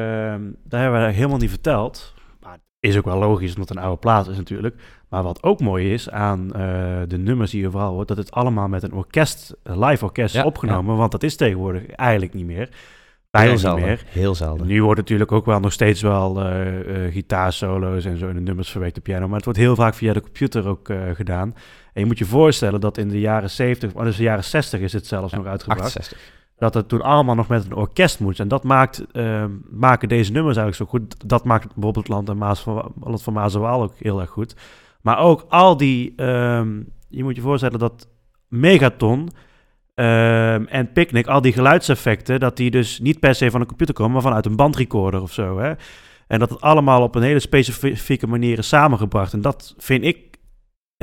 daar 0.65 0.81
hebben 0.81 1.07
we 1.07 1.13
helemaal 1.13 1.39
niet 1.39 1.51
verteld. 1.51 2.15
Maar 2.41 2.59
is 2.81 2.97
ook 2.97 3.05
wel 3.05 3.19
logisch, 3.19 3.53
omdat 3.53 3.69
het 3.69 3.77
een 3.77 3.83
oude 3.85 4.01
plaat 4.01 4.29
is 4.29 4.37
natuurlijk. 4.37 4.83
Maar 5.09 5.23
wat 5.23 5.43
ook 5.43 5.61
mooi 5.61 5.93
is 5.93 6.11
aan 6.11 6.45
uh, 6.47 6.53
de 7.07 7.19
nummers 7.19 7.51
die 7.51 7.61
je 7.61 7.71
vooral 7.71 7.93
hoort, 7.93 8.09
dat 8.09 8.17
het 8.17 8.31
allemaal 8.31 8.69
met 8.69 8.83
een 8.83 8.93
orkest, 8.93 9.57
een 9.63 9.85
live 9.85 10.05
orkest 10.05 10.35
ja, 10.35 10.45
opgenomen. 10.45 10.93
Ja. 10.93 10.99
Want 10.99 11.13
dat 11.13 11.23
is 11.23 11.37
tegenwoordig 11.37 11.87
eigenlijk 11.91 12.35
niet 12.35 12.47
meer. 12.47 12.69
bijna 13.31 13.49
heel 13.49 13.59
zelden. 13.59 13.85
meer. 13.85 14.03
Heel 14.07 14.35
zelden. 14.35 14.67
Nu 14.67 14.83
wordt 14.83 15.01
natuurlijk 15.01 15.33
ook 15.33 15.47
wel 15.47 15.61
nog 15.61 15.73
steeds 15.73 16.03
wel 16.03 16.41
eh 16.41 17.07
eh, 17.07 17.13
gitaarsolo's 17.13 18.05
en 18.05 18.19
zo 18.19 18.29
in 18.29 18.35
de 18.35 18.41
nummers 18.41 18.71
verwerkt 18.71 18.97
op 18.97 19.03
piano. 19.03 19.27
Maar 19.27 19.37
het 19.37 19.45
wordt 19.45 19.59
heel 19.59 19.75
vaak 19.75 19.95
via 19.95 20.13
de 20.13 20.21
computer 20.21 20.67
ook 20.67 20.89
eh, 20.89 21.11
gedaan. 21.15 21.55
En 21.93 22.01
je 22.01 22.07
moet 22.07 22.19
je 22.19 22.25
voorstellen 22.25 22.81
dat 22.81 22.99
in 22.99 23.09
de 23.09 23.21
jaren 23.21 23.51
70, 23.51 23.95
maar 23.95 24.05
dus 24.05 24.17
de 24.17 24.23
jaren 24.23 24.45
60 24.45 24.81
is 24.81 24.93
het 24.93 25.07
zelfs 25.07 25.33
nog 25.33 25.47
uitgebracht. 25.47 25.97
68. 25.97 26.37
Dat 26.59 26.75
het 26.75 26.89
toen 26.89 27.03
allemaal 27.03 27.35
nog 27.35 27.49
met 27.49 27.65
een 27.65 27.75
orkest 27.75 28.21
moest. 28.21 28.41
En 28.41 28.49
dat 28.49 28.65
maakt, 28.65 29.07
eh, 29.13 29.45
maken 29.71 30.09
deze 30.09 30.33
nummers 30.33 30.57
eigenlijk 30.57 30.91
zo 30.91 30.99
goed. 30.99 31.29
Dat 31.29 31.45
maakt 31.45 31.75
bijvoorbeeld 31.75 32.09
Land, 32.09 32.29
en 32.29 32.39
Maas 32.39 32.61
van, 32.61 32.93
Land 33.01 33.23
van 33.23 33.33
Maas 33.33 33.55
en 33.55 33.61
Waal 33.61 33.83
ook 33.83 33.95
heel 33.99 34.21
erg 34.21 34.31
goed. 34.31 34.57
Maar 35.01 35.19
ook 35.19 35.47
al 35.49 35.77
die, 35.77 36.13
ehm, 36.17 36.81
je 37.09 37.23
moet 37.23 37.37
je 37.37 37.43
voorstellen 37.43 37.79
dat 37.79 38.09
Megaton 38.49 39.29
ehm, 39.95 40.65
en 40.65 40.93
Picnic, 40.93 41.27
al 41.27 41.41
die 41.41 41.53
geluidseffecten, 41.53 42.41
dat 42.41 42.57
die 42.57 42.71
dus 42.71 43.01
niet 43.01 43.21
per 43.21 43.35
se 43.35 43.51
van 43.51 43.61
een 43.61 43.67
computer 43.67 43.95
komen, 43.95 44.13
maar 44.13 44.23
vanuit 44.23 44.47
een 44.47 44.57
bandrecorder 44.57 45.23
of 45.23 45.33
zo. 45.33 45.59
Hè? 45.59 45.73
En 46.27 46.39
dat 46.39 46.51
het 46.51 46.61
allemaal 46.61 47.03
op 47.03 47.15
een 47.15 47.23
hele 47.23 47.39
specifieke 47.39 48.27
manier 48.27 48.59
is 48.59 48.69
samengebracht. 48.69 49.33
En 49.33 49.41
dat 49.41 49.75
vind 49.79 50.05
ik 50.05 50.28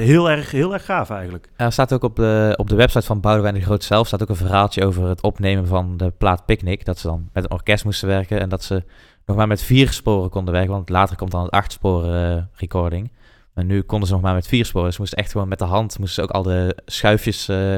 heel 0.02 0.30
erg, 0.30 0.52
heel 0.52 0.74
erg 0.74 0.86
gaaf 0.86 1.10
eigenlijk. 1.10 1.48
Er 1.56 1.72
staat 1.72 1.94
ook 1.94 2.04
op 2.04 2.16
de, 2.16 2.54
op 2.58 2.70
de 2.70 2.76
website 2.76 3.06
van 3.06 3.20
Boudewijn 3.22 3.54
de 3.54 3.62
Groot 3.62 3.84
zelf 3.84 4.08
staat 4.08 4.22
ook 4.22 4.30
een 4.30 4.36
verhaaltje 4.36 4.86
over 4.86 5.08
het 5.08 5.22
opnemen 5.22 5.68
van 5.68 5.98
de 5.98 6.12
plaat 6.18 6.46
Picnic. 6.46 6.86
Dat 6.86 6.98
ze 7.00 7.08
dan 7.08 7.30
met 7.34 7.44
een 7.44 7.52
orkest 7.52 7.86
moesten 7.86 8.08
werken 8.08 8.40
en 8.40 8.50
dat 8.50 8.64
ze 8.64 8.84
nog 9.26 9.36
maar 9.38 9.48
met 9.48 9.62
vier 9.62 9.92
sporen 9.92 10.30
konden 10.30 10.54
werken. 10.54 10.72
Want 10.72 10.90
later 10.90 11.16
komt 11.16 11.32
dan 11.32 11.42
het 11.44 11.52
acht 11.52 11.72
sporen 11.72 12.38
eh, 12.38 12.44
recording. 12.56 13.12
Maar 13.54 13.66
nu 13.66 13.82
konden 13.82 14.08
ze 14.08 14.14
nog 14.14 14.24
maar 14.24 14.34
met 14.34 14.48
vier 14.48 14.66
sporen. 14.66 14.86
Dus 14.86 14.96
ze 14.96 15.02
moesten 15.02 15.20
echt 15.20 15.32
gewoon 15.32 15.48
met 15.48 15.60
de 15.60 15.66
hand 15.66 16.00
moesten 16.00 16.24
ze 16.24 16.30
ook 16.30 16.36
al 16.36 16.44
de 16.44 16.78
schuifjes 16.86 17.48
eh, 17.48 17.76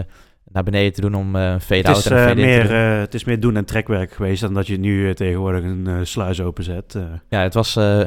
naar 0.51 0.63
beneden 0.63 0.93
te 0.93 1.01
doen 1.01 1.15
om 1.15 1.36
eh, 1.36 1.49
een 1.51 1.61
fade 1.61 1.76
Het 1.78 1.88
out 1.88 1.97
is, 1.97 2.05
en 2.05 2.18
eh, 2.18 2.24
fade 2.24 2.41
in 2.41 2.61
te 2.61 2.68
doen. 2.68 2.78
eh, 2.78 2.99
het 2.99 3.13
is 3.13 3.24
meer 3.24 3.39
doen 3.39 3.55
en 3.55 3.65
trekwerk 3.65 4.11
geweest 4.11 4.41
dan 4.41 4.53
dat 4.53 4.68
je 4.68 4.78
nu 4.80 5.07
eh, 5.07 5.13
tegenwoordig 5.13 5.63
een 5.63 5.88
eh, 5.88 5.95
sluis 6.03 6.41
openzet. 6.41 6.95
eh. 6.95 7.03
Ja, 7.30 7.41
het 7.41 7.53
was 7.53 7.76
eh, 7.76 7.99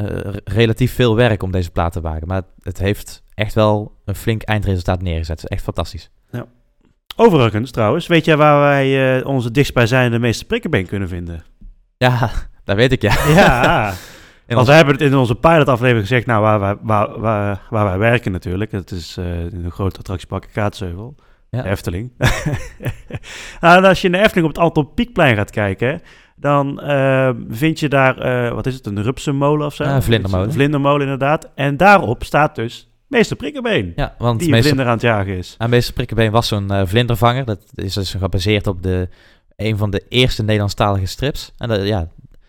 relatief 0.45 0.95
veel 0.95 1.17
werk 1.17 1.43
om 1.43 1.51
deze 1.51 1.71
plaat 1.71 1.93
te 1.93 2.01
maken. 2.01 2.29
Maar 2.29 2.43
het 2.63 2.79
heeft 2.79 3.23
echt 3.41 3.55
wel 3.55 3.93
een 4.05 4.15
flink 4.15 4.43
eindresultaat 4.43 5.03
neergezet. 5.03 5.39
Is 5.39 5.45
echt 5.45 5.63
fantastisch. 5.63 6.11
Overigens 7.17 7.71
trouwens, 7.71 8.07
weet 8.07 8.25
jij 8.25 8.37
waar 8.37 8.61
wij 8.61 9.19
eh, 9.19 9.27
onze 9.27 9.51
dichtstbijzijnde 9.51 10.19
meeste 10.19 10.45
prikkenbeen 10.45 10.87
kunnen 10.87 11.09
vinden? 11.09 11.43
Ja, 11.97 12.31
dat 12.65 12.77
weet 12.77 12.93
ik 12.93 13.03
ja. 13.03 13.15
Ja, 13.29 13.93
want 14.47 14.67
we 14.67 14.73
hebben 14.73 14.95
het 14.95 15.03
in 15.03 15.15
onze 15.17 15.35
pilotaflevering 15.35 16.07
gezegd, 16.07 16.27
nou, 16.27 16.43
waar, 16.43 16.61
wij- 16.61 16.77
waar, 16.83 17.19
waar, 17.21 17.61
waar 17.71 17.85
wij 17.85 17.99
werken 17.99 18.33
natuurlijk. 18.33 18.71
Dat 18.71 18.91
is 18.91 19.17
eh, 19.17 19.41
in 19.41 19.65
een 19.65 19.71
grote 19.71 19.99
attractiepark 19.99 20.49
Kaatsheuvel, 20.53 21.15
Ja. 21.51 21.63
de 21.63 21.69
Efteling. 21.69 22.13
nou, 23.61 23.77
en 23.79 23.85
als 23.85 24.01
je 24.01 24.07
in 24.07 24.13
de 24.13 24.19
Efteling 24.21 24.47
op 24.49 24.55
het 24.55 24.65
Anton 24.65 24.95
Pieckplein 24.95 25.37
gaat 25.37 25.51
kijken, 25.51 26.01
dan 26.37 26.81
eh, 26.81 27.31
vind 27.49 27.81
je 27.81 27.89
daar, 27.89 28.55
wat 28.55 28.67
is 28.67 28.75
het, 28.75 28.87
een 28.87 29.03
rupsenmolen 29.03 29.67
of 29.67 29.75
zo? 29.75 29.85
Ja, 29.85 29.95
een 29.95 30.03
vlindermolen. 30.03 30.47
Een 30.47 30.53
vlindermolen 30.53 31.03
inderdaad. 31.03 31.51
En 31.55 31.77
daarop 31.77 32.25
staat 32.25 32.55
dus 32.55 32.90
meester 33.11 33.37
Prikkenbeen, 33.37 33.93
ja, 33.97 34.15
want 34.19 34.41
die 34.41 34.49
meester, 34.49 34.67
vlinder 34.67 34.87
aan 34.87 34.93
het 34.93 35.03
jagen 35.03 35.37
is. 35.37 35.55
aan 35.59 35.71
meester 35.71 35.95
Prikkenbeen 35.95 36.31
was 36.31 36.49
zo'n 36.49 36.71
eh, 36.71 36.83
vlindervanger. 36.87 37.45
Dat 37.45 37.61
is 37.75 37.95
dus 37.95 38.15
gebaseerd 38.15 38.67
op 38.67 38.83
de, 38.83 39.09
een 39.57 39.77
van 39.77 39.91
de 39.91 40.05
eerste 40.09 40.43
Nederlandstalige 40.43 41.07
strips. 41.07 41.53
En 41.57 41.69
dat, 41.69 41.87
ja, 41.87 42.09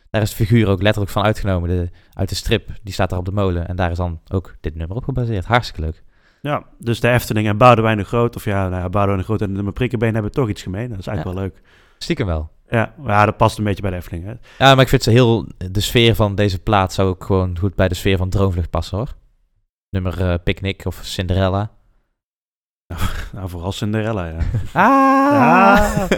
daar 0.09 0.22
is 0.22 0.30
de 0.30 0.36
figuur 0.36 0.68
ook 0.68 0.82
letterlijk 0.82 1.12
van 1.12 1.24
uitgenomen. 1.24 1.70
De, 1.70 1.89
uit 2.14 2.30
de 2.30 2.36
strip, 2.36 2.70
die 2.84 2.93
staat 2.93 3.09
daar 3.09 3.20
op 3.20 3.26
de 3.26 3.32
molen. 3.32 3.68
En 3.68 3.76
daar 3.76 3.91
is 3.91 3.97
dan 3.97 4.20
ook 4.28 4.55
dit 4.62 4.76
nummer 4.76 4.97
op 4.97 5.03
gebaseerd. 5.03 5.45
Hartstikke 5.45 5.82
leuk. 5.82 6.03
Ja, 6.41 6.64
dus 6.80 6.99
de 6.99 7.09
Efteling 7.09 7.47
en 7.47 7.57
Boudewijn 7.57 7.97
de 7.97 8.03
Groot, 8.03 8.36
of 8.36 8.45
ja, 8.45 8.70
nou 8.70 8.82
ja 8.82 8.89
Boudewijn 8.89 9.18
de 9.18 9.24
Groot 9.24 9.41
en 9.41 9.53
de 9.53 9.72
Prikkenbeen 9.72 10.14
hebben 10.14 10.32
toch 10.32 10.49
iets 10.49 10.62
gemeen. 10.62 10.89
Dat 10.89 10.99
is 10.99 11.07
eigenlijk 11.07 11.38
wel 11.38 11.47
leuk. 11.47 11.62
Stiekem 11.97 12.26
wel. 12.26 12.49
Ja, 12.70 12.93
maar 12.97 13.18
ja, 13.18 13.26
dat 13.26 13.38
past 13.38 13.57
een 13.57 13.64
beetje 13.64 13.82
bij 13.82 13.91
de 13.91 13.97
Efteling. 13.97 14.26
Hè? 14.26 14.32
Ja, 14.66 14.76
maar 14.76 14.82
ik 14.84 14.89
vind 14.89 15.03
ze 15.03 15.09
heel... 15.09 15.47
De 15.72 15.80
sfeer 15.80 16.16
van 16.16 16.36
deze 16.36 16.59
plaat 16.59 16.93
zou 16.93 17.09
ook 17.09 17.24
gewoon 17.24 17.57
goed 17.57 17.76
bij 17.76 17.88
de 17.88 17.95
sfeer 17.95 18.18
van 18.18 18.30
Droomvlucht 18.30 18.70
passen, 18.70 18.97
hoor. 18.97 19.14
Nummer 19.92 20.22
eh 20.22 20.34
Picnic 20.44 20.86
of 20.86 21.00
Cinderella. 21.04 21.70
Nou, 23.34 23.50
vooral 23.50 23.72
Cinderella, 23.72 24.26
ja. 24.26 24.38
Ah! 24.82 26.02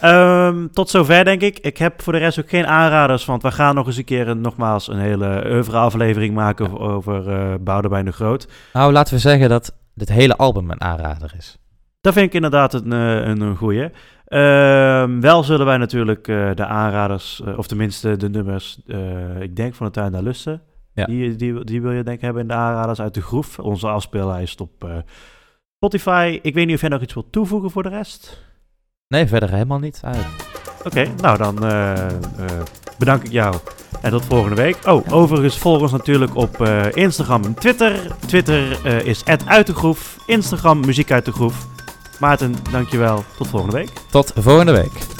Ehm, 0.00 0.66
tot 0.72 0.90
zover, 0.90 1.24
denk 1.24 1.40
ik. 1.40 1.58
Ik 1.58 1.76
heb 1.76 2.02
voor 2.02 2.12
de 2.12 2.18
rest 2.18 2.40
ook 2.40 2.48
geen 2.48 2.66
aanraders, 2.66 3.24
want 3.24 3.42
we 3.42 3.50
gaan 3.50 3.74
nog 3.74 3.86
eens 3.86 3.96
een 3.96 4.04
keer 4.04 4.28
een, 4.28 4.40
nogmaals 4.40 4.88
een 4.88 4.98
hele 4.98 5.42
oeuvre-aflevering 5.50 6.34
maken 6.34 6.64
over, 6.64 6.80
over 6.80 7.28
eh, 7.28 7.54
Boudewijn 7.60 8.04
de 8.04 8.12
Groot. 8.12 8.48
nou, 8.72 8.92
laten 8.92 9.14
we 9.14 9.20
zeggen 9.20 9.48
dat 9.48 9.76
dit 9.94 10.08
hele 10.08 10.36
album 10.36 10.70
een 10.70 10.80
aanrader 10.80 11.34
is. 11.36 11.58
Dat 12.00 12.12
vind 12.12 12.26
ik 12.26 12.34
inderdaad 12.34 12.74
een, 12.74 12.92
eh, 12.92 13.28
een, 13.28 13.40
een 13.40 13.56
goeie. 13.56 13.90
Ehm, 14.24 15.20
wel 15.20 15.42
zullen 15.42 15.66
wij 15.66 15.76
natuurlijk 15.76 16.24
de 16.54 16.66
aanraders, 16.66 17.42
of 17.56 17.66
tenminste 17.66 18.16
de 18.16 18.28
nummers, 18.28 18.80
ik 19.40 19.56
denk 19.56 19.74
van 19.74 19.86
de 19.86 19.92
tuin 19.92 20.12
naar 20.12 20.22
lusten. 20.22 20.62
Ja. 20.94 21.04
Die, 21.04 21.36
die, 21.36 21.64
die 21.64 21.82
wil 21.82 21.92
je 21.92 22.02
denk 22.02 22.16
ik 22.16 22.22
hebben 22.22 22.42
in 22.42 22.48
de 22.48 22.54
aanraders 22.54 23.00
uit 23.00 23.14
de 23.14 23.22
groef. 23.22 23.58
Onze 23.58 23.88
afspeellijst 23.88 24.60
op 24.60 24.84
eh, 24.84 24.96
Spotify. 25.76 26.38
Ik 26.42 26.54
weet 26.54 26.66
niet 26.66 26.74
of 26.74 26.80
jij 26.80 26.90
nog 26.90 27.02
iets 27.02 27.14
wilt 27.14 27.32
toevoegen 27.32 27.70
voor 27.70 27.82
de 27.82 27.88
rest. 27.88 28.48
Nee, 29.08 29.26
verder 29.26 29.50
helemaal 29.50 29.78
niet. 29.78 30.00
Oké, 30.84 31.06
nou 31.16 31.38
dan 31.38 31.64
eh, 31.64 32.06
eh, 32.06 32.62
bedank 32.98 33.22
ik 33.22 33.30
jou. 33.30 33.56
En 34.02 34.10
tot 34.10 34.24
volgende 34.24 34.54
week. 34.54 34.86
Oh, 34.86 35.12
overigens 35.12 35.58
volg 35.58 35.80
ons 35.80 35.92
natuurlijk 35.92 36.36
op 36.36 36.66
Instagram 36.94 37.44
en 37.44 37.54
Twitter. 37.54 38.16
Twitter 38.26 38.86
is 39.06 39.24
uit 39.24 39.66
de 39.66 39.74
groef. 39.74 40.16
Instagram 40.26 40.80
muziek 40.80 41.10
uit 41.10 41.24
de 41.24 41.32
groef. 41.32 41.66
Maarten, 42.20 42.54
dankjewel. 42.70 43.24
Tot 43.36 43.48
volgende 43.48 43.76
week. 43.76 43.90
tot 44.10 44.32
volgende 44.34 44.72
week. 44.72 45.19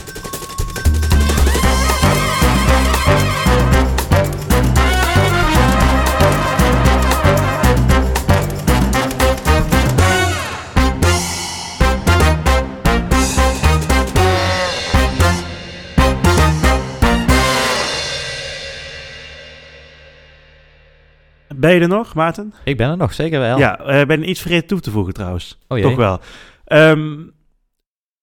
Ben 21.60 21.74
je 21.74 21.80
er 21.80 21.88
nog, 21.88 22.14
Maarten? 22.14 22.54
Ik 22.64 22.76
ben 22.76 22.90
er 22.90 22.96
nog, 22.96 23.12
zeker 23.12 23.40
wel. 23.40 23.58
Ja, 23.58 23.78
eh, 23.78 24.06
ben 24.06 24.28
iets 24.28 24.40
vergeten 24.40 24.66
toe 24.66 24.80
te 24.80 24.90
voegen 24.90 25.14
trouwens. 25.14 25.58
Oh 25.68 25.78
jee. 25.78 25.86
Toch 25.86 25.96
wel. 25.96 26.20
Ehm, 26.64 27.18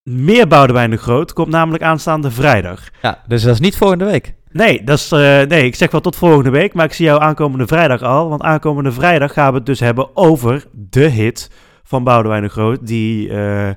meer 0.04 0.48
Boudewijn 0.48 0.90
de 0.90 0.98
Groot 0.98 1.34
komt 1.34 1.50
namelijk 1.50 1.84
aanstaande 1.84 2.32
vrijdag. 2.32 2.90
Ja, 3.02 3.24
dus 3.28 3.44
dat 3.44 3.54
is 3.54 3.60
niet 3.60 3.78
volgende 3.78 4.06
week. 4.06 4.36
Nee, 4.52 4.84
dat 4.84 4.98
is, 4.98 5.12
eh, 5.12 5.20
nee, 5.42 5.66
ik 5.66 5.76
zeg 5.76 5.92
wel 5.92 6.02
tot 6.02 6.16
volgende 6.16 6.50
week, 6.50 6.74
maar 6.74 6.86
ik 6.86 6.94
zie 6.94 7.06
jou 7.06 7.22
aankomende 7.22 7.68
vrijdag 7.68 8.02
al. 8.02 8.30
Want 8.30 8.42
aankomende 8.42 8.92
vrijdag 8.92 9.34
gaan 9.34 9.52
we 9.52 9.58
het 9.58 9.66
dus 9.66 9.80
hebben 9.80 10.16
over 10.18 10.66
de 10.72 11.08
hit 11.08 11.52
van 11.84 12.04
Boudewijn 12.04 12.44
de 12.44 12.50
Groot, 12.50 12.88
die 12.88 13.30
eh, 13.30 13.70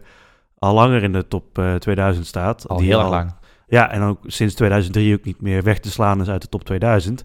al 0.58 0.74
langer 0.74 1.02
in 1.02 1.12
de 1.12 1.28
top 1.28 1.58
eh, 1.58 1.74
2000 1.74 2.26
staat. 2.26 2.68
Al 2.68 2.76
die 2.76 2.86
heel 2.86 3.08
lang. 3.08 3.34
Ja, 3.68 3.90
en 3.90 4.02
ook 4.02 4.18
sinds 4.26 4.54
2003 4.54 5.14
ook 5.14 5.24
niet 5.24 5.40
meer 5.40 5.62
weg 5.62 5.78
te 5.78 5.90
slaan 5.90 6.20
is 6.20 6.28
uit 6.28 6.42
de 6.42 6.48
top 6.48 6.64
2000. 6.64 7.24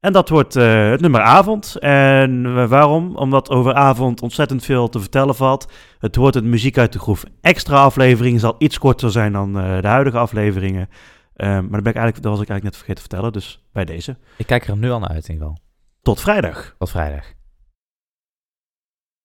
En 0.00 0.12
dat 0.12 0.28
wordt 0.28 0.56
eh, 0.56 0.90
het 0.90 1.00
nummer 1.00 1.20
Avond. 1.20 1.76
En 1.78 2.46
eh, 2.46 2.68
waarom? 2.68 3.16
Omdat 3.16 3.50
over 3.50 3.74
Avond 3.74 4.22
ontzettend 4.22 4.64
veel 4.64 4.88
te 4.88 5.00
vertellen 5.00 5.34
valt. 5.34 5.72
Het 5.98 6.16
wordt 6.16 6.36
een 6.36 6.48
muziek 6.48 6.78
uit 6.78 6.92
de 6.92 6.98
groef 6.98 7.24
extra 7.40 7.82
aflevering. 7.82 8.40
Zal 8.40 8.54
iets 8.58 8.78
korter 8.78 9.10
zijn 9.10 9.32
dan 9.32 9.58
eh, 9.58 9.80
de 9.80 9.88
huidige 9.88 10.18
afleveringen. 10.18 10.88
Maar 11.36 11.62
dat, 11.62 11.70
ben 11.70 11.78
ik 11.78 11.84
eigenlijk, 11.84 12.22
dat 12.22 12.32
was 12.32 12.40
ik 12.40 12.48
eigenlijk 12.48 12.62
net 12.62 12.76
vergeten 12.76 13.02
te 13.02 13.08
vertellen. 13.08 13.32
Dus 13.32 13.64
bij 13.72 13.84
deze. 13.84 14.16
Ik 14.36 14.46
kijk 14.46 14.66
er 14.66 14.76
nu 14.76 14.90
al 14.90 14.98
naar 14.98 15.08
uit 15.08 15.28
in 15.28 15.32
ieder 15.32 15.48
geval. 15.48 15.62
Tot 16.02 16.20
vrijdag. 16.20 16.74
Tot 16.78 16.90
vrijdag. 16.90 17.39